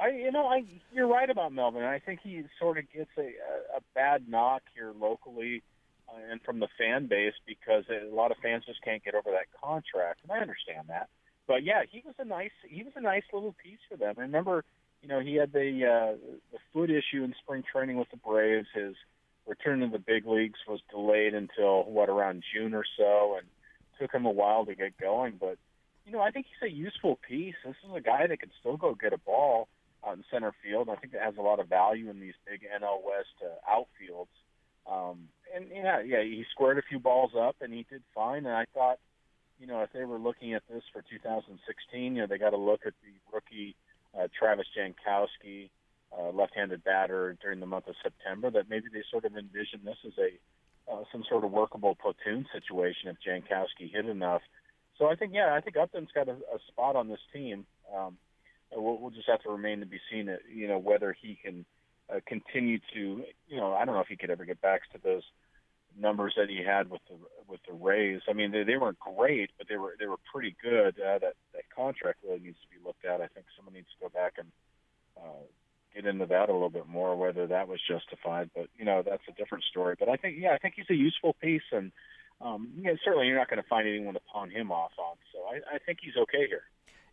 I, 0.00 0.08
you 0.08 0.32
know, 0.32 0.46
I 0.46 0.64
you're 0.92 1.06
right 1.06 1.28
about 1.28 1.52
Melvin. 1.52 1.84
I 1.84 1.98
think 1.98 2.20
he 2.22 2.42
sort 2.58 2.78
of 2.78 2.90
gets 2.90 3.10
a, 3.18 3.32
a 3.76 3.80
bad 3.94 4.28
knock 4.28 4.62
here 4.74 4.92
locally 4.98 5.62
uh, 6.08 6.32
and 6.32 6.40
from 6.42 6.58
the 6.58 6.68
fan 6.78 7.06
base 7.06 7.34
because 7.46 7.84
a 7.90 8.12
lot 8.12 8.30
of 8.30 8.38
fans 8.42 8.64
just 8.66 8.82
can't 8.82 9.04
get 9.04 9.14
over 9.14 9.30
that 9.30 9.46
contract, 9.62 10.20
and 10.22 10.32
I 10.32 10.38
understand 10.38 10.88
that 10.88 11.10
but 11.50 11.64
yeah, 11.64 11.82
he 11.90 12.00
was 12.06 12.14
a 12.20 12.24
nice 12.24 12.52
he 12.62 12.84
was 12.84 12.92
a 12.94 13.00
nice 13.00 13.24
little 13.32 13.56
piece 13.60 13.80
for 13.90 13.96
them. 13.96 14.14
I 14.18 14.20
remember, 14.20 14.62
you 15.02 15.08
know, 15.08 15.18
he 15.18 15.34
had 15.34 15.52
the 15.52 15.82
uh, 15.84 16.16
the 16.52 16.58
foot 16.72 16.90
issue 16.90 17.24
in 17.24 17.34
spring 17.42 17.64
training 17.72 17.96
with 17.96 18.08
the 18.12 18.18
Braves. 18.18 18.68
His 18.72 18.94
return 19.48 19.80
to 19.80 19.88
the 19.88 19.98
big 19.98 20.28
leagues 20.28 20.60
was 20.68 20.78
delayed 20.92 21.34
until 21.34 21.82
what 21.90 22.08
around 22.08 22.44
June 22.54 22.72
or 22.72 22.84
so, 22.96 23.36
and 23.36 23.48
took 23.98 24.14
him 24.14 24.26
a 24.26 24.30
while 24.30 24.64
to 24.64 24.76
get 24.76 24.96
going. 24.96 25.38
But 25.40 25.58
you 26.06 26.12
know, 26.12 26.20
I 26.20 26.30
think 26.30 26.46
he's 26.46 26.70
a 26.70 26.72
useful 26.72 27.18
piece. 27.28 27.56
This 27.64 27.74
is 27.84 27.96
a 27.96 28.00
guy 28.00 28.28
that 28.28 28.38
can 28.38 28.52
still 28.60 28.76
go 28.76 28.94
get 28.94 29.12
a 29.12 29.18
ball 29.18 29.66
out 30.06 30.18
in 30.18 30.24
center 30.30 30.52
field. 30.62 30.88
I 30.88 30.94
think 30.94 31.14
that 31.14 31.22
has 31.22 31.34
a 31.36 31.42
lot 31.42 31.58
of 31.58 31.68
value 31.68 32.10
in 32.10 32.20
these 32.20 32.34
big 32.48 32.60
NL 32.62 33.02
West 33.04 33.34
uh, 33.42 33.58
outfields. 33.68 34.30
Um, 34.88 35.26
and 35.52 35.66
yeah, 35.74 36.00
yeah, 36.00 36.22
he 36.22 36.44
squared 36.52 36.78
a 36.78 36.82
few 36.88 37.00
balls 37.00 37.32
up 37.36 37.56
and 37.60 37.72
he 37.72 37.84
did 37.90 38.04
fine. 38.14 38.46
And 38.46 38.54
I 38.54 38.66
thought 38.72 39.00
you 39.60 39.66
know, 39.66 39.82
if 39.82 39.92
they 39.92 40.04
were 40.04 40.18
looking 40.18 40.54
at 40.54 40.62
this 40.68 40.82
for 40.92 41.02
2016, 41.02 42.16
you 42.16 42.22
know, 42.22 42.26
they 42.26 42.38
got 42.38 42.50
to 42.50 42.56
look 42.56 42.80
at 42.86 42.94
the 43.04 43.12
rookie 43.32 43.76
uh, 44.18 44.26
Travis 44.36 44.66
Jankowski, 44.76 45.68
uh, 46.18 46.30
left-handed 46.30 46.82
batter 46.82 47.36
during 47.40 47.60
the 47.60 47.66
month 47.66 47.86
of 47.86 47.94
September. 48.02 48.50
That 48.50 48.70
maybe 48.70 48.86
they 48.92 49.02
sort 49.10 49.26
of 49.26 49.36
envision 49.36 49.80
this 49.84 49.98
as 50.06 50.12
a 50.18 50.92
uh, 50.92 51.04
some 51.12 51.22
sort 51.28 51.44
of 51.44 51.52
workable 51.52 51.94
platoon 51.94 52.46
situation 52.52 53.08
if 53.10 53.16
Jankowski 53.24 53.92
hit 53.92 54.06
enough. 54.06 54.42
So 54.98 55.06
I 55.06 55.14
think, 55.14 55.32
yeah, 55.34 55.54
I 55.54 55.60
think 55.60 55.76
Upton's 55.76 56.10
got 56.12 56.28
a, 56.28 56.32
a 56.32 56.58
spot 56.68 56.96
on 56.96 57.08
this 57.08 57.20
team. 57.32 57.64
Um, 57.94 58.16
we'll, 58.74 58.98
we'll 58.98 59.10
just 59.10 59.28
have 59.28 59.42
to 59.42 59.50
remain 59.50 59.80
to 59.80 59.86
be 59.86 60.00
seen, 60.10 60.28
uh, 60.28 60.36
you 60.52 60.66
know, 60.66 60.78
whether 60.78 61.14
he 61.20 61.38
can 61.42 61.64
uh, 62.12 62.20
continue 62.26 62.78
to, 62.94 63.22
you 63.48 63.56
know, 63.56 63.72
I 63.72 63.84
don't 63.84 63.94
know 63.94 64.00
if 64.00 64.08
he 64.08 64.16
could 64.16 64.30
ever 64.30 64.44
get 64.44 64.60
back 64.60 64.82
to 64.92 64.98
those 65.02 65.22
numbers 65.98 66.34
that 66.36 66.48
he 66.48 66.62
had 66.64 66.90
with 66.90 67.00
the 67.08 67.16
with 67.48 67.60
the 67.66 67.74
Rays. 67.74 68.20
I 68.28 68.32
mean, 68.32 68.52
they, 68.52 68.64
they 68.64 68.76
weren't 68.76 68.98
great, 68.98 69.50
but 69.58 69.68
they 69.68 69.76
were 69.76 69.96
they 69.98 70.06
were 70.06 70.20
pretty 70.32 70.56
good. 70.62 70.98
Uh, 71.00 71.18
that 71.18 71.34
that 71.54 71.64
contract 71.74 72.18
really 72.24 72.40
needs 72.40 72.58
to 72.62 72.68
be 72.68 72.84
looked 72.84 73.04
at. 73.04 73.20
I 73.20 73.26
think 73.28 73.46
someone 73.56 73.74
needs 73.74 73.88
to 73.98 74.08
go 74.08 74.08
back 74.08 74.34
and 74.38 74.48
uh, 75.16 75.44
get 75.94 76.06
into 76.06 76.26
that 76.26 76.48
a 76.48 76.52
little 76.52 76.70
bit 76.70 76.88
more, 76.88 77.16
whether 77.16 77.46
that 77.46 77.68
was 77.68 77.80
justified. 77.86 78.50
But 78.54 78.68
you 78.76 78.84
know, 78.84 79.02
that's 79.02 79.22
a 79.28 79.32
different 79.32 79.64
story. 79.64 79.96
But 79.98 80.08
I 80.08 80.16
think 80.16 80.36
yeah, 80.38 80.52
I 80.52 80.58
think 80.58 80.74
he's 80.76 80.90
a 80.90 80.94
useful 80.94 81.34
piece, 81.40 81.68
and 81.72 81.92
um, 82.40 82.70
yeah, 82.80 82.92
certainly 83.04 83.26
you're 83.26 83.38
not 83.38 83.50
going 83.50 83.62
to 83.62 83.68
find 83.68 83.86
anyone 83.86 84.14
to 84.14 84.20
pawn 84.32 84.50
him 84.50 84.72
off 84.72 84.92
on. 84.98 85.16
So 85.32 85.40
I, 85.44 85.76
I 85.76 85.78
think 85.78 85.98
he's 86.02 86.16
okay 86.16 86.46
here. 86.48 86.64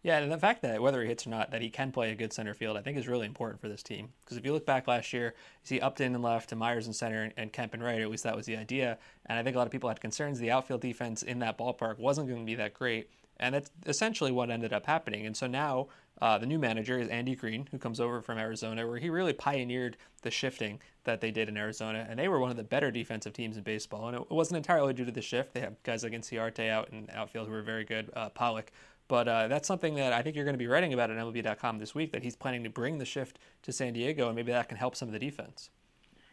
Yeah, 0.04 0.20
and 0.20 0.32
the 0.32 0.38
fact 0.38 0.62
that 0.62 0.82
whether 0.82 1.02
he 1.02 1.08
hits 1.08 1.26
or 1.26 1.32
not, 1.32 1.52
that 1.52 1.62
he 1.62 1.70
can 1.70 1.92
play 1.92 2.12
a 2.12 2.16
good 2.16 2.32
center 2.32 2.54
field, 2.54 2.78
I 2.78 2.82
think 2.82 2.98
is 2.98 3.08
really 3.08 3.26
important 3.26 3.60
for 3.60 3.68
this 3.68 3.84
team. 3.84 4.10
Because 4.24 4.38
if 4.38 4.46
you 4.46 4.54
look 4.54 4.66
back 4.66 4.88
last 4.88 5.12
year, 5.12 5.34
you 5.36 5.68
see 5.68 5.80
Upton 5.80 6.16
in 6.16 6.22
left 6.22 6.52
and 6.52 6.60
Myers 6.60 6.88
in 6.88 6.94
center 6.94 7.32
and 7.36 7.52
Kemp 7.52 7.74
in 7.74 7.82
right. 7.82 8.02
At 8.02 8.10
least 8.10 8.24
that 8.24 8.36
was 8.36 8.46
the 8.46 8.58
idea. 8.58 8.98
And 9.26 9.38
I 9.38 9.44
think 9.44 9.56
a 9.56 9.60
lot 9.60 9.68
of 9.68 9.72
people 9.72 9.90
had 9.90 10.00
concerns 10.00 10.40
the 10.40 10.52
outfield 10.52 10.82
defense 10.82 11.24
in 11.24 11.40
that 11.40 11.58
ballpark 11.58 11.98
wasn't 11.98 12.28
going 12.28 12.40
to 12.42 12.46
be 12.46 12.56
that 12.56 12.74
great. 12.74 13.10
And 13.40 13.54
that's 13.54 13.70
essentially 13.86 14.32
what 14.32 14.50
ended 14.50 14.74
up 14.74 14.86
happening. 14.86 15.26
And 15.26 15.36
so 15.36 15.46
now 15.46 15.88
uh, 16.22 16.38
the 16.38 16.46
new 16.46 16.58
manager 16.58 16.98
is 16.98 17.08
Andy 17.10 17.36
Green, 17.36 17.68
who 17.70 17.78
comes 17.78 18.00
over 18.00 18.22
from 18.22 18.38
Arizona, 18.38 18.88
where 18.88 18.98
he 18.98 19.10
really 19.10 19.34
pioneered 19.34 19.98
the 20.24 20.32
shifting 20.32 20.80
that 21.04 21.22
they 21.22 21.32
did 21.32 21.48
in 21.48 21.58
Arizona. 21.58 22.06
And 22.10 22.18
they 22.18 22.28
were 22.28 22.40
one 22.40 22.50
of 22.50 22.58
the 22.58 22.64
better 22.64 22.90
defensive 22.92 23.34
teams 23.34 23.58
in 23.58 23.64
baseball. 23.64 24.08
And 24.08 24.18
it 24.18 24.32
wasn't 24.32 24.58
entirely 24.58 24.94
due 24.94 25.06
to 25.06 25.12
the 25.12 25.22
shift. 25.22 25.54
They 25.54 25.60
have 25.60 25.82
guys 25.84 26.04
like 26.04 26.14
Inciarte 26.14 26.70
out 26.70 26.90
in 26.92 27.10
outfield 27.14 27.48
who 27.48 27.54
were 27.54 27.62
very 27.62 27.84
good, 27.84 28.10
uh, 28.16 28.30
Pollock. 28.30 28.72
But 29.08 29.28
uh, 29.28 29.48
that's 29.48 29.68
something 29.68 29.96
that 29.96 30.12
I 30.12 30.22
think 30.22 30.36
you're 30.36 30.46
going 30.46 30.56
to 30.56 30.60
be 30.60 30.68
writing 30.68 30.94
about 30.94 31.10
at 31.10 31.18
MLB.com 31.18 31.80
this 31.80 31.96
week. 31.96 32.12
That 32.12 32.24
he's 32.24 32.36
planning 32.36 32.64
to 32.64 32.70
bring 32.70 32.98
the 32.98 33.06
shift 33.06 33.40
to 33.64 33.72
San 33.72 33.94
Diego, 33.94 34.28
and 34.28 34.36
maybe 34.36 34.52
that 34.52 34.68
can 34.68 34.78
help 34.78 34.96
some 34.96 35.08
of 35.08 35.14
the 35.14 35.20
defense. 35.20 35.70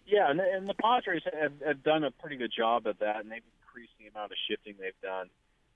Yeah, 0.06 0.30
and, 0.30 0.40
and 0.40 0.68
the 0.68 0.74
Padres 0.74 1.22
have, 1.40 1.52
have 1.64 1.82
done 1.82 2.04
a 2.04 2.10
pretty 2.10 2.36
good 2.36 2.52
job 2.56 2.86
of 2.86 2.98
that, 2.98 3.20
and 3.20 3.30
they've 3.30 3.42
increased 3.62 3.92
the 3.98 4.06
amount 4.06 4.32
of 4.32 4.38
shifting 4.48 4.74
they've 4.78 4.92
done. 5.02 5.28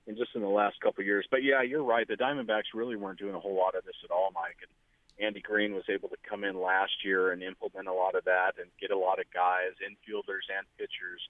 in 0.07 0.15
just 0.17 0.35
in 0.35 0.41
the 0.41 0.47
last 0.47 0.79
couple 0.81 1.01
of 1.01 1.07
years. 1.07 1.25
But 1.31 1.43
yeah, 1.43 1.61
you're 1.61 1.83
right. 1.83 2.07
The 2.07 2.15
Diamondbacks 2.15 2.73
really 2.73 2.95
weren't 2.95 3.19
doing 3.19 3.35
a 3.35 3.39
whole 3.39 3.55
lot 3.55 3.75
of 3.75 3.85
this 3.85 3.95
at 4.03 4.11
all, 4.11 4.29
Mike. 4.33 4.57
And 4.61 5.25
Andy 5.25 5.41
Green 5.41 5.73
was 5.73 5.83
able 5.89 6.09
to 6.09 6.17
come 6.27 6.43
in 6.43 6.59
last 6.59 7.03
year 7.03 7.31
and 7.31 7.43
implement 7.43 7.87
a 7.87 7.93
lot 7.93 8.15
of 8.15 8.25
that 8.25 8.53
and 8.59 8.69
get 8.79 8.91
a 8.91 8.97
lot 8.97 9.19
of 9.19 9.25
guys, 9.33 9.73
infielders 9.83 10.47
and 10.55 10.65
pitchers, 10.77 11.21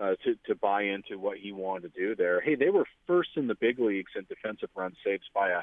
uh, 0.00 0.14
to 0.24 0.36
to 0.46 0.54
buy 0.54 0.82
into 0.82 1.18
what 1.18 1.38
he 1.38 1.52
wanted 1.52 1.92
to 1.92 2.00
do 2.00 2.14
there. 2.14 2.40
Hey, 2.40 2.54
they 2.54 2.70
were 2.70 2.84
first 3.06 3.30
in 3.36 3.46
the 3.46 3.54
big 3.54 3.78
leagues 3.78 4.12
in 4.16 4.24
defensive 4.28 4.70
run 4.76 4.94
saves 5.04 5.24
by 5.34 5.50
a 5.50 5.62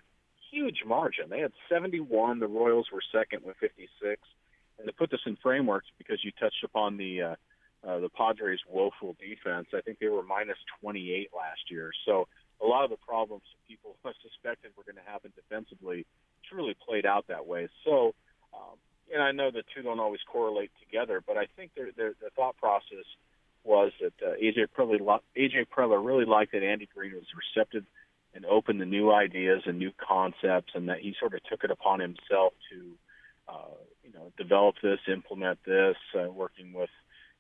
huge 0.51 0.83
margin. 0.85 1.29
They 1.29 1.39
had 1.39 1.53
71. 1.69 2.39
The 2.39 2.47
Royals 2.47 2.87
were 2.91 3.01
second 3.11 3.43
with 3.45 3.57
56. 3.57 4.21
And 4.77 4.87
to 4.87 4.93
put 4.93 5.09
this 5.09 5.21
in 5.25 5.37
frameworks, 5.41 5.87
because 5.97 6.23
you 6.23 6.31
touched 6.39 6.63
upon 6.63 6.97
the 6.97 7.21
uh, 7.21 7.35
uh, 7.87 7.99
the 7.99 8.09
Padres' 8.09 8.59
woeful 8.67 9.15
defense, 9.19 9.67
I 9.73 9.81
think 9.81 9.99
they 9.99 10.07
were 10.07 10.23
minus 10.23 10.57
28 10.81 11.29
last 11.35 11.69
year. 11.69 11.91
So 12.05 12.27
a 12.61 12.65
lot 12.65 12.83
of 12.83 12.89
the 12.89 12.97
problems 12.97 13.43
people 13.67 13.95
suspected 14.03 14.71
were 14.75 14.83
going 14.83 14.97
to 15.03 15.11
happen 15.11 15.31
defensively 15.35 16.05
truly 16.49 16.75
played 16.87 17.05
out 17.05 17.27
that 17.27 17.45
way. 17.45 17.69
So, 17.83 18.13
um, 18.53 18.77
and 19.13 19.21
I 19.21 19.31
know 19.31 19.51
the 19.51 19.63
two 19.75 19.83
don't 19.83 19.99
always 19.99 20.21
correlate 20.25 20.71
together, 20.79 21.21
but 21.25 21.37
I 21.37 21.45
think 21.55 21.71
they're, 21.75 21.91
the 21.95 22.29
thought 22.35 22.57
process 22.57 23.05
was 23.65 23.91
that 24.01 24.13
uh, 24.25 24.33
AJ 24.41 24.67
Preller 24.77 25.19
AJ 25.37 25.67
Preller 25.75 26.03
really 26.03 26.25
liked 26.25 26.51
that 26.53 26.63
Andy 26.63 26.87
Green 26.93 27.13
was 27.13 27.25
receptive 27.35 27.83
and 28.33 28.45
open 28.45 28.79
to 28.79 28.85
new 28.85 29.11
ideas 29.11 29.63
and 29.65 29.79
new 29.79 29.91
concepts, 29.97 30.73
and 30.75 30.89
that 30.89 30.99
he 30.99 31.15
sort 31.19 31.33
of 31.33 31.43
took 31.49 31.63
it 31.63 31.71
upon 31.71 32.01
himself 32.01 32.53
to, 32.69 32.91
uh, 33.47 33.75
you 34.03 34.11
know, 34.13 34.31
develop 34.37 34.75
this, 34.83 34.99
implement 35.07 35.57
this, 35.65 35.95
uh, 36.19 36.29
working 36.29 36.73
with 36.73 36.89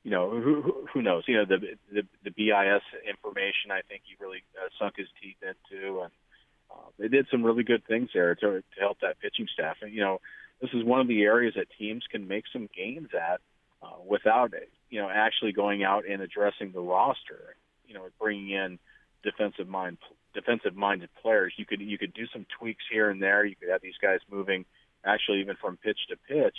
you 0.05 0.11
know, 0.11 0.29
who, 0.29 0.87
who 0.93 1.01
knows? 1.01 1.23
You 1.27 1.37
know, 1.37 1.45
the, 1.45 1.57
the 1.91 2.03
the 2.23 2.29
BIS 2.29 2.83
information. 3.09 3.71
I 3.71 3.81
think 3.89 4.03
he 4.05 4.15
really 4.23 4.43
uh, 4.55 4.69
sunk 4.79 4.93
his 4.97 5.07
teeth 5.19 5.37
into, 5.41 6.01
and 6.01 6.11
uh, 6.69 6.89
they 6.99 7.07
did 7.07 7.25
some 7.31 7.43
really 7.43 7.63
good 7.63 7.83
things 7.87 8.11
there 8.13 8.35
to, 8.35 8.61
to 8.61 8.79
help 8.79 8.99
that 9.01 9.19
pitching 9.19 9.47
staff. 9.51 9.77
And 9.81 9.91
you 9.91 10.01
know, 10.01 10.21
this 10.61 10.69
is 10.73 10.83
one 10.83 11.01
of 11.01 11.07
the 11.07 11.23
areas 11.23 11.55
that 11.57 11.65
teams 11.79 12.03
can 12.09 12.27
make 12.27 12.43
some 12.53 12.69
gains 12.77 13.09
at 13.19 13.41
uh, 13.81 13.97
without 14.07 14.53
it, 14.53 14.69
you 14.95 15.01
know, 15.01 15.09
actually 15.13 15.51
going 15.51 15.83
out 15.83 16.05
and 16.09 16.21
addressing 16.21 16.71
the 16.71 16.79
roster. 16.79 17.57
You 17.85 17.95
know, 17.95 18.07
bringing 18.17 18.51
in 18.51 18.79
defensive 19.23 19.67
mind 19.67 19.97
defensive 20.33 20.73
minded 20.73 21.09
players. 21.21 21.53
You 21.57 21.65
could 21.65 21.81
you 21.81 21.97
could 21.97 22.13
do 22.13 22.25
some 22.31 22.45
tweaks 22.57 22.85
here 22.89 23.09
and 23.09 23.21
there. 23.21 23.43
You 23.43 23.57
could 23.57 23.67
have 23.67 23.81
these 23.81 23.97
guys 24.01 24.19
moving 24.31 24.63
actually 25.03 25.41
even 25.41 25.57
from 25.59 25.75
pitch 25.75 25.99
to 26.07 26.15
pitch 26.15 26.55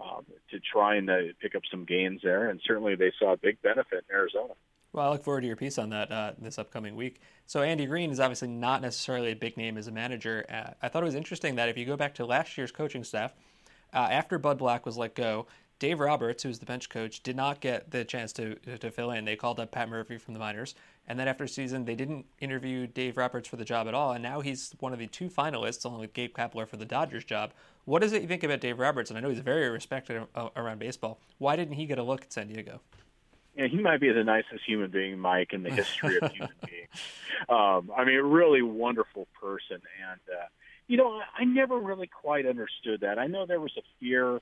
um, 0.00 0.24
to 0.50 0.60
try 0.60 0.96
and 0.96 1.10
uh, 1.10 1.16
pick 1.42 1.54
up 1.54 1.62
some 1.70 1.84
gains 1.84 2.22
there. 2.24 2.48
And 2.48 2.58
certainly 2.66 2.94
they 2.94 3.12
saw 3.18 3.34
a 3.34 3.36
big 3.36 3.60
benefit 3.60 4.06
in 4.08 4.14
Arizona. 4.14 4.54
Well, 4.94 5.06
I 5.06 5.10
look 5.10 5.22
forward 5.22 5.42
to 5.42 5.46
your 5.46 5.56
piece 5.56 5.76
on 5.76 5.90
that 5.90 6.10
uh, 6.10 6.32
this 6.38 6.58
upcoming 6.58 6.96
week. 6.96 7.20
So, 7.46 7.60
Andy 7.60 7.84
Green 7.84 8.10
is 8.10 8.18
obviously 8.18 8.48
not 8.48 8.80
necessarily 8.80 9.32
a 9.32 9.36
big 9.36 9.58
name 9.58 9.76
as 9.76 9.88
a 9.88 9.92
manager. 9.92 10.46
Uh, 10.48 10.70
I 10.80 10.88
thought 10.88 11.02
it 11.02 11.06
was 11.06 11.16
interesting 11.16 11.56
that 11.56 11.68
if 11.68 11.76
you 11.76 11.84
go 11.84 11.98
back 11.98 12.14
to 12.14 12.24
last 12.24 12.56
year's 12.56 12.72
coaching 12.72 13.04
staff, 13.04 13.34
uh, 13.92 14.08
after 14.10 14.38
Bud 14.38 14.56
Black 14.56 14.86
was 14.86 14.96
let 14.96 15.14
go, 15.14 15.46
Dave 15.84 16.00
Roberts, 16.00 16.42
who's 16.42 16.60
the 16.60 16.64
bench 16.64 16.88
coach, 16.88 17.22
did 17.22 17.36
not 17.36 17.60
get 17.60 17.90
the 17.90 18.06
chance 18.06 18.32
to 18.32 18.54
to 18.54 18.90
fill 18.90 19.10
in. 19.10 19.26
They 19.26 19.36
called 19.36 19.60
up 19.60 19.70
Pat 19.70 19.90
Murphy 19.90 20.16
from 20.16 20.32
the 20.32 20.40
minors, 20.40 20.74
and 21.06 21.18
then 21.18 21.28
after 21.28 21.46
season, 21.46 21.84
they 21.84 21.94
didn't 21.94 22.24
interview 22.40 22.86
Dave 22.86 23.18
Roberts 23.18 23.46
for 23.46 23.56
the 23.56 23.66
job 23.66 23.86
at 23.86 23.92
all. 23.92 24.12
And 24.12 24.22
now 24.22 24.40
he's 24.40 24.74
one 24.80 24.94
of 24.94 24.98
the 24.98 25.06
two 25.06 25.28
finalists, 25.28 25.84
along 25.84 26.00
with 26.00 26.14
Gabe 26.14 26.34
Kapler, 26.34 26.66
for 26.66 26.78
the 26.78 26.86
Dodgers 26.86 27.22
job. 27.22 27.52
What 27.84 28.02
is 28.02 28.14
it 28.14 28.22
you 28.22 28.28
think 28.28 28.42
about 28.42 28.62
Dave 28.62 28.78
Roberts? 28.78 29.10
And 29.10 29.18
I 29.18 29.20
know 29.20 29.28
he's 29.28 29.40
very 29.40 29.68
respected 29.68 30.26
around 30.56 30.78
baseball. 30.78 31.18
Why 31.36 31.54
didn't 31.54 31.74
he 31.74 31.84
get 31.84 31.98
a 31.98 32.02
look 32.02 32.22
at 32.22 32.32
San 32.32 32.48
Diego? 32.48 32.80
Yeah, 33.54 33.66
he 33.66 33.76
might 33.76 34.00
be 34.00 34.10
the 34.10 34.24
nicest 34.24 34.64
human 34.66 34.90
being, 34.90 35.18
Mike, 35.18 35.52
in 35.52 35.64
the 35.64 35.70
history 35.70 36.16
of 36.16 36.32
human 36.32 36.54
beings. 36.64 36.88
Um, 37.46 37.90
I 37.94 38.06
mean, 38.06 38.16
a 38.16 38.24
really 38.24 38.62
wonderful 38.62 39.28
person, 39.38 39.82
and 40.10 40.20
uh, 40.32 40.46
you 40.86 40.96
know, 40.96 41.20
I 41.38 41.44
never 41.44 41.78
really 41.78 42.06
quite 42.06 42.46
understood 42.46 43.02
that. 43.02 43.18
I 43.18 43.26
know 43.26 43.44
there 43.44 43.60
was 43.60 43.76
a 43.76 43.82
fear 44.00 44.40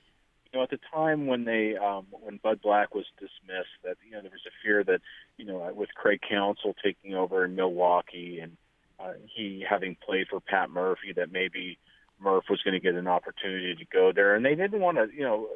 know, 0.53 0.63
at 0.63 0.69
the 0.69 0.79
time 0.93 1.27
when 1.27 1.45
they 1.45 1.75
um, 1.75 2.05
when 2.11 2.39
Bud 2.41 2.61
Black 2.61 2.93
was 2.93 3.05
dismissed, 3.19 3.75
that 3.83 3.97
you 4.05 4.11
know 4.11 4.21
there 4.21 4.31
was 4.31 4.45
a 4.47 4.55
fear 4.63 4.83
that 4.83 5.01
you 5.37 5.45
know 5.45 5.71
with 5.75 5.89
Craig 5.95 6.19
Counsell 6.27 6.75
taking 6.83 7.13
over 7.13 7.45
in 7.45 7.55
Milwaukee 7.55 8.39
and 8.39 8.57
uh, 8.99 9.13
he 9.35 9.65
having 9.67 9.97
played 10.05 10.27
for 10.29 10.39
Pat 10.39 10.69
Murphy, 10.69 11.13
that 11.15 11.31
maybe 11.31 11.77
Murph 12.19 12.45
was 12.49 12.61
going 12.61 12.73
to 12.73 12.79
get 12.79 12.95
an 12.95 13.07
opportunity 13.07 13.75
to 13.75 13.85
go 13.85 14.11
there, 14.13 14.35
and 14.35 14.45
they 14.45 14.55
didn't 14.55 14.79
want 14.79 14.97
to 14.97 15.07
you 15.13 15.23
know 15.23 15.49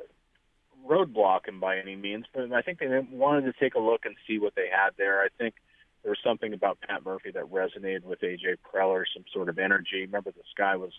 roadblock 0.87 1.47
him 1.47 1.59
by 1.59 1.77
any 1.77 1.95
means, 1.95 2.25
but 2.33 2.51
I 2.51 2.61
think 2.61 2.79
they 2.79 2.87
wanted 3.11 3.41
to 3.45 3.53
take 3.59 3.75
a 3.75 3.79
look 3.79 4.05
and 4.05 4.15
see 4.27 4.39
what 4.39 4.55
they 4.55 4.67
had 4.71 4.91
there. 4.97 5.21
I 5.21 5.27
think 5.37 5.55
there 6.03 6.11
was 6.11 6.19
something 6.23 6.53
about 6.53 6.79
Pat 6.79 7.03
Murphy 7.05 7.31
that 7.31 7.51
resonated 7.51 8.03
with 8.03 8.21
AJ 8.21 8.57
Preller, 8.63 9.03
some 9.13 9.25
sort 9.33 9.49
of 9.49 9.59
energy. 9.59 10.01
Remember, 10.01 10.31
this 10.31 10.45
guy 10.57 10.75
was 10.77 10.91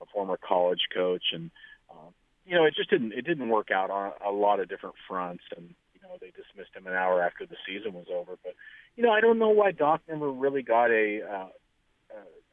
a 0.00 0.06
former 0.06 0.36
college 0.36 0.88
coach, 0.92 1.22
and 1.32 1.50
uh, 1.90 2.10
you 2.46 2.54
know, 2.54 2.64
it 2.64 2.74
just 2.74 2.90
didn't 2.90 3.12
it 3.12 3.26
didn't 3.26 3.48
work 3.48 3.70
out 3.70 3.90
on 3.90 4.12
a 4.24 4.30
lot 4.30 4.60
of 4.60 4.68
different 4.68 4.94
fronts, 5.08 5.44
and 5.56 5.74
you 5.94 6.00
know 6.02 6.16
they 6.20 6.28
dismissed 6.28 6.74
him 6.74 6.86
an 6.86 6.94
hour 6.94 7.22
after 7.22 7.46
the 7.46 7.56
season 7.66 7.92
was 7.92 8.06
over. 8.12 8.36
But 8.42 8.54
you 8.94 9.02
know, 9.02 9.10
I 9.10 9.20
don't 9.20 9.38
know 9.38 9.50
why 9.50 9.72
Doc 9.72 10.02
never 10.08 10.30
really 10.30 10.62
got 10.62 10.90
a 10.90 11.20
uh, 11.22 11.48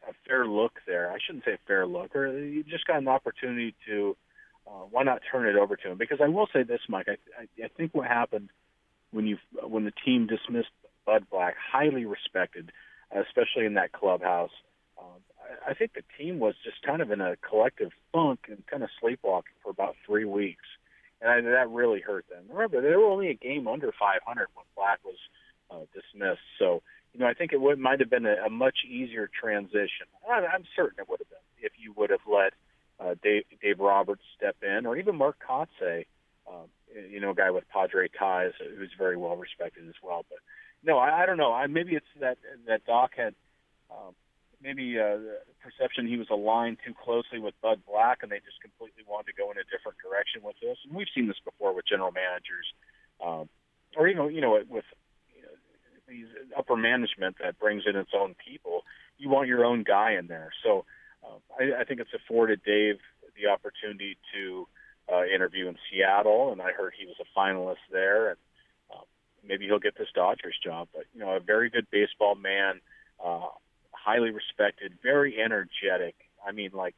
a 0.08 0.14
fair 0.28 0.46
look 0.46 0.80
there. 0.86 1.12
I 1.12 1.18
shouldn't 1.26 1.46
say 1.46 1.54
a 1.54 1.68
fair 1.68 1.86
look, 1.86 2.16
or 2.16 2.38
you 2.38 2.64
just 2.64 2.86
got 2.86 2.98
an 2.98 3.08
opportunity 3.08 3.76
to. 3.88 4.16
Uh, 4.66 4.86
why 4.90 5.04
not 5.04 5.22
turn 5.30 5.46
it 5.46 5.58
over 5.58 5.76
to 5.76 5.92
him? 5.92 5.98
Because 5.98 6.20
I 6.24 6.30
will 6.30 6.48
say 6.54 6.64
this, 6.64 6.80
Mike. 6.88 7.08
I, 7.10 7.18
I, 7.38 7.66
I 7.66 7.68
think 7.76 7.94
what 7.94 8.08
happened 8.08 8.50
when 9.12 9.28
you 9.28 9.38
when 9.62 9.84
the 9.84 9.92
team 10.06 10.26
dismissed 10.28 10.70
Bud 11.06 11.26
Black, 11.30 11.56
highly 11.58 12.06
respected, 12.06 12.72
especially 13.12 13.66
in 13.66 13.74
that 13.74 13.92
clubhouse. 13.92 14.52
Um, 14.98 15.20
I 15.68 15.74
think 15.74 15.94
the 15.94 16.04
team 16.18 16.40
was 16.40 16.56
just 16.64 16.82
kind 16.84 17.02
of 17.02 17.12
in 17.12 17.22
a 17.22 17.36
collective 17.38 17.92
funk 18.12 18.46
and 18.50 18.66
kind 18.68 18.84
of 18.84 18.90
sleepwalking 19.00 19.54
for 19.62 19.70
about 19.70 19.96
three 20.06 20.26
weeks, 20.26 20.66
and 21.22 21.30
I, 21.30 21.42
that 21.42 21.70
really 21.70 22.02
hurt 22.02 22.26
them. 22.30 22.44
Remember, 22.50 22.82
they 22.82 22.96
were 22.96 23.06
only 23.06 23.30
a 23.30 23.34
game 23.34 23.68
under 23.68 23.92
500 23.92 24.48
when 24.54 24.66
Black 24.76 25.00
was 25.04 25.18
uh, 25.72 25.86
dismissed, 25.94 26.42
so 26.60 26.82
you 27.14 27.20
know 27.20 27.28
I 27.28 27.34
think 27.34 27.54
it 27.54 27.62
would 27.62 27.80
might 27.80 28.00
have 28.00 28.10
been 28.10 28.26
a, 28.26 28.36
a 28.46 28.50
much 28.50 28.80
easier 28.88 29.30
transition. 29.40 30.08
I, 30.30 30.46
I'm 30.46 30.66
certain 30.76 31.00
it 31.00 31.10
would 31.10 31.20
have 31.20 31.30
been 31.30 31.40
if 31.62 31.74
you 31.78 31.94
would 31.96 32.10
have 32.10 32.26
let 32.28 32.54
uh, 33.00 33.16
Dave, 33.24 33.44
Dave 33.62 33.80
Roberts 33.80 34.24
step 34.38 34.58
in, 34.62 34.86
or 34.86 34.98
even 34.98 35.16
Mark 35.16 35.38
Kotsay, 35.48 36.06
um, 36.48 36.68
you 37.10 37.20
know, 37.20 37.32
a 37.32 37.36
guy 37.36 37.52
with 37.52 37.68
Padre 37.70 38.08
ties 38.08 38.52
who's 38.60 38.92
very 38.98 39.18
well 39.18 39.36
respected 39.36 39.88
as 39.88 39.96
well. 40.04 40.26
But 40.30 40.40
no, 40.84 40.98
I, 40.98 41.24
I 41.24 41.26
don't 41.26 41.38
know. 41.38 41.54
I, 41.54 41.68
maybe 41.68 41.96
it's 41.96 42.06
that 42.20 42.38
that 42.68 42.86
Doc 42.86 43.12
had. 43.16 43.34
Um, 43.92 44.16
maybe 44.64 44.98
uh, 44.98 45.20
perception 45.62 46.08
he 46.08 46.18
was 46.18 46.28
aligned 46.32 46.78
too 46.86 46.94
closely 47.04 47.40
with 47.40 47.54
Bud 47.62 47.82
Black, 47.86 48.24
and 48.24 48.32
they 48.32 48.40
just 48.40 48.62
completely 48.62 49.04
wanted 49.08 49.28
to 49.32 49.38
go 49.38 49.52
in 49.52 49.58
a 49.58 49.68
different 49.68 50.00
direction 50.00 50.42
with 50.42 50.56
this. 50.62 50.78
And 50.88 50.96
we've 50.96 51.12
seen 51.14 51.28
this 51.28 51.38
before 51.44 51.76
with 51.76 51.86
general 51.86 52.12
managers, 52.12 52.66
um, 53.20 53.50
or 53.96 54.08
even 54.08 54.34
you 54.34 54.42
know 54.42 54.58
with 54.68 54.88
you 55.36 55.44
know, 55.44 55.54
these 56.08 56.28
upper 56.58 56.78
management 56.78 57.36
that 57.44 57.60
brings 57.60 57.84
in 57.86 57.96
its 57.96 58.12
own 58.16 58.36
people. 58.40 58.84
You 59.20 59.30
want 59.30 59.48
your 59.48 59.66
own 59.66 59.84
guy 59.84 60.16
in 60.16 60.28
there. 60.28 60.52
So 60.64 60.86
uh, 61.24 61.38
I, 61.60 61.82
I 61.82 61.84
think 61.84 62.00
it's 62.00 62.16
afforded 62.16 62.64
Dave 62.64 62.98
the 63.36 63.50
opportunity 63.50 64.18
to 64.34 64.68
uh, 65.12 65.26
interview 65.26 65.68
in 65.68 65.76
Seattle, 65.90 66.52
and 66.52 66.62
I 66.62 66.72
heard 66.72 66.94
he 66.98 67.06
was 67.06 67.16
a 67.20 67.40
finalist 67.40 67.84
there, 67.92 68.30
and 68.30 68.38
uh, 68.92 69.04
maybe 69.46 69.66
he'll 69.66 69.80
get 69.80 69.98
this 69.98 70.08
Dodgers 70.16 70.56
job. 70.64 70.88
But 70.94 71.06
you 71.14 71.20
know, 71.20 71.32
a 71.36 71.40
very 71.40 71.70
good 71.70 71.88
baseball 71.92 72.36
man. 72.36 72.80
Uh, 73.24 73.48
highly 74.04 74.32
respected, 74.32 74.94
very 75.02 75.42
energetic. 75.42 76.16
I 76.46 76.52
mean, 76.52 76.72
like, 76.74 76.96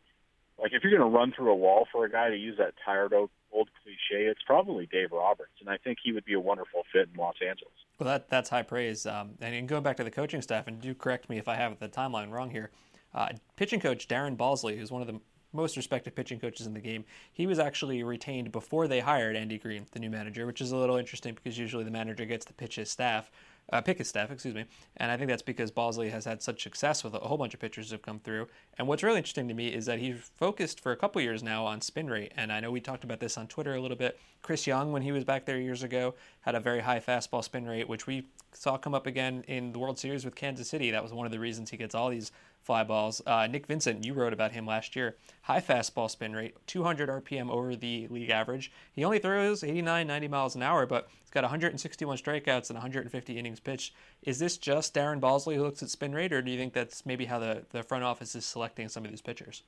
like 0.59 0.71
if 0.73 0.83
you're 0.83 0.97
going 0.97 1.09
to 1.09 1.17
run 1.17 1.33
through 1.35 1.51
a 1.51 1.55
wall 1.55 1.87
for 1.91 2.05
a 2.05 2.09
guy 2.09 2.29
to 2.29 2.35
use 2.35 2.57
that 2.57 2.73
tired 2.83 3.13
old, 3.13 3.29
old 3.51 3.69
cliche, 3.83 4.25
it's 4.25 4.41
probably 4.45 4.87
Dave 4.87 5.11
Roberts, 5.11 5.53
and 5.59 5.69
I 5.69 5.77
think 5.77 5.99
he 6.03 6.11
would 6.11 6.25
be 6.25 6.33
a 6.33 6.39
wonderful 6.39 6.83
fit 6.91 7.09
in 7.13 7.19
Los 7.19 7.35
Angeles. 7.41 7.73
Well, 7.99 8.07
that 8.07 8.29
that's 8.29 8.49
high 8.49 8.63
praise. 8.63 9.05
Um, 9.05 9.31
and 9.41 9.67
going 9.67 9.83
back 9.83 9.97
to 9.97 10.03
the 10.03 10.11
coaching 10.11 10.41
staff, 10.41 10.67
and 10.67 10.81
do 10.81 10.93
correct 10.93 11.29
me 11.29 11.37
if 11.37 11.47
I 11.47 11.55
have 11.55 11.79
the 11.79 11.89
timeline 11.89 12.31
wrong 12.31 12.49
here. 12.49 12.71
Uh, 13.13 13.29
pitching 13.55 13.79
coach 13.79 14.07
Darren 14.07 14.35
Balsley, 14.35 14.77
who's 14.77 14.91
one 14.91 15.01
of 15.01 15.07
the 15.07 15.19
most 15.53 15.77
respected 15.77 16.15
pitching 16.15 16.39
coaches 16.39 16.67
in 16.67 16.73
the 16.73 16.81
game. 16.81 17.05
He 17.31 17.47
was 17.47 17.59
actually 17.59 18.03
retained 18.03 18.51
before 18.51 18.89
they 18.89 18.99
hired 18.99 19.37
Andy 19.37 19.57
Green, 19.57 19.85
the 19.93 19.99
new 19.99 20.09
manager, 20.09 20.45
which 20.45 20.59
is 20.59 20.73
a 20.73 20.77
little 20.77 20.97
interesting 20.97 21.33
because 21.33 21.57
usually 21.57 21.85
the 21.85 21.91
manager 21.91 22.25
gets 22.25 22.45
to 22.45 22.53
pitch 22.53 22.75
his 22.75 22.89
staff 22.89 23.31
uh, 23.71 23.81
Pickett's 23.81 24.09
staff, 24.09 24.31
excuse 24.31 24.53
me. 24.53 24.65
And 24.97 25.11
I 25.11 25.17
think 25.17 25.29
that's 25.29 25.41
because 25.41 25.71
Balsley 25.71 26.11
has 26.11 26.25
had 26.25 26.41
such 26.41 26.61
success 26.63 27.03
with 27.03 27.13
a 27.13 27.19
whole 27.19 27.37
bunch 27.37 27.53
of 27.53 27.59
pitchers 27.59 27.91
have 27.91 28.01
come 28.01 28.19
through. 28.19 28.47
And 28.77 28.87
what's 28.87 29.03
really 29.03 29.17
interesting 29.17 29.47
to 29.47 29.53
me 29.53 29.69
is 29.69 29.85
that 29.85 29.99
he's 29.99 30.31
focused 30.37 30.79
for 30.79 30.91
a 30.91 30.97
couple 30.97 31.21
years 31.21 31.41
now 31.41 31.65
on 31.65 31.81
spin 31.81 32.07
rate. 32.07 32.31
And 32.37 32.51
I 32.51 32.59
know 32.59 32.71
we 32.71 32.79
talked 32.79 33.03
about 33.03 33.19
this 33.19 33.37
on 33.37 33.47
Twitter 33.47 33.75
a 33.75 33.81
little 33.81 33.97
bit. 33.97 34.19
Chris 34.41 34.67
Young, 34.67 34.91
when 34.91 35.01
he 35.01 35.11
was 35.11 35.23
back 35.23 35.45
there 35.45 35.57
years 35.57 35.83
ago, 35.83 36.13
had 36.41 36.55
a 36.55 36.59
very 36.59 36.81
high 36.81 36.99
fastball 36.99 37.43
spin 37.43 37.65
rate, 37.65 37.89
which 37.89 38.05
we 38.05 38.27
saw 38.53 38.77
come 38.77 38.93
up 38.93 39.07
again 39.07 39.43
in 39.47 39.71
the 39.71 39.79
World 39.79 39.97
Series 39.97 40.25
with 40.25 40.35
Kansas 40.35 40.69
City. 40.69 40.91
That 40.91 41.03
was 41.03 41.13
one 41.13 41.25
of 41.25 41.31
the 41.31 41.39
reasons 41.39 41.69
he 41.71 41.77
gets 41.77 41.95
all 41.95 42.09
these 42.09 42.31
fly 42.65 42.83
balls. 42.83 43.21
Uh, 43.27 43.47
Nick 43.47 43.67
Vincent, 43.67 44.03
you 44.03 44.13
wrote 44.13 44.33
about 44.33 44.51
him 44.51 44.65
last 44.65 44.95
year. 44.95 45.15
High 45.43 45.61
fastball 45.61 46.09
spin 46.09 46.35
rate, 46.35 46.55
200 46.65 47.09
RPM 47.09 47.49
over 47.49 47.75
the 47.75 48.07
league 48.07 48.31
average. 48.31 48.71
He 48.91 49.05
only 49.05 49.19
throws 49.19 49.63
89, 49.63 50.07
90 50.07 50.27
miles 50.27 50.55
an 50.55 50.63
hour, 50.63 50.87
but 50.87 51.07
he's 51.21 51.29
got 51.29 51.43
161 51.43 52.17
strikeouts 52.17 52.69
and 52.69 52.77
150 52.77 53.37
innings 53.37 53.59
pitched. 53.59 53.93
Is 54.23 54.39
this 54.39 54.57
just 54.57 54.95
Darren 54.95 55.21
Balsley 55.21 55.55
who 55.55 55.63
looks 55.63 55.83
at 55.83 55.89
spin 55.89 56.13
rate, 56.13 56.33
or 56.33 56.41
do 56.41 56.49
you 56.49 56.57
think 56.57 56.73
that's 56.73 57.05
maybe 57.05 57.25
how 57.25 57.37
the, 57.37 57.63
the 57.69 57.83
front 57.83 58.03
office 58.03 58.33
is 58.35 58.45
selecting 58.45 58.89
some 58.89 59.05
of 59.05 59.11
these 59.11 59.21
pitchers? 59.21 59.61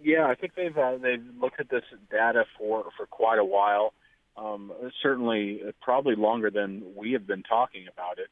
Yeah, 0.00 0.26
I 0.26 0.34
think 0.34 0.56
they've 0.56 0.76
uh, 0.76 0.96
they've 1.00 1.24
looked 1.40 1.60
at 1.60 1.70
this 1.70 1.84
data 2.10 2.44
for 2.58 2.86
for 2.96 3.06
quite 3.06 3.38
a 3.38 3.44
while. 3.44 3.94
Um, 4.36 4.72
certainly, 5.00 5.62
probably 5.80 6.16
longer 6.16 6.50
than 6.50 6.82
we 6.96 7.12
have 7.12 7.24
been 7.24 7.44
talking 7.44 7.86
about 7.92 8.18
it, 8.18 8.28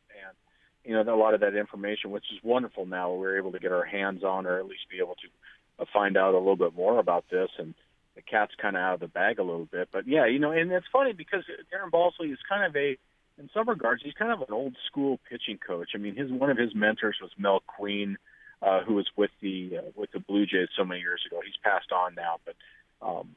you 0.91 0.97
know, 0.97 1.15
a 1.15 1.15
lot 1.15 1.35
of 1.35 1.41
that 1.41 1.55
information, 1.55 2.11
which 2.11 2.25
is 2.33 2.43
wonderful 2.43 2.85
now. 2.85 3.13
We're 3.13 3.39
able 3.39 3.53
to 3.53 3.61
get 3.61 3.71
our 3.71 3.85
hands 3.85 4.25
on, 4.25 4.45
or 4.45 4.59
at 4.59 4.67
least 4.67 4.91
be 4.91 4.99
able 4.99 5.15
to 5.15 5.83
uh, 5.83 5.85
find 5.93 6.17
out 6.17 6.35
a 6.35 6.39
little 6.39 6.57
bit 6.57 6.75
more 6.75 6.99
about 6.99 7.27
this. 7.31 7.49
And 7.59 7.75
the 8.17 8.23
cat's 8.23 8.57
kind 8.61 8.75
of 8.75 8.81
out 8.81 8.95
of 8.95 9.01
the 9.01 9.07
bag 9.07 9.39
a 9.39 9.45
little 9.45 9.69
bit. 9.71 9.91
But 9.93 10.09
yeah, 10.09 10.27
you 10.27 10.41
know, 10.41 10.51
and 10.51 10.73
it's 10.73 10.89
funny 10.93 11.13
because 11.13 11.45
Darren 11.73 11.93
Balsley 11.93 12.33
is 12.33 12.41
kind 12.49 12.65
of 12.65 12.75
a, 12.75 12.99
in 13.39 13.49
some 13.55 13.69
regards, 13.69 14.03
he's 14.03 14.15
kind 14.15 14.33
of 14.33 14.41
an 14.41 14.53
old 14.53 14.75
school 14.89 15.21
pitching 15.31 15.61
coach. 15.65 15.91
I 15.95 15.99
mean, 15.99 16.17
his 16.17 16.29
one 16.29 16.51
of 16.51 16.59
his 16.59 16.75
mentors 16.75 17.19
was 17.23 17.31
Mel 17.39 17.63
Queen, 17.69 18.19
uh, 18.61 18.81
who 18.83 18.95
was 18.95 19.07
with 19.17 19.31
the 19.41 19.79
uh, 19.79 19.91
with 19.95 20.11
the 20.11 20.19
Blue 20.19 20.45
Jays 20.45 20.71
so 20.77 20.85
many 20.85 21.03
years 21.03 21.23
ago. 21.25 21.41
He's 21.45 21.55
passed 21.63 21.93
on 21.93 22.17
now, 22.17 22.41
but 22.45 22.57
um, 23.01 23.37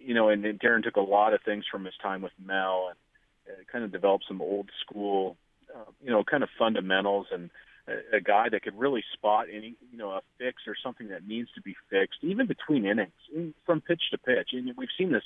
you 0.00 0.14
know, 0.14 0.28
and, 0.28 0.46
and 0.46 0.60
Darren 0.60 0.84
took 0.84 0.94
a 0.94 1.00
lot 1.00 1.34
of 1.34 1.40
things 1.42 1.64
from 1.68 1.84
his 1.84 1.94
time 2.00 2.22
with 2.22 2.32
Mel 2.38 2.90
and 2.90 2.98
uh, 3.52 3.62
kind 3.72 3.84
of 3.84 3.90
developed 3.90 4.26
some 4.28 4.40
old 4.40 4.70
school 4.86 5.36
uh, 5.74 5.90
you 6.02 6.10
know, 6.10 6.24
kind 6.24 6.42
of 6.42 6.48
fundamentals 6.58 7.26
and 7.32 7.50
a, 7.86 8.16
a 8.16 8.20
guy 8.20 8.48
that 8.50 8.62
could 8.62 8.78
really 8.78 9.04
spot 9.14 9.46
any, 9.52 9.74
you 9.90 9.98
know, 9.98 10.10
a 10.10 10.20
fix 10.38 10.62
or 10.66 10.74
something 10.82 11.08
that 11.08 11.26
needs 11.26 11.48
to 11.54 11.62
be 11.62 11.74
fixed, 11.90 12.18
even 12.22 12.46
between 12.46 12.84
innings, 12.84 13.54
from 13.64 13.80
pitch 13.80 14.02
to 14.10 14.18
pitch. 14.18 14.50
And 14.52 14.72
we've 14.76 14.88
seen 14.96 15.12
this 15.12 15.22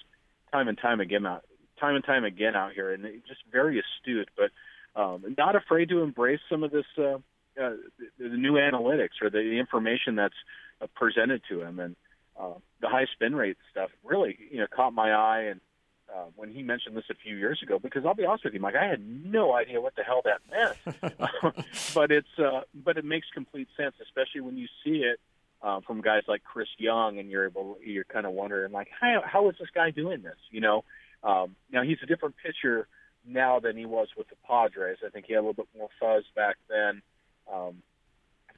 time 0.53 0.69
and 0.69 0.79
time 0.79 1.01
again 1.01 1.27
out, 1.27 1.45
time 1.81 1.95
and 1.95 2.05
time 2.05 2.25
again 2.25 2.55
out 2.55 2.73
here, 2.73 2.93
and 2.93 3.05
just 3.27 3.41
very 3.51 3.81
astute, 3.81 4.29
but 4.37 4.51
um, 5.01 5.35
not 5.39 5.57
afraid 5.57 5.89
to 5.89 6.03
embrace 6.03 6.41
some 6.51 6.63
of 6.63 6.71
this, 6.71 6.85
uh, 6.99 7.15
uh, 7.15 7.19
the, 7.57 7.77
the 8.19 8.37
new 8.37 8.55
analytics 8.55 9.21
or 9.23 9.31
the, 9.31 9.39
the 9.39 9.59
information 9.59 10.17
that's 10.17 10.35
uh, 10.81 10.87
presented 10.95 11.43
to 11.49 11.63
him, 11.63 11.81
and 11.81 11.97
uh, 12.39 12.55
the 12.81 12.89
high 12.89 13.07
spin 13.13 13.35
rate 13.35 13.57
stuff 13.71 13.91
really, 14.05 14.39
you 14.51 14.59
know, 14.59 14.67
caught 14.75 14.93
my 14.93 15.13
eye 15.13 15.43
and 15.51 15.61
uh, 16.15 16.25
when 16.37 16.51
he 16.51 16.63
mentioned 16.63 16.97
this 16.97 17.05
a 17.11 17.15
few 17.15 17.37
years 17.37 17.63
ago 17.63 17.79
because 17.79 18.05
I'll 18.05 18.15
be 18.15 18.25
honest 18.25 18.45
with 18.45 18.55
you, 18.55 18.61
Mike, 18.61 18.75
I 18.77 18.87
had 18.87 19.01
no 19.01 19.55
idea 19.55 19.81
what 19.81 19.95
the 19.97 20.03
hell 20.03 20.23
that 20.25 20.41
meant. 20.51 21.57
but 21.95 22.11
it's 22.11 22.39
uh, 22.39 22.63
but 22.75 22.99
it 22.99 23.05
makes 23.05 23.27
complete 23.33 23.69
sense, 23.77 23.95
especially 24.03 24.43
when 24.43 24.57
you 24.57 24.67
see 24.85 24.99
it 24.99 25.19
uh, 25.63 25.81
from 25.81 26.01
guys 26.01 26.23
like 26.29 26.45
Chris 26.45 26.69
Young, 26.79 27.19
and 27.19 27.31
you're 27.31 27.47
able 27.47 27.79
you're 27.85 28.05
kind 28.05 28.27
of 28.27 28.33
wondering 28.33 28.73
like 28.73 28.89
how 28.99 29.23
how 29.25 29.49
is 29.49 29.57
this 29.59 29.71
guy 29.75 29.91
doing 29.91 30.23
this? 30.23 30.37
You 30.51 30.61
know, 30.61 30.85
um, 31.23 31.57
now 31.71 31.83
he's 31.83 31.99
a 32.03 32.07
different 32.07 32.35
pitcher 32.43 32.87
now 33.27 33.61
than 33.61 33.77
he 33.77 33.87
was 33.87 34.09
with 34.17 34.29
the 34.29 34.37
Padres. 34.47 34.99
I 35.05 35.11
think 35.11 35.27
he 35.27 35.33
had 35.33 35.41
a 35.41 35.47
little 35.47 35.55
bit 35.55 35.69
more 35.77 35.89
fuzz 35.99 36.25
back 36.35 36.57
then. 36.69 37.03
Um, 37.53 37.83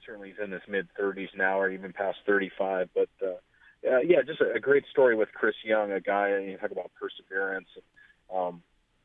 certainly, 0.04 0.30
he's 0.30 0.44
in 0.44 0.50
his 0.50 0.62
mid 0.66 0.88
30s 0.98 1.36
now, 1.36 1.60
or 1.60 1.70
even 1.70 1.92
past 1.92 2.18
35, 2.26 2.90
but. 2.94 3.08
Uh, 3.22 3.34
uh, 3.88 4.00
yeah, 4.00 4.22
just 4.26 4.40
a, 4.40 4.52
a 4.54 4.60
great 4.60 4.84
story 4.90 5.16
with 5.16 5.28
Chris 5.32 5.54
Young, 5.64 5.92
a 5.92 6.00
guy 6.00 6.38
you 6.38 6.56
talk 6.56 6.70
about 6.70 6.90
perseverance, 6.98 7.68
um, 8.34 8.62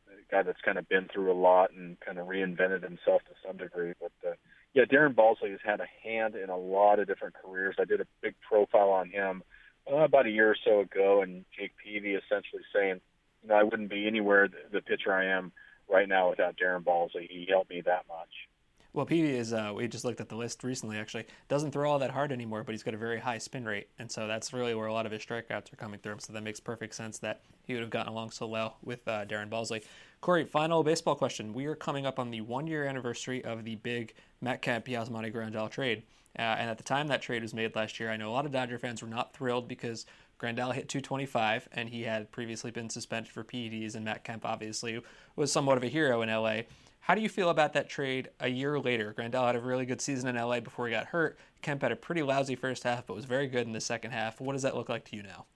a 0.07 0.31
guy 0.31 0.43
that's 0.43 0.61
kind 0.61 0.77
of 0.77 0.87
been 0.87 1.07
through 1.13 1.31
a 1.31 1.33
lot 1.39 1.71
and 1.71 1.99
kind 1.99 2.17
of 2.17 2.27
reinvented 2.27 2.83
himself 2.83 3.21
to 3.27 3.35
some 3.45 3.57
degree. 3.57 3.93
But 3.99 4.11
uh, 4.27 4.33
yeah, 4.73 4.85
Darren 4.85 5.15
Balsley 5.15 5.51
has 5.51 5.59
had 5.63 5.81
a 5.81 6.07
hand 6.07 6.35
in 6.35 6.49
a 6.49 6.57
lot 6.57 6.99
of 6.99 7.07
different 7.07 7.35
careers. 7.35 7.75
I 7.79 7.85
did 7.85 8.01
a 8.01 8.07
big 8.21 8.35
profile 8.47 8.89
on 8.89 9.09
him 9.09 9.43
uh, 9.91 9.97
about 9.97 10.27
a 10.27 10.31
year 10.31 10.51
or 10.51 10.57
so 10.63 10.81
ago, 10.81 11.21
and 11.21 11.45
Jake 11.57 11.71
Peavy 11.83 12.13
essentially 12.13 12.63
saying, 12.73 13.01
you 13.43 13.49
know, 13.49 13.55
I 13.55 13.63
wouldn't 13.63 13.89
be 13.89 14.07
anywhere 14.07 14.47
the, 14.47 14.79
the 14.79 14.81
pitcher 14.81 15.13
I 15.13 15.25
am 15.25 15.51
right 15.89 16.07
now 16.07 16.29
without 16.29 16.55
Darren 16.57 16.83
Balsley. 16.83 17.27
He 17.29 17.47
helped 17.49 17.69
me 17.69 17.81
that 17.85 18.05
much. 18.07 18.48
Well, 18.91 19.05
Peavy 19.05 19.35
is, 19.35 19.53
uh, 19.53 19.71
we 19.75 19.87
just 19.87 20.03
looked 20.03 20.19
at 20.19 20.29
the 20.29 20.35
list 20.35 20.63
recently 20.63 20.97
actually, 20.97 21.25
doesn't 21.47 21.71
throw 21.71 21.89
all 21.89 21.99
that 21.99 22.09
hard 22.09 22.31
anymore, 22.31 22.63
but 22.63 22.71
he's 22.71 22.81
got 22.81 22.95
a 22.95 22.97
very 22.97 23.19
high 23.19 23.37
spin 23.37 23.65
rate. 23.65 23.87
And 23.99 24.11
so 24.11 24.27
that's 24.27 24.51
really 24.51 24.73
where 24.73 24.87
a 24.87 24.93
lot 24.93 25.05
of 25.05 25.11
his 25.11 25.23
strikeouts 25.23 25.71
are 25.71 25.75
coming 25.75 25.99
through. 25.99 26.15
So 26.19 26.33
that 26.33 26.41
makes 26.41 26.59
perfect 26.59 26.95
sense 26.95 27.19
that 27.19 27.41
he 27.65 27.73
would 27.73 27.81
have 27.81 27.91
gotten 27.91 28.11
along 28.11 28.31
so 28.31 28.47
well 28.47 28.77
with 28.83 29.07
uh, 29.07 29.25
Darren 29.25 29.49
Balsley. 29.49 29.83
Corey, 30.21 30.43
final 30.43 30.83
baseball 30.83 31.15
question. 31.15 31.53
We 31.53 31.67
are 31.67 31.75
coming 31.75 32.07
up 32.07 32.17
on 32.17 32.31
the 32.31 32.41
one 32.41 32.65
year 32.65 32.85
anniversary 32.85 33.43
of 33.43 33.63
the 33.63 33.75
big 33.75 34.15
Kemp 34.43 34.85
Yasmani 34.85 35.31
Grandal 35.31 35.69
trade. 35.69 36.01
Uh, 36.37 36.41
and 36.41 36.69
at 36.69 36.77
the 36.77 36.83
time 36.83 37.07
that 37.07 37.21
trade 37.21 37.43
was 37.43 37.53
made 37.53 37.75
last 37.75 37.99
year, 37.99 38.09
I 38.09 38.17
know 38.17 38.29
a 38.29 38.33
lot 38.33 38.45
of 38.45 38.51
Dodger 38.51 38.79
fans 38.79 39.01
were 39.03 39.07
not 39.07 39.33
thrilled 39.33 39.67
because 39.67 40.05
Grandal 40.39 40.73
hit 40.73 40.89
225 40.89 41.69
and 41.73 41.89
he 41.89 42.03
had 42.03 42.31
previously 42.31 42.71
been 42.71 42.89
suspended 42.89 43.31
for 43.31 43.43
PEDs, 43.43 43.95
and 43.95 44.05
Matt 44.05 44.23
Kemp 44.23 44.45
obviously 44.45 45.01
was 45.35 45.51
somewhat 45.51 45.77
of 45.77 45.83
a 45.83 45.87
hero 45.87 46.21
in 46.21 46.29
LA. 46.29 46.61
How 47.09 47.15
do 47.15 47.21
you 47.21 47.29
feel 47.29 47.49
about 47.49 47.73
that 47.73 47.89
trade 47.89 48.29
a 48.39 48.47
year 48.47 48.79
later? 48.79 49.15
Grandal 49.17 49.47
had 49.47 49.55
a 49.55 49.59
really 49.59 49.87
good 49.87 49.99
season 49.99 50.29
in 50.29 50.35
LA 50.35 50.59
before 50.59 50.85
he 50.85 50.93
got 50.93 51.07
hurt. 51.07 51.39
Kemp 51.63 51.81
had 51.81 51.91
a 51.91 51.95
pretty 51.95 52.21
lousy 52.21 52.53
first 52.53 52.83
half, 52.83 53.07
but 53.07 53.15
was 53.15 53.25
very 53.25 53.47
good 53.47 53.65
in 53.65 53.73
the 53.73 53.81
second 53.81 54.11
half. 54.11 54.39
What 54.39 54.53
does 54.53 54.61
that 54.61 54.75
look 54.75 54.89
like 54.89 55.05
to 55.05 55.15
you 55.15 55.23
now? 55.23 55.47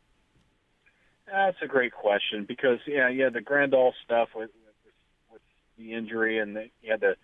That's 1.27 1.57
a 1.61 1.67
great 1.67 1.93
question 1.93 2.45
because 2.47 2.79
yeah, 2.87 3.07
yeah, 3.07 3.29
the 3.29 3.39
Grandal 3.39 3.91
stuff 4.03 4.29
with 4.35 4.49
with, 4.65 4.93
with 5.31 5.41
the 5.77 5.93
injury 5.93 6.39
and 6.39 6.55
the, 6.55 6.69
he 6.81 6.87
had 6.87 7.01
the 7.01 7.15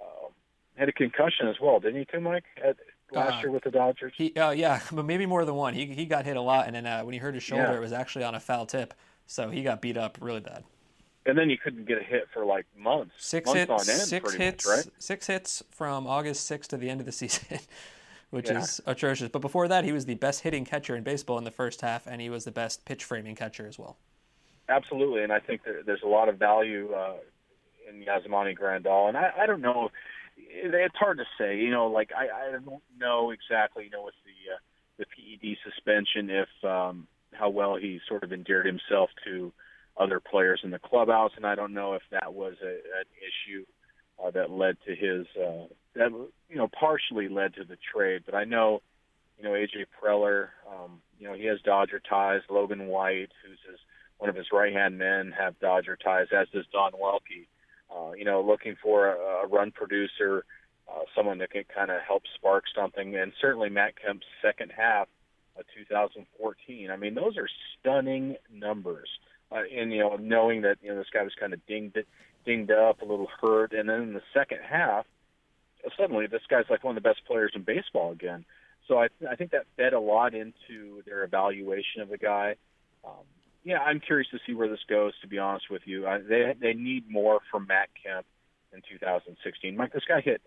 uh, 0.00 0.30
had 0.74 0.88
a 0.88 0.92
concussion 0.92 1.46
as 1.46 1.60
well, 1.62 1.78
didn't 1.78 2.00
he, 2.00 2.06
too, 2.06 2.20
Mike? 2.20 2.46
At, 2.56 2.76
last 3.12 3.34
uh, 3.34 3.38
year 3.38 3.50
with 3.52 3.62
the 3.62 3.70
Dodgers. 3.70 4.14
He, 4.16 4.34
uh, 4.34 4.50
yeah, 4.50 4.80
but 4.92 5.04
maybe 5.04 5.26
more 5.26 5.44
than 5.44 5.54
one. 5.54 5.74
He 5.74 5.86
he 5.86 6.06
got 6.06 6.24
hit 6.24 6.36
a 6.36 6.42
lot, 6.42 6.66
and 6.66 6.74
then 6.74 6.86
uh, 6.86 7.02
when 7.02 7.12
he 7.12 7.20
hurt 7.20 7.34
his 7.34 7.44
shoulder, 7.44 7.70
yeah. 7.70 7.76
it 7.76 7.80
was 7.80 7.92
actually 7.92 8.24
on 8.24 8.34
a 8.34 8.40
foul 8.40 8.66
tip, 8.66 8.94
so 9.28 9.48
he 9.48 9.62
got 9.62 9.80
beat 9.80 9.96
up 9.96 10.18
really 10.20 10.40
bad 10.40 10.64
and 11.30 11.38
then 11.38 11.48
you 11.48 11.56
couldn't 11.56 11.86
get 11.86 11.98
a 11.98 12.04
hit 12.04 12.28
for 12.34 12.44
like 12.44 12.66
months. 12.76 13.12
Six 13.18 13.46
months 13.46 13.60
hits, 13.60 13.70
on 13.70 13.78
end, 13.78 14.08
six 14.08 14.34
hits, 14.34 14.66
much, 14.66 14.76
right? 14.76 14.86
six 14.98 15.26
hits 15.28 15.62
from 15.70 16.06
August 16.06 16.50
6th 16.50 16.66
to 16.68 16.76
the 16.76 16.90
end 16.90 17.00
of 17.00 17.06
the 17.06 17.12
season, 17.22 17.60
which 18.30 18.50
yeah. 18.50 18.58
is 18.58 18.80
atrocious. 18.84 19.28
But 19.28 19.38
before 19.40 19.68
that, 19.68 19.84
he 19.84 19.92
was 19.92 20.06
the 20.06 20.16
best 20.16 20.42
hitting 20.42 20.64
catcher 20.64 20.96
in 20.96 21.04
baseball 21.04 21.38
in 21.38 21.44
the 21.44 21.50
first 21.50 21.80
half, 21.82 22.06
and 22.06 22.20
he 22.20 22.28
was 22.28 22.44
the 22.44 22.50
best 22.50 22.84
pitch 22.84 23.04
framing 23.04 23.36
catcher 23.36 23.66
as 23.66 23.78
well. 23.78 23.96
Absolutely, 24.68 25.22
and 25.22 25.32
I 25.32 25.40
think 25.40 25.64
there, 25.64 25.82
there's 25.84 26.02
a 26.02 26.08
lot 26.08 26.28
of 26.28 26.36
value 26.36 26.92
uh, 26.92 27.14
in 27.88 28.04
Yasmani 28.04 28.58
Grandal, 28.58 29.08
and 29.08 29.16
I, 29.16 29.32
I 29.40 29.46
don't 29.46 29.60
know. 29.60 29.90
It's 30.36 30.96
hard 30.96 31.18
to 31.18 31.24
say, 31.38 31.58
you 31.58 31.70
know. 31.70 31.86
Like 31.88 32.10
I, 32.16 32.48
I 32.48 32.50
don't 32.52 32.82
know 32.98 33.30
exactly, 33.30 33.84
you 33.84 33.90
know, 33.90 34.04
with 34.04 34.14
the 34.24 34.54
uh, 34.54 34.58
the 34.98 35.06
PED 35.06 35.56
suspension, 35.64 36.30
if 36.30 36.48
um, 36.64 37.06
how 37.32 37.50
well 37.50 37.76
he 37.76 38.00
sort 38.08 38.24
of 38.24 38.32
endeared 38.32 38.66
himself 38.66 39.10
to 39.24 39.52
other 40.00 40.18
players 40.18 40.60
in 40.64 40.70
the 40.70 40.78
clubhouse, 40.78 41.32
and 41.36 41.46
I 41.46 41.54
don't 41.54 41.74
know 41.74 41.94
if 41.94 42.02
that 42.10 42.32
was 42.32 42.54
a, 42.62 42.68
an 42.68 43.04
issue 43.20 43.64
uh, 44.22 44.30
that 44.30 44.50
led 44.50 44.76
to 44.86 44.94
his 44.94 45.26
uh, 45.36 45.66
that 45.94 46.10
you 46.48 46.56
know 46.56 46.68
partially 46.68 47.28
led 47.28 47.54
to 47.54 47.64
the 47.64 47.76
trade. 47.94 48.22
But 48.24 48.34
I 48.34 48.44
know 48.44 48.80
you 49.38 49.44
know 49.44 49.50
AJ 49.50 49.86
Preller, 50.02 50.48
um, 50.68 51.00
you 51.18 51.28
know 51.28 51.34
he 51.34 51.44
has 51.46 51.60
Dodger 51.60 52.00
ties. 52.00 52.40
Logan 52.48 52.86
White, 52.86 53.30
who's 53.44 53.58
his 53.68 53.78
one 54.18 54.30
of 54.30 54.36
his 54.36 54.46
right 54.52 54.72
hand 54.72 54.98
men, 54.98 55.32
have 55.38 55.58
Dodger 55.60 55.96
ties, 55.96 56.28
as 56.32 56.48
does 56.48 56.66
Don 56.72 56.92
Welke. 56.92 57.46
Uh, 57.94 58.12
you 58.12 58.24
know, 58.24 58.40
looking 58.40 58.76
for 58.80 59.08
a, 59.08 59.44
a 59.44 59.46
run 59.48 59.72
producer, 59.72 60.44
uh, 60.88 61.00
someone 61.14 61.38
that 61.38 61.50
can 61.50 61.64
kind 61.74 61.90
of 61.90 62.00
help 62.06 62.22
spark 62.36 62.64
something, 62.74 63.16
and 63.16 63.32
certainly 63.40 63.68
Matt 63.68 63.94
Kemp's 64.00 64.26
second 64.40 64.72
half 64.74 65.08
of 65.56 65.64
2014. 65.76 66.90
I 66.90 66.96
mean, 66.96 67.14
those 67.14 67.36
are 67.36 67.48
stunning 67.80 68.36
numbers 68.52 69.08
uh, 69.52 69.62
and 69.76 69.92
you 69.92 70.00
know 70.00 70.16
knowing 70.16 70.62
that 70.62 70.78
you 70.82 70.90
know 70.90 70.96
this 70.96 71.10
guy 71.12 71.22
was 71.22 71.32
kind 71.38 71.52
of 71.52 71.64
dinged 71.66 71.98
dinged 72.44 72.70
up, 72.70 73.02
a 73.02 73.04
little 73.04 73.28
hurt, 73.40 73.72
and 73.72 73.88
then 73.88 74.02
in 74.02 74.12
the 74.14 74.22
second 74.32 74.58
half, 74.68 75.06
suddenly 75.98 76.26
this 76.26 76.42
guy's 76.48 76.64
like 76.70 76.84
one 76.84 76.96
of 76.96 77.02
the 77.02 77.08
best 77.08 77.20
players 77.26 77.52
in 77.54 77.62
baseball 77.62 78.12
again. 78.12 78.44
So 78.88 78.98
I 78.98 79.08
I 79.30 79.36
think 79.36 79.52
that 79.52 79.66
fed 79.76 79.92
a 79.92 80.00
lot 80.00 80.34
into 80.34 81.02
their 81.06 81.24
evaluation 81.24 82.02
of 82.02 82.08
the 82.08 82.18
guy. 82.18 82.56
Um, 83.04 83.24
yeah, 83.64 83.78
I'm 83.78 84.00
curious 84.00 84.28
to 84.30 84.38
see 84.46 84.54
where 84.54 84.68
this 84.68 84.80
goes. 84.88 85.12
To 85.20 85.28
be 85.28 85.38
honest 85.38 85.70
with 85.70 85.82
you, 85.84 86.06
I, 86.06 86.18
they 86.18 86.54
they 86.60 86.72
need 86.72 87.10
more 87.10 87.40
from 87.50 87.66
Matt 87.66 87.88
Kemp 88.02 88.26
in 88.72 88.82
2016. 88.88 89.76
Mike, 89.76 89.92
this 89.92 90.04
guy 90.08 90.20
hit 90.20 90.40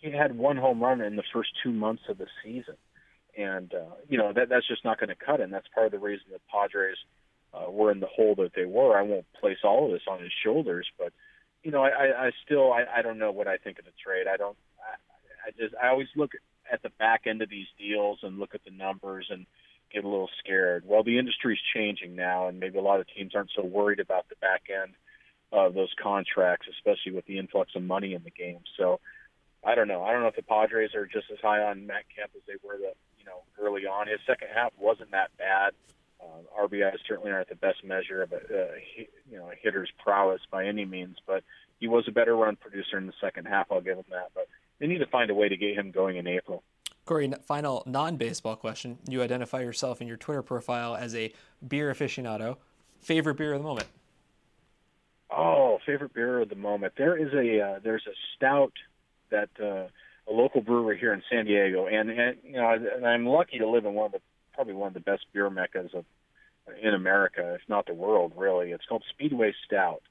he 0.00 0.10
had 0.10 0.36
one 0.36 0.56
home 0.56 0.82
run 0.82 1.00
in 1.00 1.16
the 1.16 1.22
first 1.32 1.50
two 1.62 1.72
months 1.72 2.02
of 2.08 2.18
the 2.18 2.26
season, 2.42 2.76
and 3.36 3.72
uh, 3.74 3.94
you 4.08 4.18
know 4.18 4.32
that 4.32 4.48
that's 4.48 4.66
just 4.66 4.84
not 4.84 4.98
going 4.98 5.08
to 5.08 5.14
cut 5.14 5.40
him. 5.40 5.50
That's 5.50 5.68
part 5.74 5.86
of 5.86 5.92
the 5.92 5.98
reason 5.98 6.26
the 6.32 6.40
Padres 6.50 6.96
uh, 7.52 7.70
were 7.70 7.90
in 7.90 8.00
the 8.00 8.06
hole 8.06 8.34
that 8.36 8.52
they 8.54 8.64
were. 8.64 8.98
I 8.98 9.02
won't 9.02 9.26
place 9.40 9.58
all 9.64 9.86
of 9.86 9.92
this 9.92 10.02
on 10.08 10.20
his 10.20 10.32
shoulders, 10.44 10.86
but 10.98 11.12
you 11.62 11.70
know, 11.70 11.82
I, 11.82 12.26
I, 12.26 12.30
still 12.44 12.72
I, 12.72 12.84
I 12.96 13.02
don't 13.02 13.18
know 13.18 13.32
what 13.32 13.46
I 13.46 13.58
think 13.58 13.78
of 13.78 13.84
the 13.84 13.90
trade. 14.02 14.26
I 14.26 14.36
don't. 14.36 14.56
I, 14.80 15.48
I 15.48 15.50
just 15.58 15.74
I 15.82 15.88
always 15.88 16.08
look 16.16 16.32
at 16.72 16.82
the 16.82 16.90
back 16.98 17.22
end 17.26 17.42
of 17.42 17.50
these 17.50 17.66
deals 17.78 18.20
and 18.22 18.38
look 18.38 18.54
at 18.54 18.64
the 18.64 18.70
numbers 18.70 19.26
and 19.30 19.46
get 19.92 20.04
a 20.04 20.08
little 20.08 20.30
scared. 20.38 20.84
Well, 20.86 21.02
the 21.02 21.18
industry's 21.18 21.58
changing 21.74 22.14
now, 22.14 22.48
and 22.48 22.60
maybe 22.60 22.78
a 22.78 22.82
lot 22.82 23.00
of 23.00 23.06
teams 23.08 23.34
aren't 23.34 23.50
so 23.54 23.64
worried 23.64 24.00
about 24.00 24.28
the 24.28 24.36
back 24.36 24.62
end 24.70 24.94
of 25.52 25.74
those 25.74 25.92
contracts, 26.00 26.66
especially 26.70 27.12
with 27.12 27.26
the 27.26 27.38
influx 27.38 27.72
of 27.74 27.82
money 27.82 28.14
in 28.14 28.22
the 28.22 28.30
game. 28.30 28.60
So, 28.78 29.00
I 29.64 29.74
don't 29.74 29.88
know. 29.88 30.04
I 30.04 30.12
don't 30.12 30.22
know 30.22 30.28
if 30.28 30.36
the 30.36 30.42
Padres 30.42 30.94
are 30.94 31.06
just 31.06 31.26
as 31.32 31.38
high 31.42 31.62
on 31.62 31.86
Matt 31.86 32.04
Kemp 32.16 32.30
as 32.36 32.42
they 32.46 32.54
were 32.66 32.78
the 32.78 32.92
you 33.18 33.24
know 33.26 33.42
early 33.60 33.86
on. 33.86 34.06
His 34.06 34.20
second 34.26 34.48
half 34.54 34.72
wasn't 34.78 35.10
that 35.10 35.36
bad. 35.36 35.72
Uh, 36.22 36.66
RBIs 36.66 36.98
certainly 37.08 37.30
aren't 37.30 37.48
the 37.48 37.54
best 37.54 37.82
measure 37.84 38.22
of 38.22 38.32
a 38.32 38.36
uh, 38.36 38.66
you 39.30 39.38
know 39.38 39.50
a 39.50 39.54
hitter's 39.60 39.90
prowess 40.02 40.40
by 40.50 40.66
any 40.66 40.84
means, 40.84 41.16
but 41.26 41.42
he 41.78 41.88
was 41.88 42.04
a 42.08 42.12
better 42.12 42.36
run 42.36 42.56
producer 42.56 42.98
in 42.98 43.06
the 43.06 43.12
second 43.20 43.46
half. 43.46 43.66
I'll 43.70 43.80
give 43.80 43.96
him 43.96 44.04
that. 44.10 44.30
But 44.34 44.48
they 44.78 44.86
need 44.86 44.98
to 44.98 45.06
find 45.06 45.30
a 45.30 45.34
way 45.34 45.48
to 45.48 45.56
get 45.56 45.76
him 45.76 45.90
going 45.90 46.16
in 46.16 46.26
April. 46.26 46.62
Corey, 47.06 47.32
final 47.46 47.82
non-baseball 47.86 48.56
question. 48.56 48.98
You 49.08 49.22
identify 49.22 49.62
yourself 49.62 50.00
in 50.00 50.06
your 50.06 50.16
Twitter 50.16 50.42
profile 50.42 50.94
as 50.94 51.14
a 51.14 51.32
beer 51.66 51.92
aficionado. 51.92 52.58
Favorite 53.00 53.36
beer 53.36 53.54
of 53.54 53.60
the 53.60 53.66
moment? 53.66 53.86
Oh, 55.30 55.78
favorite 55.86 56.12
beer 56.12 56.40
of 56.40 56.48
the 56.48 56.56
moment. 56.56 56.92
There 56.96 57.16
is 57.16 57.32
a 57.32 57.60
uh, 57.60 57.78
there's 57.82 58.06
a 58.06 58.14
stout 58.36 58.72
that 59.30 59.48
uh, 59.60 59.86
a 60.28 60.32
local 60.32 60.60
brewery 60.60 60.98
here 60.98 61.12
in 61.12 61.22
San 61.30 61.46
Diego, 61.46 61.86
and, 61.86 62.10
and 62.10 62.36
you 62.44 62.52
know, 62.52 62.70
and 62.70 63.06
I'm 63.06 63.26
lucky 63.26 63.58
to 63.58 63.68
live 63.68 63.84
in 63.84 63.94
one 63.94 64.06
of 64.06 64.12
the 64.12 64.20
probably 64.52 64.74
one 64.74 64.88
of 64.88 64.94
the 64.94 65.00
best 65.00 65.26
beer 65.32 65.48
meccas 65.50 65.94
of 65.94 66.04
in 66.82 66.94
America, 66.94 67.54
if 67.54 67.62
not 67.68 67.86
the 67.86 67.94
world, 67.94 68.32
really. 68.36 68.70
It's 68.70 68.84
called 68.84 69.02
Speedway 69.10 69.54
Stout, 69.66 70.02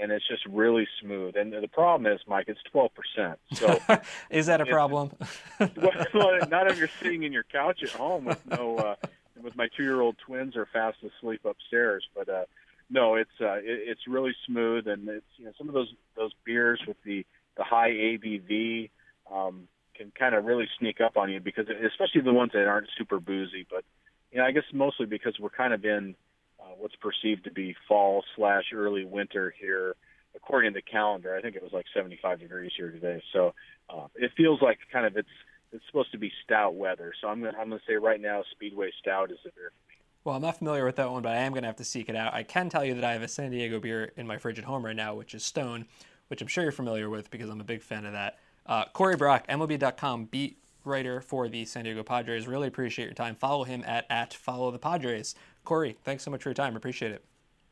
and 0.00 0.12
it's 0.12 0.26
just 0.28 0.44
really 0.46 0.86
smooth. 1.00 1.36
And 1.36 1.52
the 1.52 1.68
problem 1.68 2.12
is, 2.12 2.20
Mike, 2.26 2.46
it's 2.48 2.60
12 2.70 2.90
percent. 2.94 3.38
So 3.54 3.78
is 4.30 4.46
that 4.46 4.60
a 4.60 4.66
problem? 4.66 5.12
well, 5.58 6.38
not 6.48 6.70
if 6.70 6.78
you're 6.78 6.88
sitting 7.00 7.22
in 7.24 7.32
your 7.32 7.44
couch 7.44 7.82
at 7.82 7.90
home 7.90 8.26
with 8.26 8.46
no 8.46 8.76
uh, 8.76 8.94
with 9.42 9.56
my 9.56 9.68
two 9.76 9.82
year 9.82 10.00
old 10.00 10.16
twins 10.18 10.56
are 10.56 10.66
fast 10.66 10.98
asleep 11.02 11.44
upstairs, 11.44 12.06
but. 12.14 12.28
uh 12.28 12.44
no, 12.90 13.14
it's 13.14 13.30
uh, 13.40 13.54
it, 13.54 13.62
it's 13.64 14.06
really 14.06 14.34
smooth, 14.46 14.86
and 14.86 15.08
it's 15.08 15.24
you 15.38 15.46
know 15.46 15.52
some 15.56 15.68
of 15.68 15.74
those 15.74 15.92
those 16.16 16.32
beers 16.44 16.82
with 16.86 16.98
the 17.02 17.24
the 17.56 17.64
high 17.64 17.90
ABV 17.90 18.90
um, 19.32 19.68
can 19.94 20.12
kind 20.18 20.34
of 20.34 20.44
really 20.44 20.68
sneak 20.78 21.00
up 21.00 21.16
on 21.16 21.30
you 21.30 21.40
because 21.40 21.66
especially 21.68 22.20
the 22.22 22.32
ones 22.32 22.52
that 22.52 22.66
aren't 22.66 22.88
super 22.98 23.20
boozy. 23.20 23.66
But 23.68 23.84
you 24.32 24.38
know, 24.38 24.44
I 24.44 24.50
guess 24.50 24.64
mostly 24.72 25.06
because 25.06 25.38
we're 25.38 25.50
kind 25.50 25.72
of 25.72 25.84
in 25.84 26.14
uh, 26.60 26.74
what's 26.78 26.96
perceived 26.96 27.44
to 27.44 27.50
be 27.50 27.74
fall 27.86 28.24
slash 28.36 28.64
early 28.74 29.04
winter 29.04 29.54
here, 29.60 29.94
according 30.34 30.72
to 30.72 30.78
the 30.78 30.82
calendar. 30.82 31.34
I 31.34 31.40
think 31.40 31.56
it 31.56 31.62
was 31.62 31.72
like 31.72 31.86
75 31.94 32.40
degrees 32.40 32.72
here 32.76 32.90
today, 32.90 33.22
so 33.32 33.54
uh, 33.88 34.06
it 34.16 34.32
feels 34.36 34.60
like 34.60 34.78
kind 34.92 35.06
of 35.06 35.16
it's 35.16 35.28
it's 35.72 35.84
supposed 35.86 36.12
to 36.12 36.18
be 36.18 36.32
stout 36.44 36.74
weather. 36.74 37.12
So 37.20 37.28
I'm 37.28 37.40
gonna 37.42 37.56
I'm 37.58 37.68
gonna 37.68 37.80
say 37.86 37.94
right 37.94 38.20
now, 38.20 38.42
Speedway 38.52 38.90
Stout 39.00 39.30
is 39.30 39.38
the 39.44 39.50
beer 39.54 39.70
for 39.70 39.90
me. 39.90 39.96
well, 40.24 40.36
I'm 40.36 40.42
not 40.42 40.58
familiar 40.58 40.84
with 40.84 40.96
that 40.96 41.10
one, 41.10 41.22
but 41.22 41.32
I 41.32 41.38
am 41.38 41.54
to 41.54 41.62
have 41.62 41.76
to 41.76 41.84
seek 41.84 42.08
it 42.08 42.16
out. 42.16 42.34
I 42.34 42.42
can 42.42 42.68
tell 42.68 42.84
you 42.84 42.94
that 42.94 43.04
I 43.04 43.12
have 43.12 43.22
a 43.22 43.28
San 43.28 43.50
Diego 43.50 43.80
beer 43.80 44.12
in 44.16 44.26
my 44.26 44.38
fridge 44.38 44.58
at 44.58 44.64
home 44.64 44.84
right 44.84 44.96
now, 44.96 45.14
which 45.14 45.34
is 45.34 45.44
Stone, 45.44 45.86
which 46.28 46.40
I'm 46.40 46.48
sure 46.48 46.62
you're 46.62 46.72
familiar 46.72 47.10
with 47.10 47.30
because 47.30 47.50
I'm 47.50 47.60
a 47.60 47.64
big 47.64 47.82
fan 47.82 48.06
of 48.06 48.12
that. 48.12 48.38
Uh, 48.66 48.84
Corey 48.92 49.16
Brock, 49.16 49.46
MLB.com 49.48 50.26
beat 50.26 50.58
writer 50.84 51.20
for 51.20 51.48
the 51.48 51.64
San 51.64 51.84
Diego 51.84 52.02
Padres. 52.02 52.46
Really 52.46 52.68
appreciate 52.68 53.06
your 53.06 53.14
time. 53.14 53.34
Follow 53.34 53.64
him 53.64 53.82
at, 53.86 54.06
at 54.10 54.34
Follow 54.34 54.70
the 54.70 54.78
Padres. 54.78 55.34
Corey, 55.64 55.96
thanks 56.04 56.22
so 56.22 56.30
much 56.30 56.42
for 56.42 56.50
your 56.50 56.54
time. 56.54 56.76
Appreciate 56.76 57.12
it. 57.12 57.24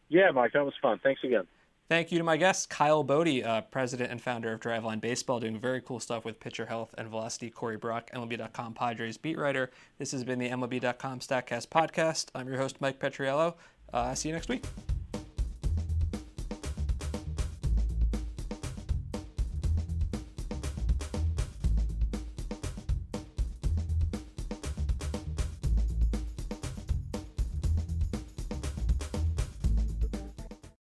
Yeah, 0.09 0.31
Mike, 0.31 0.53
that 0.53 0.65
was 0.65 0.75
fun. 0.81 1.01
Thanks 1.03 1.23
again. 1.25 1.47
Thank 1.89 2.11
you 2.11 2.19
to 2.19 2.25
my 2.25 2.37
guest, 2.37 2.71
Kyle 2.71 3.03
Boddy, 3.03 3.45
uh, 3.45 3.63
president 3.63 4.11
and 4.11 4.21
founder 4.21 4.53
of 4.53 4.61
Driveline 4.61 5.01
Baseball, 5.01 5.41
doing 5.41 5.59
very 5.59 5.81
cool 5.83 6.01
stuff 6.01 6.25
with 6.25 6.41
pitcher 6.41 6.65
health 6.67 6.95
and 6.97 7.09
velocity. 7.09 7.51
Corey 7.51 7.77
Brock, 7.77 8.09
MLB.com 8.15 8.73
Padres 8.73 9.19
beat 9.19 9.37
writer. 9.37 9.71
This 9.99 10.13
has 10.13 10.25
been 10.25 10.39
the 10.39 10.49
MLB.com 10.49 11.21
StatCast 11.21 11.69
podcast. 11.69 12.29
I'm 12.35 12.49
your 12.49 12.57
host, 12.57 12.81
Mike 12.81 12.99
Petriello. 12.99 13.55
Uh, 13.93 14.15
see 14.15 14.29
you 14.31 14.35
next 14.35 14.49
week. 14.49 14.65